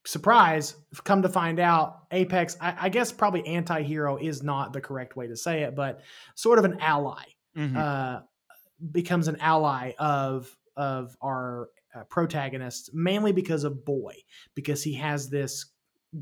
[0.06, 5.15] surprise come to find out apex I, I guess probably anti-hero is not the correct
[5.15, 6.02] way to say it but
[6.35, 7.23] sort of an ally
[7.56, 7.76] Mhm.
[7.77, 8.22] uh,
[8.91, 14.15] becomes an ally of of our uh, protagonist mainly because of boy
[14.56, 15.65] because he has this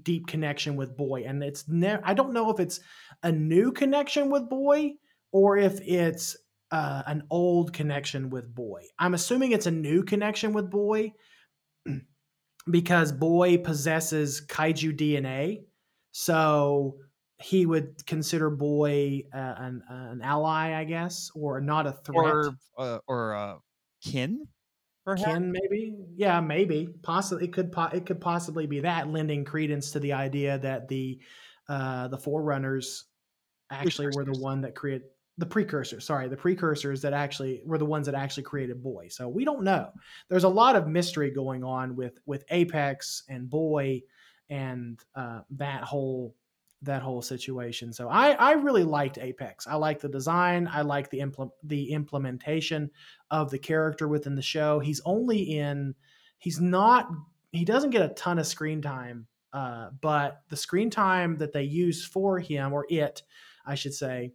[0.04, 2.80] deep connection with boy and it's ne- i don't know if it's
[3.24, 4.92] a new connection with boy
[5.32, 6.38] or if it's
[6.72, 11.12] uh, an old connection with boy i'm assuming it's a new connection with boy
[12.72, 15.62] because boy possesses kaiju dna
[16.12, 16.98] so
[17.40, 22.18] he would consider Boy uh, an an ally, I guess, or not a threat.
[22.18, 23.56] or uh, or uh,
[24.04, 24.46] kin,
[25.06, 25.32] perhaps.
[25.32, 27.46] Kin, maybe, yeah, maybe, possibly.
[27.46, 31.20] It could, po- it could possibly be that lending credence to the idea that the,
[31.68, 33.06] uh, the forerunners
[33.72, 35.08] actually were the one that created
[35.40, 36.06] the precursors.
[36.06, 39.07] Sorry, the precursors that actually were the ones that actually created Boy.
[39.07, 39.90] So we don't know.
[40.28, 44.02] There's a lot of mystery going on with with Apex and Boy,
[44.49, 46.36] and uh, that whole
[46.82, 47.94] that whole situation.
[47.94, 49.66] So I I really liked Apex.
[49.66, 50.70] I like the design.
[50.72, 52.91] I like the implement the implementation
[53.32, 54.80] of the character within the show.
[54.80, 55.95] He's only in
[56.40, 57.10] he's not
[57.53, 59.26] he doesn't get a ton of screen time.
[59.53, 63.24] Uh, but the screen time that they use for him or it,
[63.66, 64.34] I should say,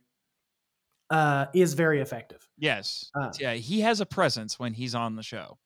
[1.15, 2.45] uh, is very effective.
[2.59, 3.09] Yes.
[3.15, 5.59] Uh, yeah, he has a presence when he's on the show.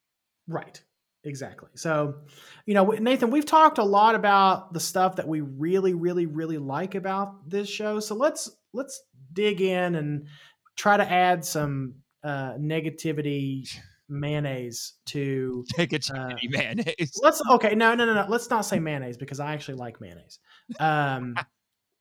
[0.47, 0.83] Right.
[1.25, 1.71] Exactly.
[1.75, 2.17] So,
[2.67, 6.59] you know, Nathan, we've talked a lot about the stuff that we really, really, really
[6.59, 7.99] like about this show.
[7.99, 9.03] So let's let's
[9.33, 10.27] dig in and
[10.77, 13.75] try to add some uh, negativity
[14.11, 15.65] mayonnaise to.
[15.73, 17.19] Take it Uh, mayonnaise.
[17.23, 17.75] Let's okay.
[17.75, 18.27] No, no, no, no.
[18.29, 20.41] Let's not say mayonnaise because I actually like mayonnaise.
[20.79, 21.37] Um,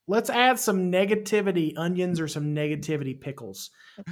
[0.07, 3.69] let's add some negativity onions or some negativity pickles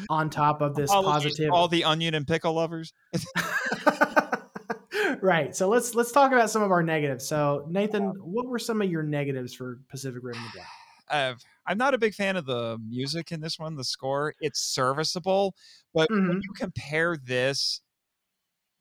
[0.10, 1.50] on top of this positivity.
[1.52, 2.94] all the onion and pickle lovers.
[5.22, 5.56] right.
[5.56, 7.28] So let's let's talk about some of our negatives.
[7.28, 10.68] So Nathan, what were some of your negatives for Pacific Rim of the Black?
[11.08, 11.36] Uh,
[11.68, 13.76] I'm not a big fan of the music in this one.
[13.76, 15.54] The score, it's serviceable,
[15.94, 16.40] but when Mhm.
[16.42, 17.82] you compare this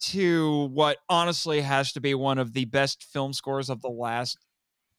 [0.00, 4.38] to what honestly has to be one of the best film scores of the last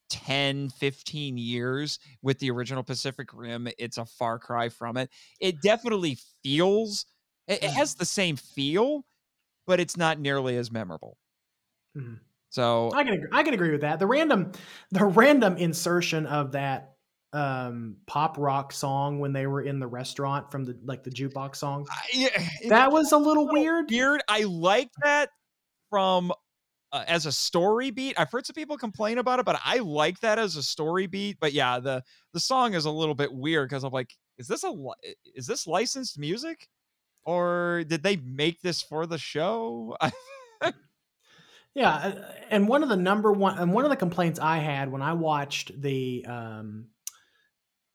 [0.10, 5.10] 10 15 years with the original pacific rim it's a far cry from it
[5.40, 7.06] it definitely feels
[7.48, 9.06] it, it has the same feel
[9.68, 11.18] but it's not nearly as memorable
[11.98, 12.20] Mhm.
[12.50, 14.00] so I can agree, I can agree with that.
[14.00, 14.52] The random
[14.92, 16.92] the random insertion of that
[17.34, 21.58] um pop rock song when they were in the restaurant from the like the jukebox
[21.58, 22.30] song yeah,
[22.70, 24.22] that was a little little weird weird.
[24.30, 25.30] I like that
[25.90, 26.32] from
[26.96, 28.18] uh, as a story beat.
[28.18, 31.38] I've heard some people complain about it, but I like that as a story beat.
[31.42, 32.02] But yeah, the
[32.32, 34.74] the song is a little bit weird because I'm like, is this a
[35.36, 36.70] is this licensed music,
[37.26, 39.98] or did they make this for the show?
[41.78, 42.14] Yeah,
[42.50, 45.12] and one of the number one and one of the complaints I had when I
[45.12, 46.86] watched the um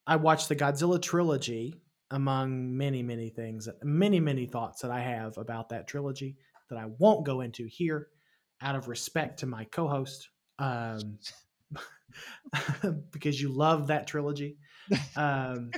[0.07, 5.39] I watched the Godzilla trilogy among many many things, many many thoughts that I have
[5.39, 6.37] about that trilogy
[6.69, 8.09] that I won't go into here
[8.61, 10.29] out of respect to my co-host
[10.59, 11.19] um
[13.11, 14.59] because you love that trilogy.
[15.17, 15.71] Um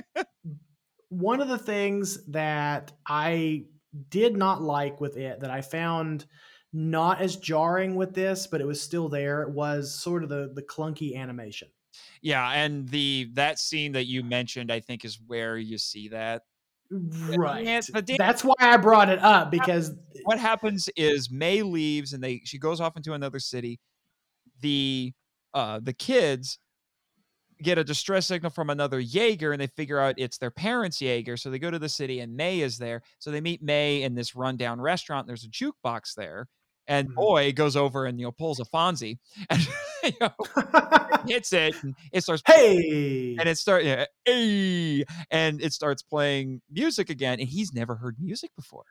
[1.09, 3.65] one of the things that I
[4.09, 6.25] did not like with it that I found
[6.73, 9.47] not as jarring with this, but it was still there.
[9.47, 11.69] Was sort of the the clunky animation.
[12.21, 16.43] yeah, and the that scene that you mentioned, I think, is where you see that.
[16.93, 17.83] Right.
[17.91, 19.91] But Dan- That's why I brought it up because
[20.23, 23.79] what happens is Mei leaves and they she goes off into another city.
[24.61, 25.13] The
[25.53, 26.59] uh the kids
[27.61, 31.37] get a distress signal from another Jaeger and they figure out it's their parents' Jaeger.
[31.37, 33.01] So they go to the city and Mei is there.
[33.19, 35.21] So they meet Mei in this rundown restaurant.
[35.25, 36.47] And there's a jukebox there.
[36.87, 37.15] And Mhm.
[37.15, 39.17] boy goes over and you know pulls a Fonzie
[39.49, 39.65] and
[40.11, 40.31] you know,
[41.27, 46.61] hits it and it starts hey, and it starts yeah, "Ay," and it starts playing
[46.69, 48.83] music again and he's never heard music before.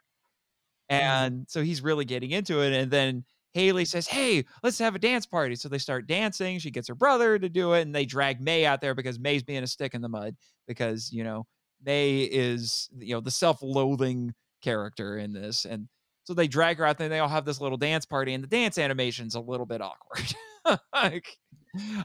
[0.90, 1.00] Mm.
[1.00, 3.24] And so he's really getting into it and then
[3.54, 5.54] haley says hey let's have a dance party.
[5.54, 8.64] So they start dancing she gets her brother to do it and they drag Mei
[8.64, 10.34] out there because Mei's being a stick in the mud
[10.66, 11.46] because you know
[11.84, 14.32] Mei is you know the self-loathing
[14.62, 15.88] character in this and
[16.24, 18.42] so they drag her out there and they all have this little dance party and
[18.42, 20.34] the dance animation's a little bit awkward
[20.94, 21.36] like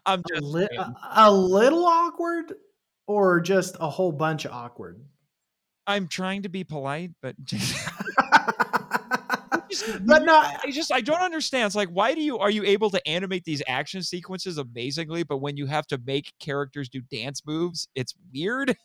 [0.06, 2.54] i'm a, just li- a, a little awkward,
[3.08, 5.04] or just a whole bunch of awkward.
[5.86, 7.36] I'm trying to be polite, but
[10.06, 11.68] but no, I just I don't understand.
[11.68, 15.38] It's like why do you are you able to animate these action sequences amazingly, but
[15.38, 18.76] when you have to make characters do dance moves, it's weird.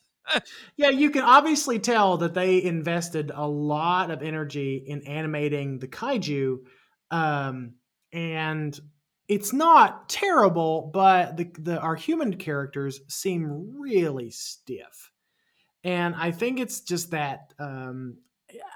[0.76, 5.88] Yeah, you can obviously tell that they invested a lot of energy in animating the
[5.88, 6.58] kaiju,
[7.10, 7.74] um,
[8.12, 8.78] and
[9.32, 15.10] it's not terrible, but the, the our human characters seem really stiff,
[15.82, 17.54] and I think it's just that.
[17.58, 18.18] Um,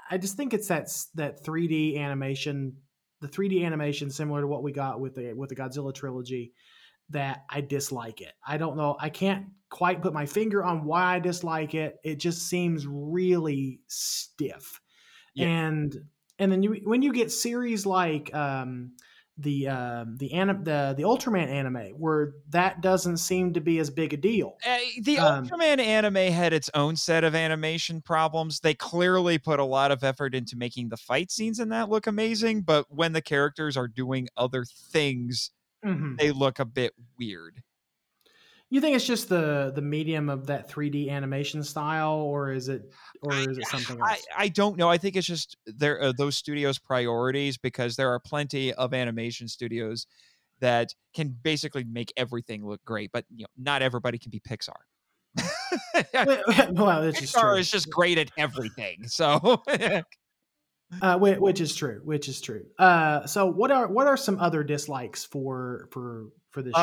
[0.09, 2.77] I just think it's that that 3D animation,
[3.21, 6.53] the 3D animation similar to what we got with the with the Godzilla trilogy,
[7.11, 8.33] that I dislike it.
[8.45, 8.97] I don't know.
[8.99, 11.97] I can't quite put my finger on why I dislike it.
[12.03, 14.81] It just seems really stiff.
[15.35, 15.47] Yeah.
[15.49, 15.95] And
[16.39, 18.93] and then you when you get series like um
[19.37, 23.89] the um, the anim- the the Ultraman anime, where that doesn't seem to be as
[23.89, 24.57] big a deal.
[24.65, 28.59] Uh, the Um, Ultraman anime had its own set of animation problems.
[28.61, 32.07] They clearly put a lot of effort into making the fight scenes in that look
[32.07, 35.51] amazing, but when the characters are doing other things,
[35.85, 36.17] Mhm.
[36.17, 37.61] they look a bit weird.
[38.69, 42.91] You think it's just the the medium of that 3D animation style, or is it
[43.21, 44.25] or is it something else?
[44.35, 44.89] I, I don't know.
[44.89, 49.47] I think it's just there uh, those studios' priorities because there are plenty of animation
[49.47, 50.05] studios
[50.59, 54.73] that can basically make everything look great, but you know, not everybody can be Pixar.
[56.73, 57.41] well, which is true.
[57.41, 59.07] Pixar is just great at everything.
[59.07, 59.63] So
[61.01, 62.01] uh, whi- which is true.
[62.03, 62.65] Which is true.
[62.77, 66.81] Uh, so what are what are some other dislikes for for for this show?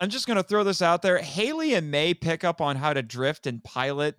[0.00, 1.18] I'm just gonna throw this out there.
[1.18, 4.14] Haley and Mei pick up on how to drift and pilot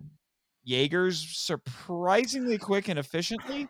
[0.64, 3.68] Jaegers surprisingly quick and efficiently.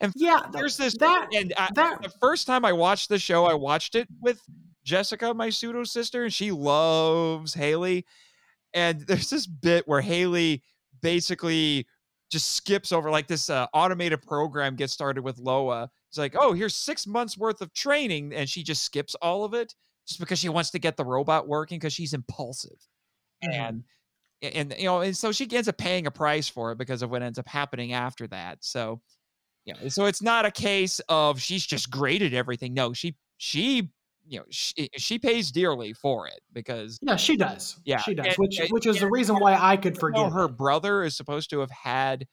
[0.00, 3.44] And yeah, there's this that and I, that the first time I watched the show,
[3.44, 4.40] I watched it with
[4.84, 8.06] Jessica, my pseudo sister, and she loves Haley.
[8.74, 10.62] And there's this bit where Haley
[11.02, 11.86] basically
[12.30, 15.90] just skips over like this uh, automated program gets started with Loa.
[16.08, 19.54] It's like, oh, here's six months worth of training, and she just skips all of
[19.54, 19.74] it
[20.08, 22.78] just because she wants to get the robot working because she's impulsive.
[23.44, 23.52] Mhm.
[23.52, 23.84] And
[24.40, 27.10] and you know, and so she ends up paying a price for it because of
[27.10, 28.58] what ends up happening after that.
[28.64, 29.00] So
[29.64, 32.72] yeah, so it's not a case of she's just great at everything.
[32.74, 33.90] No, she she
[34.26, 37.78] you know she, she pays dearly for it because yeah, she does.
[37.84, 38.26] Yeah, she does.
[38.28, 41.50] and- which and- which is the reason why I could forgive her brother is supposed
[41.50, 42.26] to have had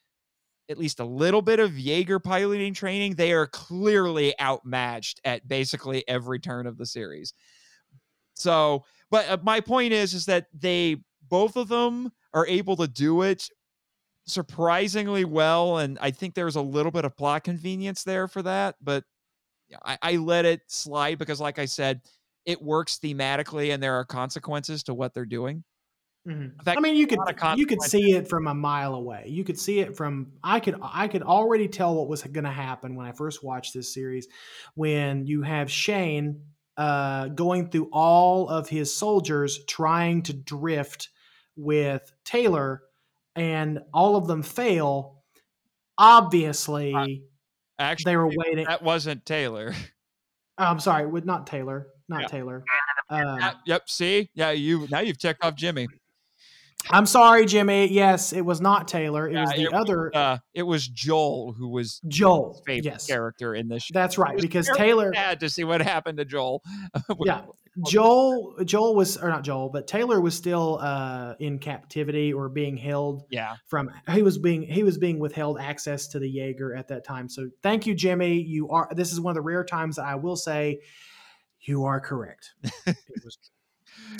[0.70, 3.16] at least a little bit of Jaeger piloting training.
[3.16, 7.34] They are clearly outmatched at basically every turn of the series.
[8.36, 10.98] So, but uh, my point is, is that they
[11.30, 13.50] both of them are able to do it
[14.28, 18.76] surprisingly well, and I think there's a little bit of plot convenience there for that.
[18.82, 19.04] But
[19.84, 22.02] I, I let it slide because, like I said,
[22.46, 25.64] it works thematically, and there are consequences to what they're doing.
[26.28, 26.64] Mhm.
[26.64, 27.20] fact, I mean, you could
[27.56, 29.26] you could see it from a mile away.
[29.28, 32.52] You could see it from I could I could already tell what was going to
[32.52, 34.28] happen when I first watched this series.
[34.74, 36.42] When you have Shane
[36.78, 41.10] uh, going through all of his soldiers trying to drift
[41.56, 42.82] with Taylor,
[43.36, 45.24] and all of them fail.
[45.98, 47.24] Obviously,
[47.80, 48.66] Actually, they were waiting.
[48.66, 49.74] that wasn't Taylor.
[50.58, 52.28] Oh, I'm sorry, with not Taylor, not Yeah.
[52.30, 52.64] Taylor.
[53.10, 53.90] Um, Uh, yep.
[53.90, 55.86] See, yeah, you now you've checked off Jimmy.
[56.90, 57.88] I'm sorry, Jimmy.
[57.92, 59.28] Yes, it was not Taylor.
[59.28, 62.62] It Yeah, was the it was, other Uh, it was Joel who was Joel.
[62.66, 63.84] favorite Yes, character in this.
[63.84, 63.92] Show.
[63.94, 64.38] that's right.
[64.40, 66.62] Because Taylor, Sad to see what happened to Joel.
[67.26, 67.42] yeah,
[67.88, 72.78] Joel, Joel was or not Joel, but Taylor was still uh, in captivity or being
[72.78, 73.56] held yeah.
[73.68, 73.90] from.
[74.12, 77.28] He was being he was being withheld access to the Jaeger at that time.
[77.30, 78.40] So thank you, Jimmy.
[78.42, 78.88] You are.
[78.96, 80.80] This is one of the rare times that I will say
[81.62, 82.54] you are correct.
[82.86, 83.38] It was-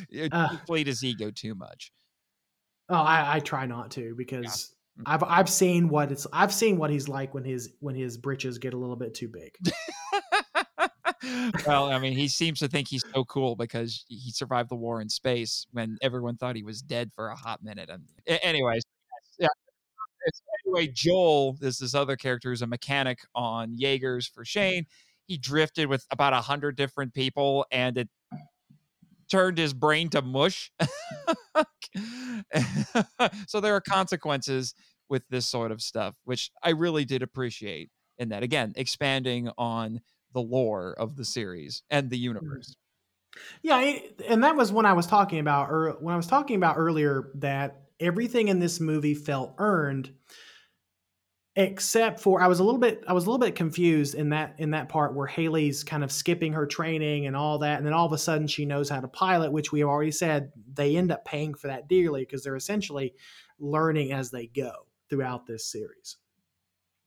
[0.10, 0.48] It Uh.
[0.52, 1.92] inflated his ego too much.
[2.90, 4.46] Oh, I, I try not to because.
[4.46, 4.72] Mm.
[5.06, 8.60] I've I've seen what it's I've seen what he's like when his when his britches
[8.60, 9.54] get a little bit too big.
[11.66, 15.02] well, I mean, he seems to think he's so cool because he survived the war
[15.02, 17.90] in space when everyone thought he was dead for a hot minute.
[17.90, 18.84] And anyways,
[19.40, 19.48] yeah.
[20.26, 24.86] It's, anyway, Joel is this other character who's a mechanic on Jaegers for Shane.
[25.28, 28.10] He drifted with about a hundred different people, and it
[29.30, 30.72] turned his brain to mush.
[33.48, 34.74] so there are consequences
[35.10, 37.90] with this sort of stuff, which I really did appreciate.
[38.18, 40.00] In that, again, expanding on
[40.34, 42.24] the lore of the series and the mm-hmm.
[42.24, 42.76] universe.
[43.62, 46.56] Yeah, it, and that was when I was talking about or when I was talking
[46.56, 50.12] about earlier that everything in this movie felt earned
[51.56, 54.56] except for I was a little bit I was a little bit confused in that
[54.58, 57.94] in that part where Haley's kind of skipping her training and all that and then
[57.94, 60.98] all of a sudden she knows how to pilot which we have already said they
[60.98, 63.14] end up paying for that dearly because they're essentially
[63.60, 64.72] learning as they go
[65.10, 66.18] throughout this series.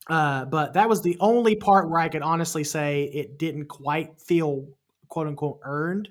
[0.08, 4.18] Uh, but that was the only part where I could honestly say it didn't quite
[4.18, 4.66] feel
[5.08, 6.08] quote unquote earned.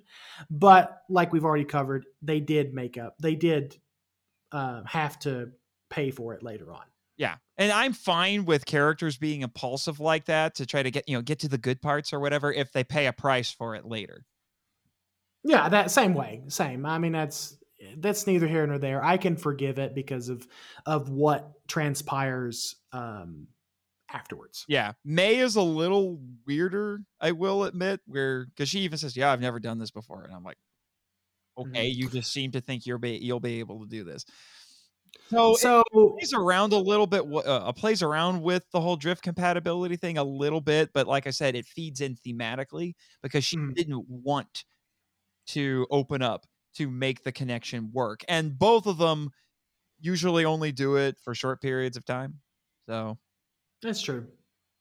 [0.52, 3.16] But like we've already covered, they did make up.
[3.20, 3.78] They did
[4.52, 5.52] uh, have to
[5.90, 6.84] pay for it later on.
[7.18, 7.36] Yeah.
[7.58, 11.22] And I'm fine with characters being impulsive like that to try to get, you know,
[11.22, 14.24] get to the good parts or whatever if they pay a price for it later.
[15.44, 16.86] Yeah, that same way, same.
[16.86, 17.58] I mean, that's
[17.98, 19.04] that's neither here nor there.
[19.04, 20.48] I can forgive it because of
[20.86, 23.48] of what transpires um,
[24.12, 24.66] afterwards.
[24.68, 24.94] Yeah.
[25.04, 29.42] Mei is a little weirder, I will admit, where because she even says, Yeah, I've
[29.42, 30.24] never done this before.
[30.24, 30.58] And I'm like,
[31.58, 34.26] Okay, you just seem to think you're be, you'll be able to do this.
[35.28, 35.84] So, So
[36.18, 37.24] plays around a little bit.
[37.26, 41.32] Uh, plays around with the whole drift compatibility thing a little bit, but like I
[41.32, 43.76] said, it feeds in thematically because she Mhm.
[43.76, 44.66] didn't want
[45.48, 49.32] to open up to make the connection work, and both of them
[50.00, 52.42] usually only do it for short periods of time.
[52.88, 53.20] So
[53.82, 54.28] That's true.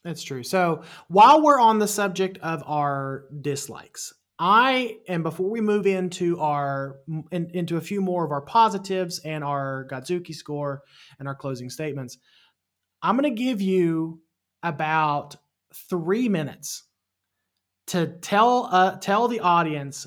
[0.05, 0.43] That's true.
[0.43, 6.39] So while we're on the subject of our dislikes, I and before we move into
[6.41, 6.97] our
[7.31, 10.83] in, into a few more of our positives and our Godzooky score
[11.19, 12.19] and our closing statements,
[13.03, 14.21] I'm going to give you
[14.63, 15.37] about
[15.89, 16.85] three minutes
[17.89, 20.07] to tell uh, tell the audience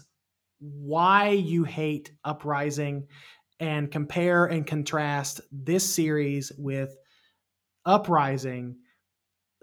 [0.60, 3.08] why you hate Uprising
[3.60, 6.96] and compare and contrast this series with
[7.86, 8.78] Uprising.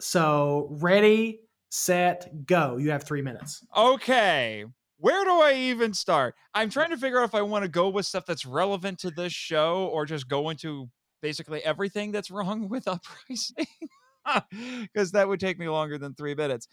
[0.00, 1.40] So, ready,
[1.76, 2.78] set, go.
[2.78, 3.64] You have three minutes.
[3.76, 4.64] Okay.
[4.98, 6.34] Where do I even start?
[6.54, 9.10] I'm trying to figure out if I want to go with stuff that's relevant to
[9.10, 10.88] this show or just go into
[11.20, 13.66] basically everything that's wrong with Uprising.
[14.50, 16.66] Because that would take me longer than three minutes.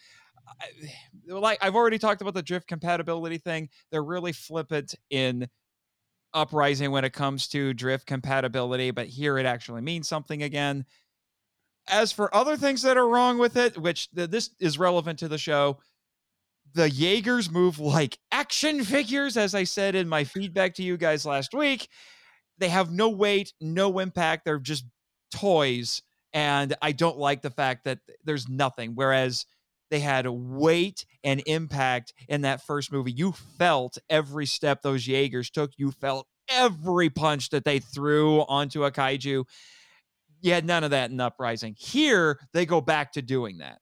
[0.59, 3.69] I, like I've already talked about the drift compatibility thing.
[3.91, 5.47] They're really flippant in
[6.34, 10.84] Uprising when it comes to drift compatibility, but here it actually means something again.
[11.89, 15.27] As for other things that are wrong with it, which th- this is relevant to
[15.27, 15.77] the show,
[16.73, 21.26] the Jaegers move like action figures, as I said in my feedback to you guys
[21.26, 21.88] last week.
[22.57, 24.45] They have no weight, no impact.
[24.45, 24.85] They're just
[25.31, 26.01] toys.
[26.34, 28.93] And I don't like the fact that there's nothing.
[28.95, 29.45] Whereas
[29.91, 33.11] they had weight and impact in that first movie.
[33.11, 35.72] You felt every step those Jaegers took.
[35.77, 39.45] You felt every punch that they threw onto a kaiju.
[40.43, 41.75] You had none of that in Uprising.
[41.77, 43.79] Here, they go back to doing that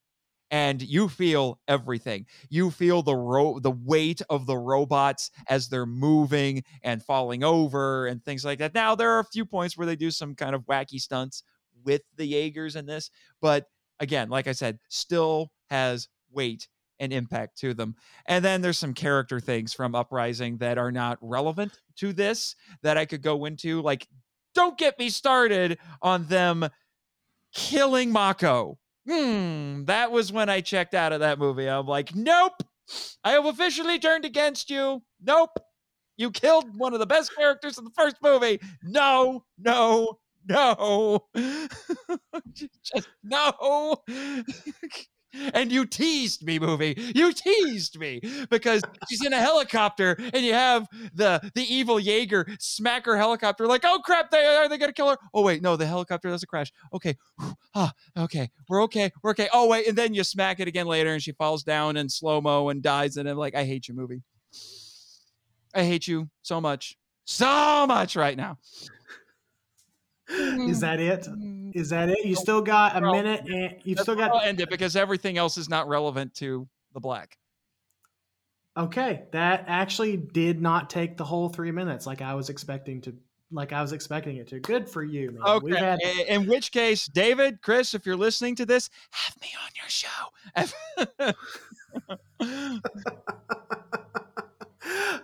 [0.52, 2.28] and you feel everything.
[2.50, 8.06] You feel the ro- the weight of the robots as they're moving and falling over
[8.06, 8.76] and things like that.
[8.76, 11.44] Now there are a few points where they do some kind of wacky stunts
[11.84, 13.10] with the Jaegers in this,
[13.42, 13.66] but
[14.00, 16.68] again, like I said, still has weight
[17.00, 17.96] and impact to them.
[18.28, 22.98] And then there's some character things from Uprising that are not relevant to this that
[22.98, 24.08] I could go into like
[24.54, 26.68] don't get me started on them
[27.54, 31.68] killing Mako hmm, that was when I checked out of that movie.
[31.68, 32.64] I'm like, nope,
[33.24, 35.02] I have officially turned against you.
[35.22, 35.58] Nope,
[36.18, 38.60] you killed one of the best characters in the first movie.
[38.84, 41.28] No, no, no.
[42.54, 43.98] Just no.
[45.54, 46.96] and you teased me movie.
[47.16, 52.48] You teased me because she's in a helicopter and you have the the evil jaeger
[52.60, 55.18] smack her helicopter like oh crap they are they gonna kill her.
[55.34, 56.72] Oh wait no the helicopter doesn't crash.
[56.94, 57.18] Okay.
[57.74, 58.50] Ah, okay.
[58.68, 59.48] We're okay we're okay.
[59.54, 62.68] Oh wait and then you smack it again later and she falls down in slow-mo
[62.68, 64.22] and dies and i'm like i hate you movie.
[65.74, 66.98] I hate you so much.
[67.24, 68.58] So much right now.
[70.30, 71.28] Is that it?
[71.74, 72.26] Is that it?
[72.26, 75.38] You still got a minute and you've That's still got I'll end it because everything
[75.38, 77.38] else is not relevant to the black
[78.78, 83.14] Okay, that actually did not take the whole 3 minutes like I was expecting to
[83.54, 84.62] like I was expecting it to.
[84.62, 85.44] Good for you, man.
[85.44, 85.66] Okay.
[85.66, 89.72] We've had In which case, David, Chris, if you're listening to this, have me on
[89.76, 90.08] your show.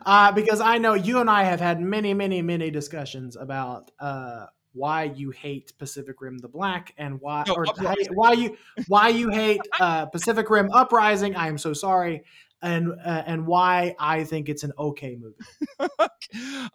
[0.06, 4.48] uh, because I know you and I have had many, many, many discussions about uh,
[4.78, 8.14] why you hate Pacific Rim: The Black and why, No, or Uprising.
[8.14, 11.36] why you why you hate uh, Pacific Rim Uprising.
[11.36, 12.24] I am so sorry,
[12.62, 15.36] and uh, and why I think it's an okay movie.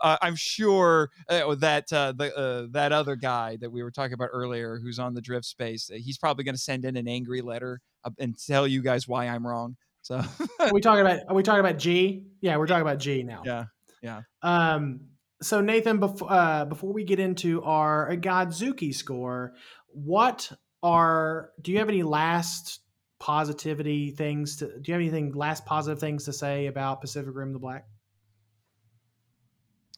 [0.01, 4.15] uh, I'm sure uh, that uh, the uh, that other guy that we were talking
[4.15, 7.09] about earlier, who's on the drift space, uh, he's probably going to send in an
[7.09, 7.81] angry letter
[8.19, 9.77] and tell you guys why I'm wrong.
[10.03, 10.17] So
[10.59, 11.21] Are we talking about?
[11.29, 12.27] Are we talking about G?
[12.41, 13.43] Yeah, we're talking about G now.
[13.45, 13.65] Yeah,
[14.03, 15.01] yeah, Um,
[15.43, 19.55] so Nathan, before uh, before we get into our Godzooky score,
[19.89, 20.53] what
[20.83, 22.81] are do you have any last
[23.21, 27.53] positivity things to do you have anything last positive things to say about Pacific Rim
[27.53, 27.87] the Black?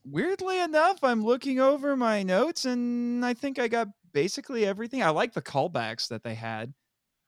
[0.05, 5.03] weirdly enough, I'm looking over my notes and I think I got basically everything.
[5.03, 6.73] I like the callbacks that they had,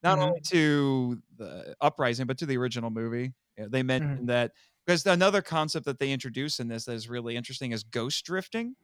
[0.03, 0.21] not Mhm.
[0.21, 3.35] only to the Uprising, but to the original movie.
[3.59, 4.29] They mentioned Mm-hmm.
[4.29, 4.53] that
[4.87, 8.77] because another concept that they introduce in this that is really interesting is ghost drifting,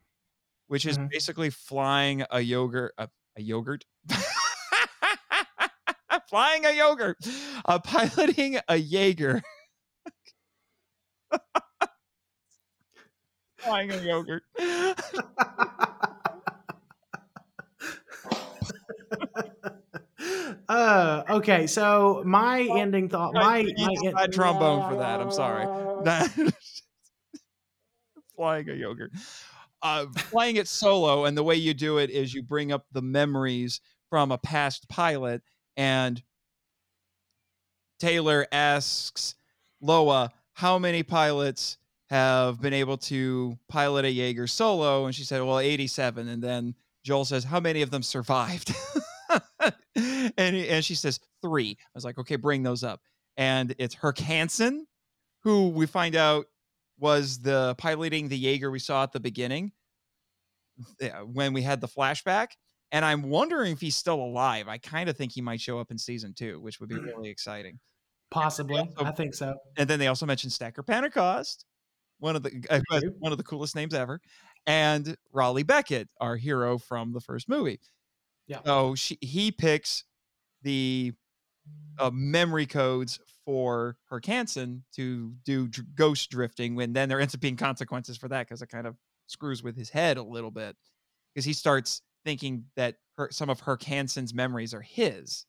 [0.66, 1.08] which is Mhm.
[1.10, 3.84] basically flying a yogurt, a, a yogurt.
[6.28, 7.16] flying a yogurt,
[7.66, 9.42] uh, piloting a Jaeger.
[13.58, 14.42] flying a yogurt.
[20.73, 25.20] uh, okay, so my ending thought, my my en- trombone for that.
[25.20, 25.66] I'm sorry.
[26.05, 26.55] That-
[28.36, 29.12] flying a yogurt.
[29.82, 33.03] uh, playing it solo, and the way you do it is you bring up the
[33.03, 33.81] memories
[34.11, 35.43] from a past pilot,
[35.77, 36.23] and
[38.01, 39.35] Taylor asks
[39.81, 41.78] Loa how many pilots
[42.11, 46.74] have been able to pilot a Jaeger solo, and she said, "Well, 87." And then
[47.05, 48.74] Joel says, "How many of them survived?"
[49.97, 51.77] and and she says three.
[51.81, 53.01] I was like, "Okay, bring those up."
[53.36, 54.86] And it's Herc Hansen,
[55.43, 56.47] who we find out
[56.98, 59.73] was the piloting the Jaeger we saw at the beginning
[61.32, 62.48] when we had the flashback.
[62.93, 64.69] And I'm wondering if he's still alive.
[64.69, 67.31] I kind of think he might show up in season two, which would be really
[67.31, 67.78] exciting.
[68.31, 69.55] Possibly, also, I think so.
[69.77, 71.64] And then they also mentioned Stacker Pentecost,
[72.19, 72.81] one of the uh,
[73.19, 74.20] one of the coolest names ever,
[74.66, 77.81] and Raleigh Becket, our hero from the first movie.
[78.47, 78.60] Yeah.
[78.64, 80.05] So she, he picks
[80.62, 81.12] the
[81.98, 87.35] uh, memory codes for Herc Hansen to do dr- ghost drifting when then there ends
[87.35, 88.97] up being consequences for that because it kind of
[89.27, 90.77] screws with his head a little bit
[91.35, 95.47] because he starts thinking that her, some of Herc Hansen's memories are his.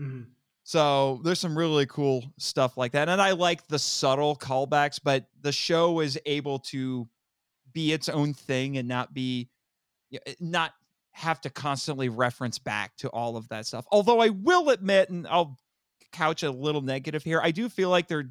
[0.00, 0.30] Mm-hmm.
[0.64, 3.08] So there's some really cool stuff like that.
[3.08, 7.08] And I like the subtle callbacks, but the show is able to
[7.72, 9.48] be its own thing and not be
[10.40, 10.72] not
[11.16, 13.86] have to constantly reference back to all of that stuff.
[13.90, 15.56] Although I will admit, and I'll
[16.12, 18.28] couch a little negative here, I do feel like there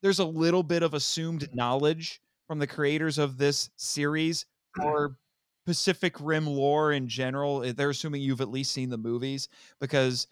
[0.00, 4.46] there's a little bit of assumed knowledge from the creators of this series
[4.82, 5.18] or
[5.66, 7.62] Pacific Rim lore in general.
[7.64, 10.26] Eh, they're assuming you've at least seen the movies because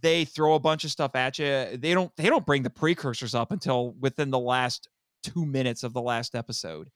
[0.00, 1.76] they throw a bunch of stuff at you.
[1.76, 4.88] They don't they don't bring the precursors up until within the last
[5.22, 6.88] two minutes of the last episode.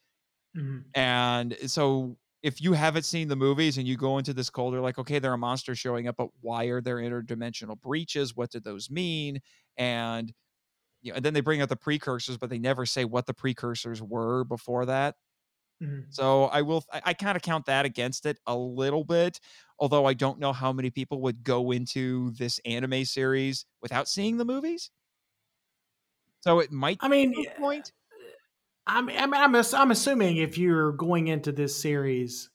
[0.57, 0.79] Mm-hmm.
[0.99, 4.81] And so if you haven't seen the movies and you go into this cold, they're
[4.83, 8.37] like, okay, there are monsters showing up, but why are there interdimensional breaches?
[8.37, 9.41] What did those mean?
[9.79, 10.31] And
[11.01, 13.33] you know, and then they bring out the precursors, but they never say what the
[13.33, 15.15] precursors were before that.
[15.83, 16.01] Mm-hmm.
[16.11, 19.41] So I will, I, I kind of count that against it a little bit,
[19.79, 24.37] although I don't know how many people would go into this anime series without seeing
[24.37, 24.91] the movies.
[26.43, 26.99] So it might.
[27.01, 27.91] I mean, point.
[28.87, 32.51] I'm I'm I'm, I'm assuming if you're going into this series,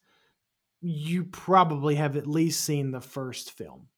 [0.80, 3.88] you probably have at least seen the first film.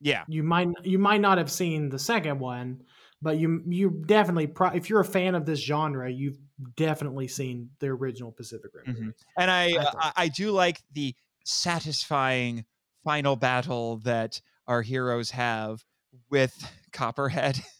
[0.00, 2.82] Yeah, you might you might not have seen the second one,
[3.20, 6.38] but you you definitely pro- if you're a fan of this genre, you've
[6.76, 9.08] definitely seen the original Pacific Rim mm-hmm.
[9.38, 11.14] And I I, uh, I do like the
[11.44, 12.64] satisfying
[13.04, 15.84] final battle that our heroes have
[16.30, 17.60] with Copperhead.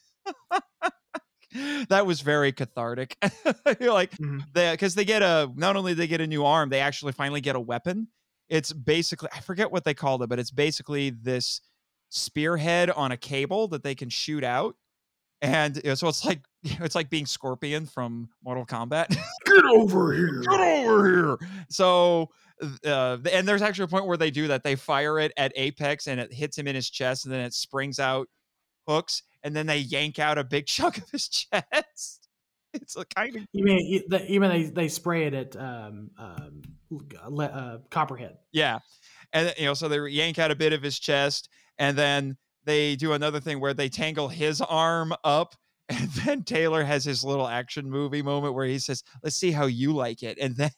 [1.89, 3.17] that was very cathartic.
[3.81, 4.39] You're like mm-hmm.
[4.53, 7.41] they because they get a not only they get a new arm, they actually finally
[7.41, 8.09] get a weapon.
[8.49, 11.61] It's basically I forget what they called it, but it's basically this
[12.09, 14.77] spearhead on a cable that they can shoot out.
[15.43, 19.09] And you know, so it's like it's like being Scorpion from Mortal Kombat.
[19.47, 20.43] Get over here!
[20.43, 21.49] Get over here!
[21.69, 22.29] So
[22.85, 24.63] uh, and there's actually a point where they do that.
[24.63, 27.55] They fire it at Apex and it hits him in his chest, and then it
[27.55, 28.29] springs out
[28.87, 32.17] hooks and then they yank out a big chunk of his chest.
[32.73, 36.63] It's a kind of you mean mean they they spray it at um, um
[37.41, 38.37] uh, Copperhead.
[38.53, 38.79] Yeah,
[39.33, 41.49] and you know so they yank out a bit of his chest,
[41.79, 45.57] and then they do another thing where they tangle his arm up.
[45.91, 49.67] And then Taylor has his little action movie moment where he says, "Let's see how
[49.67, 50.71] you like it," and then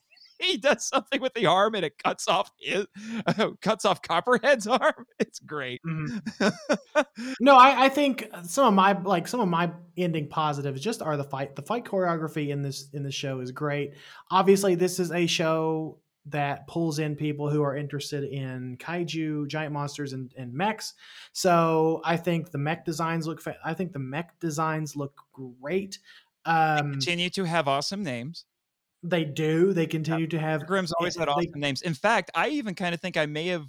[0.43, 2.85] he does something with the arm and it cuts off his,
[3.25, 5.05] uh, cuts off Copperhead's arm.
[5.19, 5.81] It's great.
[5.85, 7.01] Mm-hmm.
[7.39, 11.17] no, I, I, think some of my like some of my ending positives just are
[11.17, 11.55] the fight.
[11.55, 13.93] The fight choreography in this in the show is great.
[14.31, 19.73] Obviously, this is a show that pulls in people who are interested in kaiju, giant
[19.73, 20.93] monsters, and, and mechs.
[21.33, 23.41] So I think the mech designs look.
[23.41, 25.99] Fa- I think the mech designs look great.
[26.45, 28.45] Um, continue to have awesome names.
[29.03, 29.73] They do.
[29.73, 30.65] They continue to have.
[30.65, 31.81] Grimm's always had awesome they, names.
[31.81, 33.65] In fact, I even kind of think I may have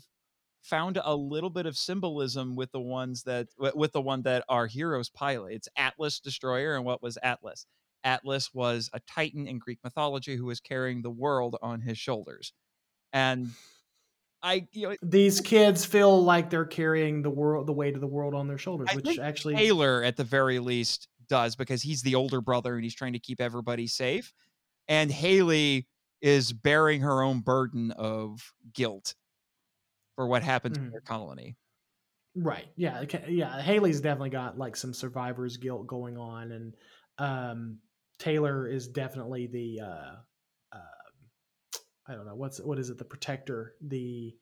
[0.62, 4.66] found a little bit of symbolism with the ones that with the one that our
[4.66, 5.54] heroes pilot.
[5.54, 7.66] It's Atlas Destroyer, and what was Atlas?
[8.04, 12.52] Atlas was a titan in Greek mythology who was carrying the world on his shoulders,
[13.12, 13.50] and
[14.42, 18.06] I, you know, these kids feel like they're carrying the world, the weight of the
[18.06, 22.02] world on their shoulders, I which actually Taylor, at the very least, does because he's
[22.02, 24.32] the older brother and he's trying to keep everybody safe
[24.88, 25.86] and Haley
[26.20, 29.14] is bearing her own burden of guilt
[30.16, 30.84] for what happened mm.
[30.84, 31.56] to their colony.
[32.36, 32.66] Right.
[32.76, 33.04] Yeah.
[33.28, 33.60] Yeah.
[33.60, 36.74] Haley's definitely got like some survivor's guilt going on, and
[37.18, 37.78] um,
[38.18, 40.14] Taylor is definitely the uh,
[40.72, 41.78] uh,
[42.08, 44.34] I don't know what's what is it the protector the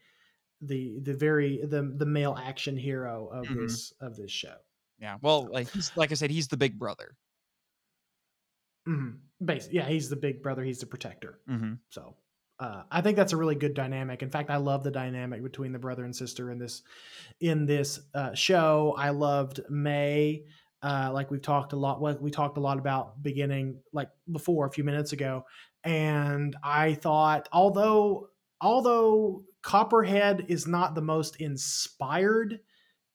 [0.62, 3.62] the the very the the male action hero of mm-hmm.
[3.62, 4.54] this of this show.
[4.98, 5.16] Yeah.
[5.20, 7.16] Well, like like I said, he's the big brother.
[8.88, 9.44] Mm-hmm.
[9.44, 10.62] Basically, yeah, he's the big brother.
[10.62, 11.40] He's the protector.
[11.48, 11.74] Mm-hmm.
[11.90, 12.14] So
[12.60, 14.22] uh, I think that's a really good dynamic.
[14.22, 16.82] In fact, I love the dynamic between the brother and sister in this
[17.40, 18.94] in this uh, show.
[18.96, 20.44] I loved Mei.
[20.80, 22.00] Uh, like we've talked a lot.
[22.00, 25.44] What we talked a lot about beginning like before a few minutes ago,
[25.82, 28.28] and I thought although
[28.60, 32.60] although Copperhead is not the most inspired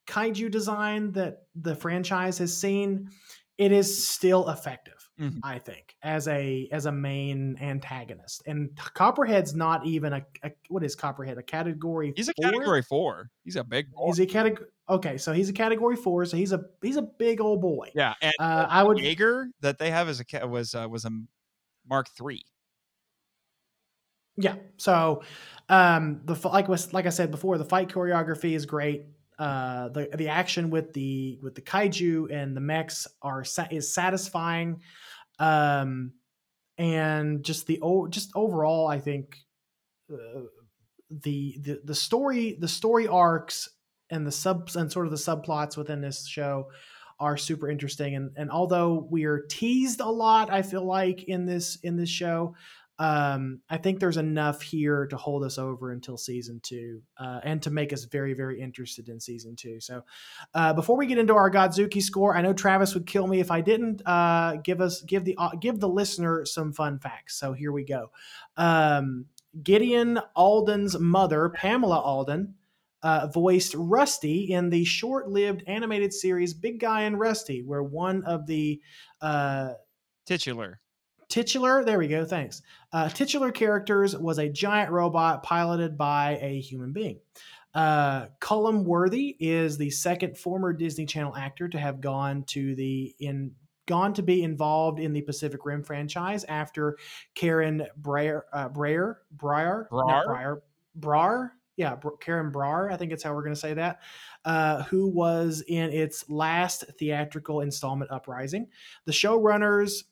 [0.08, 3.10] kaiju design that the franchise has seen,
[3.58, 4.97] it is still effective.
[5.20, 5.40] Mm-hmm.
[5.44, 10.84] I think as a as a main antagonist, and Copperhead's not even a, a what
[10.84, 12.14] is Copperhead a category?
[12.16, 12.52] He's a four?
[12.52, 13.30] category four.
[13.44, 13.92] He's a big.
[13.92, 14.06] Boy.
[14.08, 14.68] He's a category.
[14.90, 16.24] Okay, so he's a category four.
[16.26, 17.90] So he's a he's a big old boy.
[17.96, 21.10] Yeah, and uh, I would Jaeger that they have as a was uh, was a
[21.90, 22.46] Mark three.
[24.38, 24.56] Yeah.
[24.78, 25.24] So,
[25.68, 29.06] um, the like was like I said before, the fight choreography is great.
[29.40, 34.82] Uh, the the action with the with the kaiju and the mechs are is satisfying,
[35.40, 36.14] um,
[36.78, 39.38] and just the just overall, I think
[40.12, 40.42] uh,
[41.10, 43.70] the the the story the story arcs
[44.10, 46.70] and the subs and sort of the subplots within this show
[47.20, 48.16] are super interesting.
[48.16, 52.10] And and although we are teased a lot i feel like in this in this
[52.10, 52.56] show
[53.00, 57.62] um, I think there's enough here to hold us over until season two, uh, and
[57.62, 59.80] to make us very, very interested in season two.
[59.80, 60.04] So,
[60.54, 63.52] uh, before we get into our Godzooky score, I know Travis would kill me if
[63.52, 67.40] I didn't uh, give us give the uh, give the listener some fun facts.
[67.40, 68.12] So here we go.
[68.56, 69.26] Um,
[69.62, 72.54] Gideon Adlon's mother, Pamela Adlon,
[73.04, 78.48] uh, voiced Rusty in the short-lived animated series Big Guy and Rusty, where one of
[78.48, 78.82] the
[79.22, 79.74] uh,
[80.26, 80.80] titular
[81.30, 82.62] titular there we go thanks.
[82.94, 87.20] Uh, titular characters was a giant robot piloted by a human being.
[87.74, 93.16] Uh, Calum Worthy is the second former Disney Channel actor to have gone to the
[93.20, 93.52] in
[93.86, 96.98] gone to be involved in the Pacific Rim franchise after
[97.36, 100.26] Karan Breyer uh, Breyer Breyer Brar?
[100.26, 100.58] Breyer
[101.00, 101.52] Brar?
[101.76, 104.00] Yeah Karan Brar I think it's how we're going to say that
[104.46, 108.68] uh, who was in its last theatrical installment Uprising.
[109.06, 110.04] The showrunners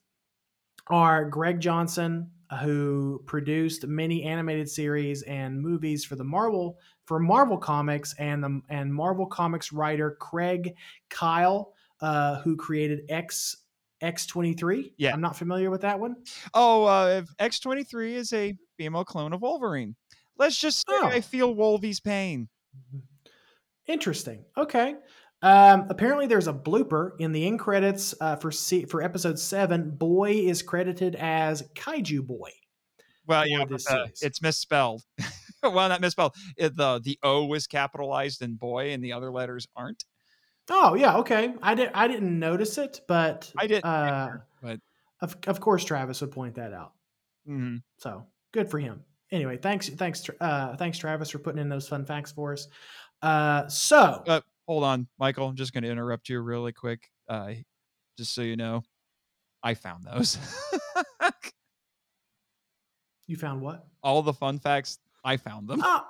[0.88, 2.30] are Greg Johnson,
[2.62, 8.62] who produced many animated series and movies for the Marvel for Marvel Comics, and the
[8.70, 10.76] and Marvel Comics writer Craig
[11.10, 13.58] Kyle, uh, who created X
[14.02, 14.94] X twenty three.
[14.98, 16.16] Yeah, I'm not familiar with that one.
[16.54, 19.96] Oh, uh, X twenty three is a female clone of Wolverine.
[20.38, 21.08] Let's just say oh.
[21.08, 22.50] I feel Wolvie's pain.
[23.88, 24.44] Interesting.
[24.58, 24.96] Okay.
[25.46, 29.92] Um, apparently, there's a blooper in the end credits uh, for C- for episode seven.
[29.92, 32.50] Boy is credited as Kaiju Boy.
[33.28, 35.04] Well, yeah, uh, it's misspelled.
[35.64, 36.34] well, not misspelled.
[36.58, 40.04] It, the the O was capitalized in boy, and the other letters aren't.
[40.72, 41.54] Oh yeah, okay.
[41.62, 41.92] I did.
[41.94, 43.86] I didn't notice it, but I did.
[43.86, 44.30] Uh,
[44.64, 44.80] but
[45.22, 46.94] of of course, Travis would point that out.
[47.48, 47.78] Mm-hmm.
[48.00, 49.04] So good for him.
[49.32, 52.68] Anyway, thanks, thanks, uh, thanks, Travis, for putting in those fun facts for us.
[53.22, 55.48] Uh, so uh, hold on, Michael.
[55.48, 57.10] I'm just going to interrupt you really quick.
[57.28, 57.54] Uh,
[58.18, 58.84] just so you know,
[59.64, 60.38] I found those.
[63.28, 63.86] you found what?
[64.04, 65.00] All the fun facts.
[65.24, 65.82] I found them.
[65.84, 66.04] Oh,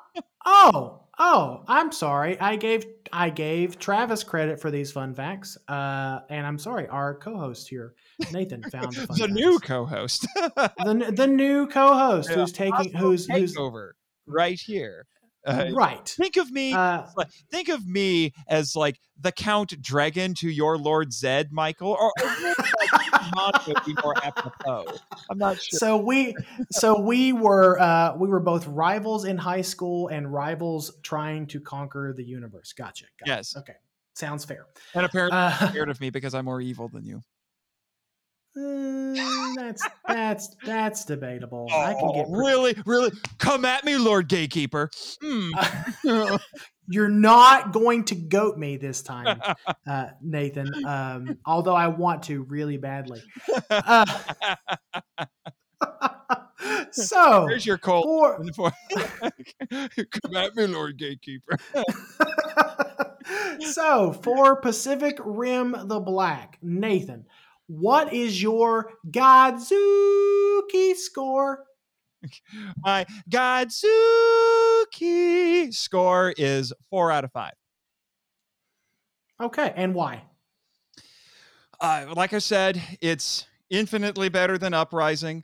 [0.46, 1.64] oh, oh!
[1.70, 2.38] I'm sorry.
[2.40, 6.88] I gave I gave Travis credit for these fun facts, uh, and I'm sorry.
[6.90, 7.96] Our co-host here,
[8.34, 10.28] Nathan, found the, the new co-host.
[10.36, 13.96] the the new co-host yeah, who's taking who's who's over
[14.28, 15.08] right here.
[15.46, 16.08] Uh, right.
[16.10, 16.74] Think of me.
[16.74, 17.04] Uh,
[17.52, 23.76] think of me as like the Count Dregon to your Lord Zedd, Michael, or, or
[23.86, 24.86] be more apropos.
[25.30, 25.80] I'm not sure.
[25.80, 26.36] So we,
[26.72, 31.60] so we were, uh, we were both rivals in high school and rivals trying to
[31.60, 32.74] conquer the universe.
[32.74, 33.06] Gotcha.
[33.20, 33.30] gotcha.
[33.30, 33.56] Yes.
[33.56, 33.76] Okay.
[34.16, 34.66] Sounds fair.
[34.94, 37.22] And apparently, uh, scared of me because I'm more evil than you.
[38.58, 41.68] Mm, that's that's that's debatable.
[41.70, 44.90] Oh, I can get pre- really, really come at me, Lord Gatekeeper.
[45.22, 46.40] Mm.
[46.88, 49.42] You're not going to goat me this time,
[49.88, 50.70] uh, Nathan.
[50.86, 53.24] Um, although I want to really badly.
[53.70, 54.06] Uh,
[56.92, 58.04] so there's your call.
[58.56, 58.72] For-
[59.70, 61.58] come at me, Lord Gatekeeper.
[63.72, 67.26] so for Pacific Rim the Black, Nathan
[67.68, 71.66] what is your Godzooky score?
[72.84, 73.84] My Godzooky
[75.74, 77.54] score is four out of five.
[79.42, 80.24] Okay, and why?
[81.82, 85.44] Uh, like I said, it's infinitely better than Uprising.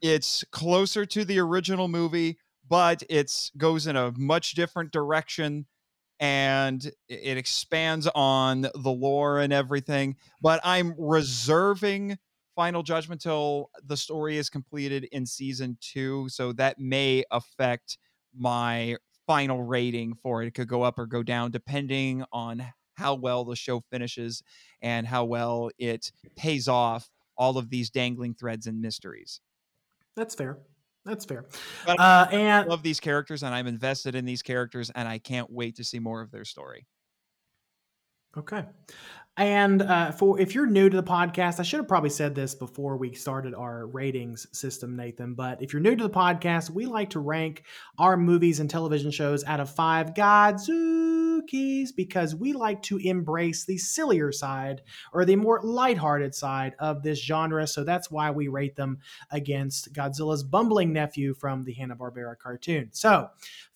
[0.00, 2.38] It's closer to the original movie,
[2.68, 5.66] but it goes in a much different direction
[6.22, 10.14] and it expands on the lore and everything.
[10.40, 12.16] But I'm reserving
[12.54, 17.98] Final Judgment till the story is completed in season two, so that may affect
[18.38, 18.96] my
[19.26, 20.46] final rating for it.
[20.46, 24.44] It could go up or go down depending on how well the show finishes
[24.80, 29.40] and how well it pays off all of these dangling threads and mysteries.
[30.14, 30.58] That's fair.
[31.04, 31.46] That's fair.
[31.84, 35.18] But Uh, and I love these characters and I'm invested in these characters and I
[35.18, 36.86] can't wait to see more of their story.
[38.36, 38.64] Okay.
[39.38, 42.54] And uh, for if you're new to the podcast, I should have probably said this
[42.54, 45.32] before we started our ratings system, Nathan.
[45.32, 47.62] But if you're new to the podcast, we like to rank
[47.98, 53.78] our movies and television shows out of five Godzookies because we like to embrace the
[53.78, 54.82] sillier side
[55.14, 57.66] or the more lighthearted side of this genre.
[57.66, 58.98] So that's why we rate them
[59.30, 62.90] against Godzilla's bumbling nephew from the Hanna Barbera cartoon.
[62.92, 63.30] So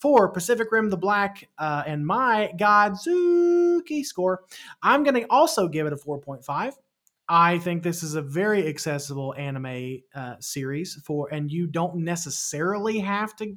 [0.06, 4.44] for Pacific Rim: The Black uh, and my Godzooky score,
[4.80, 6.74] I'm going to also give it a 4.5.
[7.28, 13.00] I think this is a very accessible anime uh, series for, and you don't necessarily
[13.00, 13.56] have to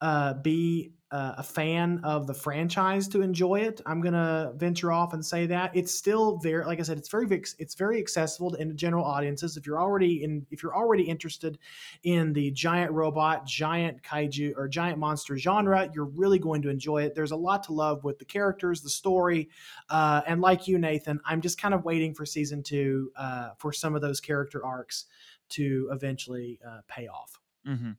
[0.00, 3.80] uh, be uh, a fan of the franchise to enjoy it.
[3.84, 7.26] I'm gonna venture off and say that it's still very, like I said, it's very
[7.58, 9.56] it's very accessible to general audiences.
[9.56, 11.58] If you're already in, if you're already interested
[12.04, 17.02] in the giant robot, giant kaiju, or giant monster genre, you're really going to enjoy
[17.02, 17.16] it.
[17.16, 19.48] There's a lot to love with the characters, the story,
[19.88, 23.72] uh, and like you, Nathan, I'm just kind of waiting for season two uh, for
[23.72, 25.06] some of those character arcs
[25.50, 27.40] to eventually uh, pay off.
[27.66, 27.92] Mm-hmm.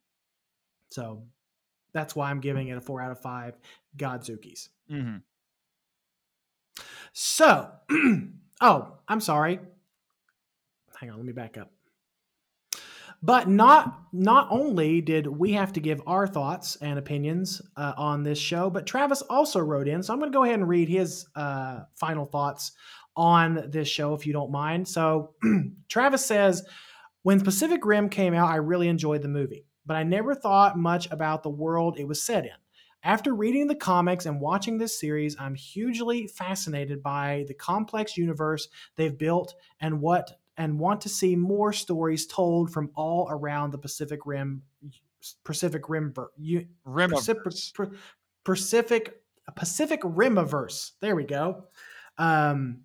[0.87, 1.23] So
[1.93, 3.57] that's why I'm giving it a four out of five
[3.97, 4.69] Godzookies.
[4.91, 5.17] Mm-hmm.
[7.13, 7.69] So,
[8.61, 9.59] oh, I'm sorry.
[10.99, 11.71] Hang on, let me back up.
[13.23, 18.23] But not not only did we have to give our thoughts and opinions uh, on
[18.23, 20.01] this show, but Travis also wrote in.
[20.01, 22.71] So I'm going to go ahead and read his uh, final thoughts
[23.15, 24.87] on this show, if you don't mind.
[24.87, 25.35] So
[25.89, 26.63] Travis says,
[27.23, 31.11] when Pacific Rim came out, I really enjoyed the movie, but I never thought much
[31.11, 32.53] about the world it was set in.
[33.03, 38.69] After reading the comics and watching this series, I'm hugely fascinated by the complex universe
[38.95, 43.79] they've built and what and want to see more stories told from all around the
[43.79, 44.61] Pacific Rim
[45.43, 47.43] Pacific Rim you, Pacific,
[48.45, 49.21] Pacific
[49.57, 50.91] Pacific Rimiverse.
[51.01, 51.65] There we go.
[52.17, 52.83] Um,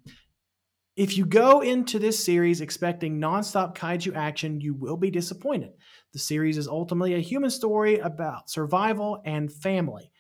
[0.97, 5.75] if you go into this series expecting nonstop kaiju action, you will be disappointed.
[6.13, 10.11] The series is ultimately a human story about survival and family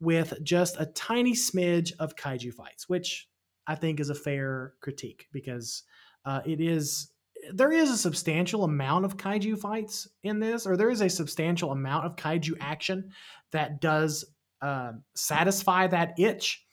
[0.00, 3.28] with just a tiny smidge of kaiju fights, which
[3.66, 5.82] I think is a fair critique because
[6.24, 7.10] uh, it is
[7.52, 11.72] there is a substantial amount of kaiju fights in this, or there is a substantial
[11.72, 13.10] amount of kaiju action
[13.52, 14.24] that does
[14.62, 16.64] uh, satisfy that itch.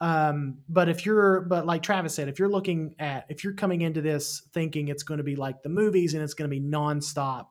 [0.00, 3.82] Um, but if you're, but like Travis said, if you're looking at, if you're coming
[3.82, 6.60] into this thinking it's going to be like the movies and it's going to be
[6.60, 7.50] nonstop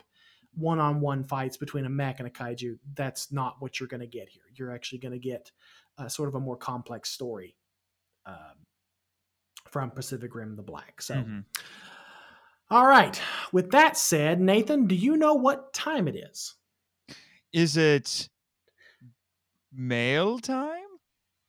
[0.55, 4.29] one-on-one fights between a mech and a kaiju, that's not what you're going to get
[4.29, 4.43] here.
[4.55, 5.51] You're actually going to get
[5.97, 7.55] uh, sort of a more complex story
[8.25, 8.35] um,
[9.69, 11.01] from Pacific Rim: The Black.
[11.01, 11.15] So.
[11.15, 11.39] Mm-hmm.
[12.69, 13.21] All right.
[13.51, 16.55] With that said, Nathan, do you know what time it is?
[17.51, 18.29] Is it
[19.73, 20.77] mail time?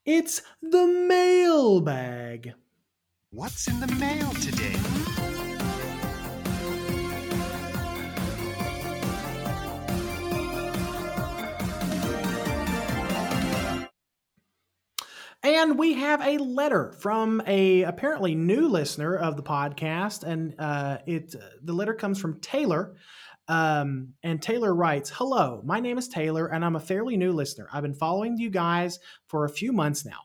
[0.05, 2.55] It's the mailbag.
[3.31, 4.92] What's in the mail today?
[15.63, 20.99] And we have a letter from a apparently new listener of the podcast, and uh,
[21.07, 22.97] it the letter comes from Taylor.
[23.47, 27.69] Um, and Taylor writes, "Hello, my name is Taylor, and I'm a fairly new listener.
[27.73, 28.99] I've been following you guys
[29.29, 30.19] for a few months now.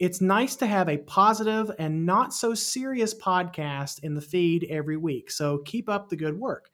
[0.00, 4.96] It's nice to have a positive and not so serious podcast in the feed every
[4.96, 5.30] week.
[5.30, 6.68] So keep up the good work.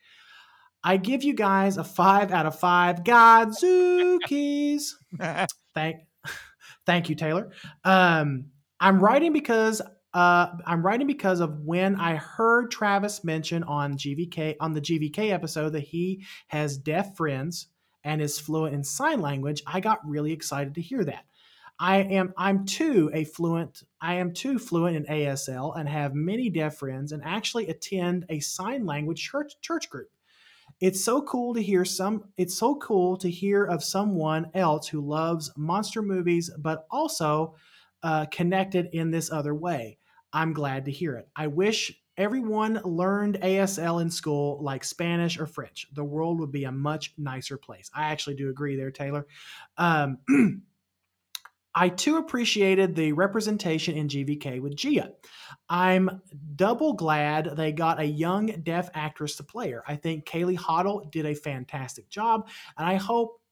[0.82, 4.92] I give you guys a five out of five Godzookies.
[5.74, 5.96] Thank."
[6.86, 7.50] Thank you, Taylor.
[7.84, 8.46] Um,
[8.80, 9.82] I'm writing because
[10.14, 15.30] uh, I'm writing because of when I heard Travis mention on GVK on the GVK
[15.30, 17.66] episode that he has deaf friends
[18.04, 19.62] and is fluent in sign language.
[19.66, 21.24] I got really excited to hear that.
[21.78, 26.48] I am I'm too a fluent I am too fluent in ASL and have many
[26.48, 30.08] deaf friends and actually attend a sign language church church group.
[30.80, 35.00] It's so cool to hear some it's so cool to hear of someone else who
[35.00, 37.54] loves monster movies but also
[38.02, 39.98] uh, connected in this other way.
[40.32, 41.28] I'm glad to hear it.
[41.34, 45.86] I wish everyone learned ASL in school like Spanish or French.
[45.92, 47.90] The world would be a much nicer place.
[47.94, 49.26] I actually do agree there, Taylor.
[49.76, 50.18] Um,
[51.78, 55.12] I too appreciated the representation in GVK with Gia.
[55.68, 56.22] I'm
[56.56, 59.84] double glad they got a young deaf actress to play her.
[59.86, 62.48] I think Kaylee Hottle did a fantastic job,
[62.78, 63.42] and I hope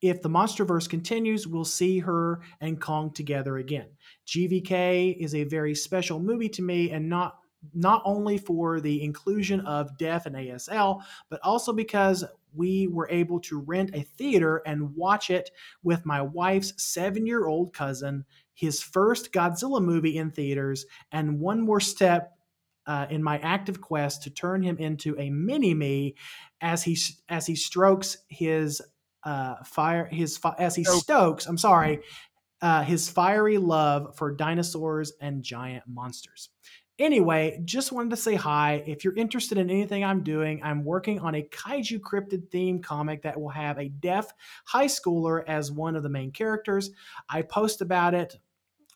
[0.00, 3.88] if the MonsterVerse continues, we'll see her and Kong together again.
[4.28, 7.38] GVK is a very special movie to me, and not
[7.74, 13.40] not only for the inclusion of deaf and ASL, but also because we were able
[13.40, 15.50] to rent a theater and watch it
[15.82, 18.24] with my wife's seven year old cousin,
[18.54, 22.36] his first Godzilla movie in theaters, and one more step
[22.86, 26.14] uh, in my active quest to turn him into a mini me
[26.60, 26.98] as he
[27.28, 28.82] as he strokes his
[29.24, 31.46] uh, fire his as he stokes.
[31.46, 32.00] I'm sorry.
[32.60, 36.50] Uh, his fiery love for dinosaurs and giant monsters.
[37.02, 38.80] Anyway, just wanted to say hi.
[38.86, 43.22] If you're interested in anything I'm doing, I'm working on a kaiju cryptid theme comic
[43.22, 44.32] that will have a deaf
[44.66, 46.92] high schooler as one of the main characters.
[47.28, 48.38] I post about it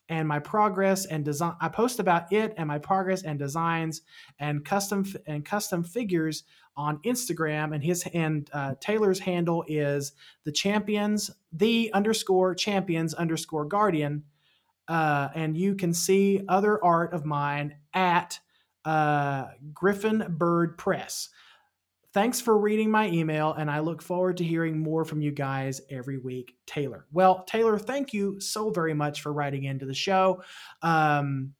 [0.07, 4.03] and my progress and design I post about it and my progress and designs
[4.39, 6.45] and custom and custom figures
[6.77, 10.13] on Instagram and his and uh, Taylor's handle is
[10.45, 14.23] the champions the underscore champions underscore guardian
[14.87, 18.39] uh, and you can see other art of mine at
[18.85, 21.29] uh, Griffin Bird Press.
[22.13, 25.81] Thanks for reading my email, and I look forward to hearing more from you guys
[25.89, 26.55] every week.
[26.65, 27.05] Taylor.
[27.11, 30.41] Well, Taylor, thank you so very much for writing into the show.
[30.81, 31.53] Um,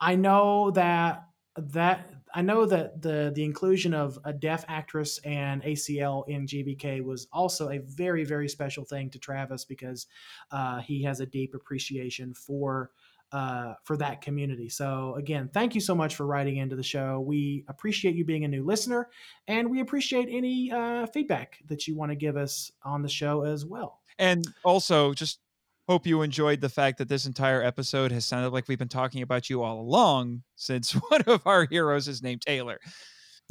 [0.00, 1.24] I know that
[1.56, 7.02] that I know that the the inclusion of a deaf actress and ASL in GVK
[7.02, 10.06] was also a very very special thing to Travis because
[10.50, 12.90] uh, he has a deep appreciation for
[13.32, 14.68] uh, for that community.
[14.68, 17.20] So again, thank you so much for writing into the show.
[17.20, 19.10] We appreciate you being a new listener,
[19.46, 23.42] and we appreciate any uh, feedback that you want to give us on the show
[23.42, 24.00] as well.
[24.18, 25.40] And also, just
[25.88, 29.22] hope you enjoyed the fact that this entire episode has sounded like we've been talking
[29.22, 32.78] about you all along, since one of our heroes is named Taylor.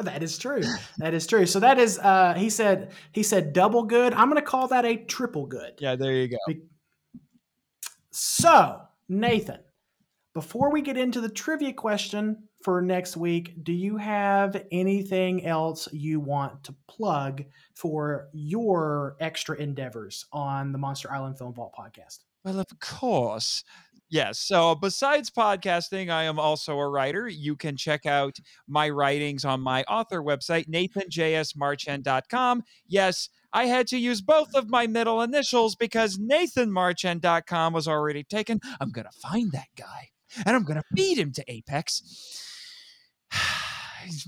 [0.00, 0.62] that is true.
[0.96, 1.44] That is true.
[1.44, 4.14] So that is uh he said he said double good.
[4.14, 5.74] I'm going to call that a triple good.
[5.78, 6.38] Yeah, there you go.
[6.48, 6.62] Be-
[8.10, 9.58] so, Nathan,
[10.34, 15.88] before we get into the trivia question for next week, do you have anything else
[15.92, 17.44] you want to plug
[17.74, 22.18] for your extra endeavors on the Monster Island Film Vault podcast?
[22.44, 23.62] Well, of course.
[24.10, 24.38] Yes.
[24.38, 27.28] So, besides podcasting, I am also a writer.
[27.28, 28.36] You can check out
[28.66, 32.62] my writings on my author website, nathanjsmarchand.com.
[32.86, 38.60] Yes, I had to use both of my middle initials because NathanMarchand.com was already taken.
[38.80, 40.10] I'm going to find that guy
[40.46, 42.40] and I'm going to feed him to Apex.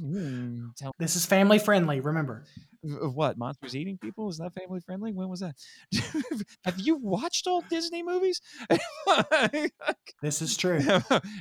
[0.01, 0.69] Hmm,
[0.99, 2.47] this is family friendly, remember.
[2.83, 3.37] What?
[3.37, 4.27] Monsters eating people?
[4.31, 5.13] Is that family friendly?
[5.13, 5.55] When was that?
[6.65, 8.41] Have you watched all Disney movies?
[10.23, 10.81] this is true.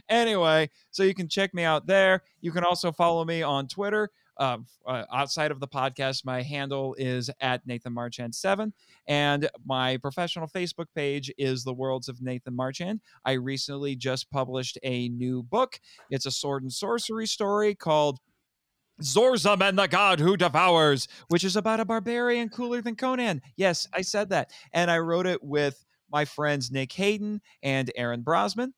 [0.09, 2.23] anyway, so you can check me out there.
[2.41, 6.95] You can also follow me on Twitter uh, uh, outside of the podcast, my handle
[6.97, 8.73] is at Nathan Marchand seven,
[9.07, 13.01] and my professional Facebook page is the Worlds of Nathan Marchand.
[13.23, 15.79] I recently just published a new book.
[16.09, 18.19] It's a sword and sorcery story called
[19.01, 23.41] Zorzum and the God Who Devours, which is about a barbarian cooler than Conan.
[23.57, 28.23] Yes, I said that, and I wrote it with my friends Nick Hayden and Aaron
[28.23, 28.71] Brosman.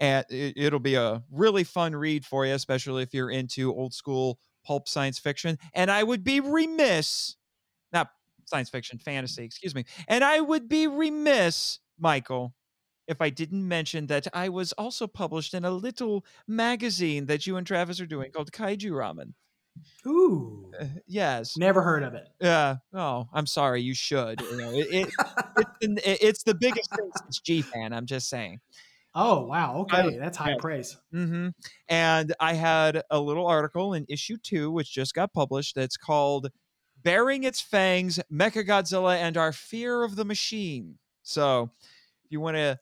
[0.00, 4.38] And it'll be a really fun read for you, especially if you're into old school
[4.64, 5.58] pulp science fiction.
[5.74, 7.36] And I would be remiss,
[7.92, 8.10] not
[8.46, 9.84] science fiction, fantasy, excuse me.
[10.08, 12.54] And I would be remiss, Michael,
[13.06, 17.56] if I didn't mention that I was also published in a little magazine that you
[17.56, 19.34] and Travis are doing called Kaiju Ramen.
[20.06, 20.70] Ooh.
[20.80, 21.56] Uh, yes.
[21.56, 22.28] Never heard of it.
[22.40, 22.76] Yeah.
[22.92, 23.82] Oh, I'm sorry.
[23.82, 24.40] You should.
[24.40, 25.12] You know, it, it,
[25.80, 27.92] it's, it's the biggest thing since G fan.
[27.92, 28.60] I'm just saying.
[29.14, 29.82] Oh wow!
[29.82, 30.56] Okay, that's high yeah.
[30.58, 30.96] praise.
[31.14, 31.48] Mm-hmm.
[31.88, 35.76] And I had a little article in issue two, which just got published.
[35.76, 36.50] That's called
[37.02, 41.70] "Bearing Its Fangs: Mechagodzilla and Our Fear of the Machine." So,
[42.24, 42.78] if you want to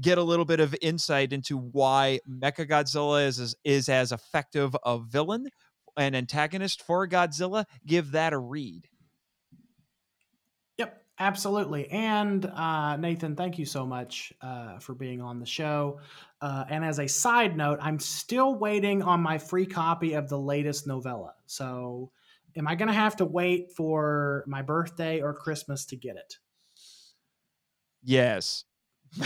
[0.00, 4.98] get a little bit of insight into why Mechagodzilla is is, is as effective a
[4.98, 5.48] villain,
[5.96, 8.86] an antagonist for Godzilla, give that a read.
[11.18, 11.88] Absolutely.
[11.90, 16.00] And uh, Nathan, thank you so much uh, for being on the show.
[16.40, 20.38] Uh, and as a side note, I'm still waiting on my free copy of the
[20.38, 21.34] latest novella.
[21.46, 22.10] So,
[22.56, 26.38] am I going to have to wait for my birthday or Christmas to get it?
[28.02, 28.64] Yes.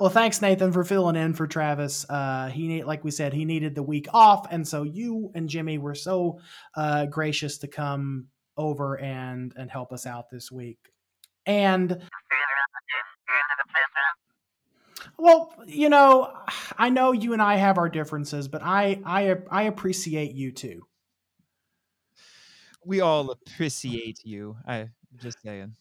[0.00, 2.04] well, thanks, Nathan, for filling in for Travis.
[2.08, 5.48] Uh, he need, like we said, he needed the week off, and so you and
[5.48, 6.40] Jimmy were so
[6.74, 8.26] uh, gracious to come
[8.56, 10.78] over and and help us out this week.
[11.46, 12.02] And
[15.18, 16.32] well, you know,
[16.76, 20.86] I know you and I have our differences, but I I I appreciate you too.
[22.84, 24.56] We all appreciate you.
[24.66, 25.74] I just saying.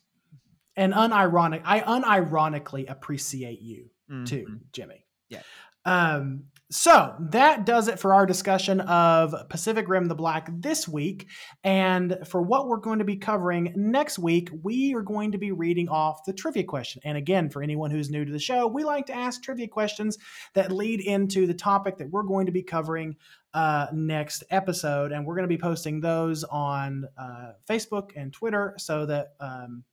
[0.76, 3.92] And unironic, I unironically appreciate you
[4.26, 4.60] too, Mhm.
[4.72, 5.06] Jimmy.
[5.30, 5.44] Yeah.
[5.86, 11.28] Um, so that does it for our discussion of Pacific Rim the Black this week.
[11.64, 15.52] And for what we're going to be covering next week, we are going to be
[15.52, 17.04] reading off the trivia question.
[17.06, 20.18] And again, for anyone who's new to the show, we like to ask trivia questions
[20.56, 23.16] that lead into the topic that we're going to be covering
[23.54, 25.12] uh, next episode.
[25.12, 29.84] And we're going to be posting those on uh, Facebook and Twitter so that um,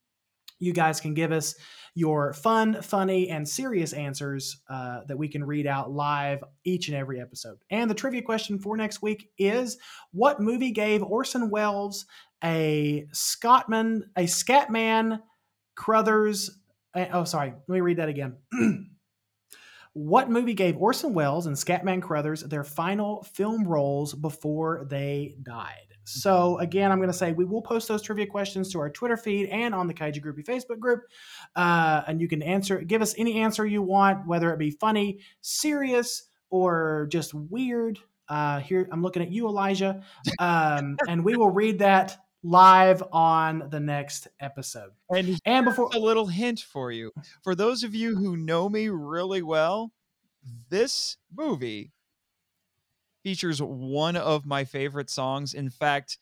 [0.63, 1.55] you guys can give us
[1.95, 6.97] your fun, funny, and serious answers uh, that we can read out live each and
[6.97, 7.57] every episode.
[7.69, 9.77] And the trivia question for next week is
[10.11, 12.05] what movie gave Orson Welles
[12.43, 15.19] a Scottman, a Scatman
[15.75, 16.57] Crothers?
[16.95, 17.53] uh, oh, sorry.
[17.67, 18.37] Let me read that again.
[19.93, 25.92] what movie gave Orson Welles and Scatman Crothers their final film roles before they died?
[26.03, 29.17] So again, I'm going to say we will post those trivia questions to our Twitter
[29.17, 31.03] feed and on the Kaiju Groupie Facebook group,
[31.55, 35.19] uh, and you can answer, give us any answer you want, whether it be funny,
[35.41, 37.99] serious, or just weird.
[38.29, 40.01] Uh, here, I'm looking at you, Elijah,
[40.39, 44.91] um, and we will read that live on the next episode.
[45.09, 47.11] And And before, a little hint for you.
[47.41, 49.91] For those of you who know me really well,
[50.69, 51.91] this movie
[53.23, 55.53] features one of my favorite songs.
[55.53, 56.17] In fact,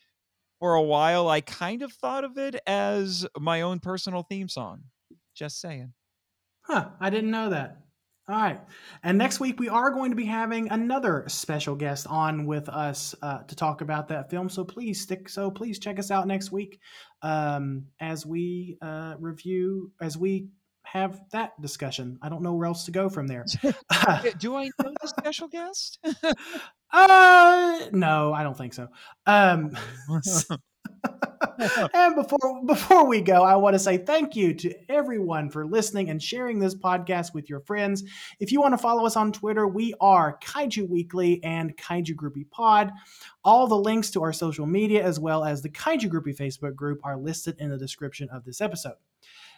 [0.60, 4.84] for a while, I kind of thought of it as my own personal theme song.
[5.36, 5.94] Just saying.
[6.62, 7.78] Huh, I didn't know that.
[8.30, 8.62] All right.
[9.04, 13.16] And next week, we are going to be having another special guest on with us
[13.22, 14.48] uh, to talk about that film.
[14.48, 16.80] So please stick, so please check us out next week
[17.24, 20.48] um, as we uh, review, as we
[20.92, 22.20] have that discussion.
[22.22, 23.46] I don't know where else to go from there.
[24.40, 26.00] Do I know the special guest?
[26.92, 28.90] uh, no, I don't think so.
[29.26, 29.72] Um,
[31.94, 36.10] and before before we go, I want to say thank you to everyone for listening
[36.10, 38.04] and sharing this podcast with your friends.
[38.42, 42.50] If you want to follow us on Twitter, we are Kaiju Weekly and Kaiju Groupie
[42.52, 42.92] Pod.
[43.46, 47.00] All the links to our social media as well as the Kaiju Groupie Facebook group
[47.06, 48.96] are listed in the description of this episode.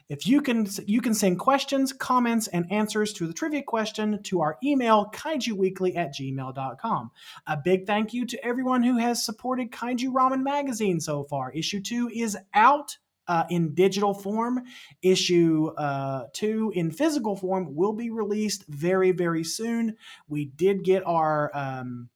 [0.09, 4.41] If you can you can send questions, comments, and answers to the trivia question to
[4.41, 7.11] our email, kaijuweekly at gmail.com.
[7.47, 11.51] A big thank you to everyone who has supported Kaiju Ramen Magazine so far.
[11.51, 12.97] Issue two is out
[13.27, 14.61] uh, in digital form.
[15.01, 19.95] Issue uh, two in physical form will be released very, very soon.
[20.27, 22.09] We did get our um,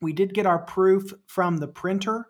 [0.00, 2.26] we did get our proof from the printer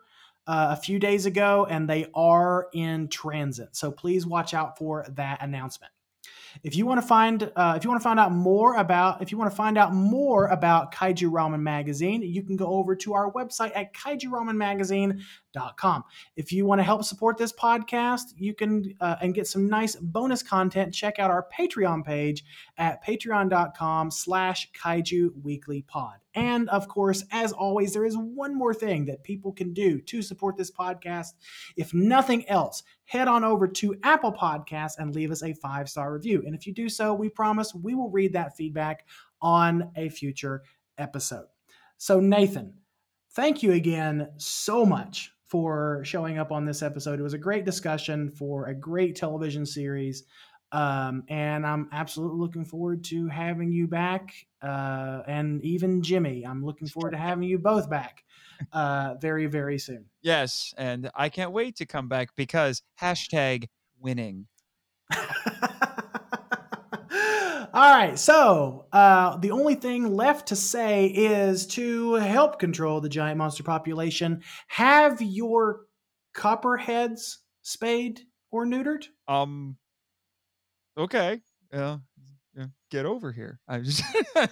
[0.47, 3.75] uh, a few days ago, and they are in transit.
[3.75, 5.91] So please watch out for that announcement.
[6.61, 9.31] If you want to find, uh, if you want to find out more about, if
[9.31, 13.13] you want to find out more about Kaiju Ramen Magazine, you can go over to
[13.13, 16.03] our website at kaijuramenmagazine.com.
[16.35, 19.95] If you want to help support this podcast, you can uh, and get some nice
[19.95, 20.93] bonus content.
[20.93, 22.43] Check out our Patreon page
[22.77, 26.22] at patreon.com/slash Kaiju Weekly Pod.
[26.35, 30.21] And of course, as always, there is one more thing that people can do to
[30.21, 31.33] support this podcast.
[31.77, 36.13] If nothing else, head on over to Apple Podcasts and leave us a five star
[36.13, 36.43] review.
[36.45, 39.05] And if you do so, we promise we will read that feedback
[39.41, 40.63] on a future
[40.97, 41.45] episode.
[41.97, 42.73] So, Nathan,
[43.33, 47.19] thank you again so much for showing up on this episode.
[47.19, 50.23] It was a great discussion for a great television series.
[50.73, 54.33] Um, and I'm absolutely looking forward to having you back.
[54.59, 58.23] Uh, and even Jimmy, I'm looking forward to having you both back
[58.73, 60.05] uh, very, very soon.
[60.23, 63.69] yes, and I can't wait to come back because hashtag
[63.99, 64.47] winning.
[67.75, 73.09] All right, so uh, the only thing left to say is to help control the
[73.09, 75.81] giant monster population, have your
[76.33, 78.21] copperheads spayed
[78.51, 79.05] or neutered.
[79.27, 79.77] Um.
[80.97, 81.41] Okay.
[81.73, 81.97] Yeah.
[82.55, 83.59] yeah, Get over here.
[83.67, 84.03] I just.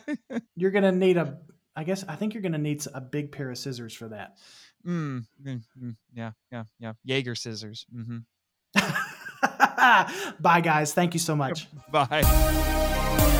[0.55, 1.37] You're gonna need a.
[1.75, 4.37] I guess I think you're gonna need a big pair of scissors for that.
[4.85, 6.31] mm, mm, mm, yeah.
[6.51, 6.63] Yeah.
[6.79, 6.93] Yeah.
[7.05, 7.85] Jaeger scissors.
[7.91, 8.17] hmm
[10.39, 10.93] Bye, guys.
[10.93, 11.67] Thank you so much.
[11.91, 13.37] Bye.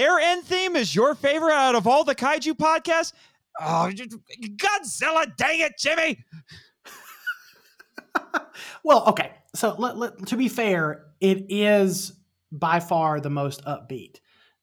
[0.00, 3.12] Their end theme is your favorite out of all the kaiju podcasts?
[3.60, 5.36] Oh, Godzilla!
[5.36, 6.24] Dang it, Jimmy!
[8.82, 9.32] well, okay.
[9.54, 12.14] So let, let, to be fair, it is
[12.50, 14.20] by far the most upbeat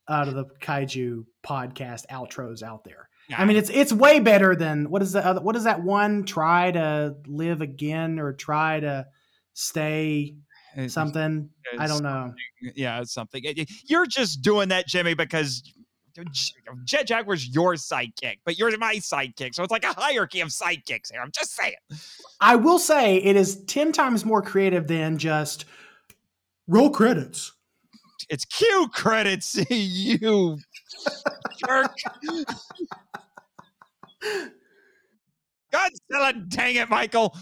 [0.09, 3.07] out of the kaiju podcast outros out there.
[3.37, 6.23] I mean, it's it's way better than what is the other, what is that one?
[6.23, 9.05] Try to live again or try to
[9.53, 10.37] stay
[10.87, 11.49] something.
[11.71, 12.33] It's, I don't know.
[12.75, 13.43] Yeah, something.
[13.85, 15.63] You're just doing that, Jimmy, because
[16.83, 19.53] Jet Jaguar's your sidekick, but you're my sidekick.
[19.53, 21.21] So it's like a hierarchy of sidekicks here.
[21.21, 21.75] I'm just saying.
[22.41, 25.65] I will say it is 10 times more creative than just
[26.67, 27.53] roll credits.
[28.29, 30.57] It's cue credits, you
[31.65, 31.95] jerk.
[35.71, 37.35] Godzilla, dang it, Michael.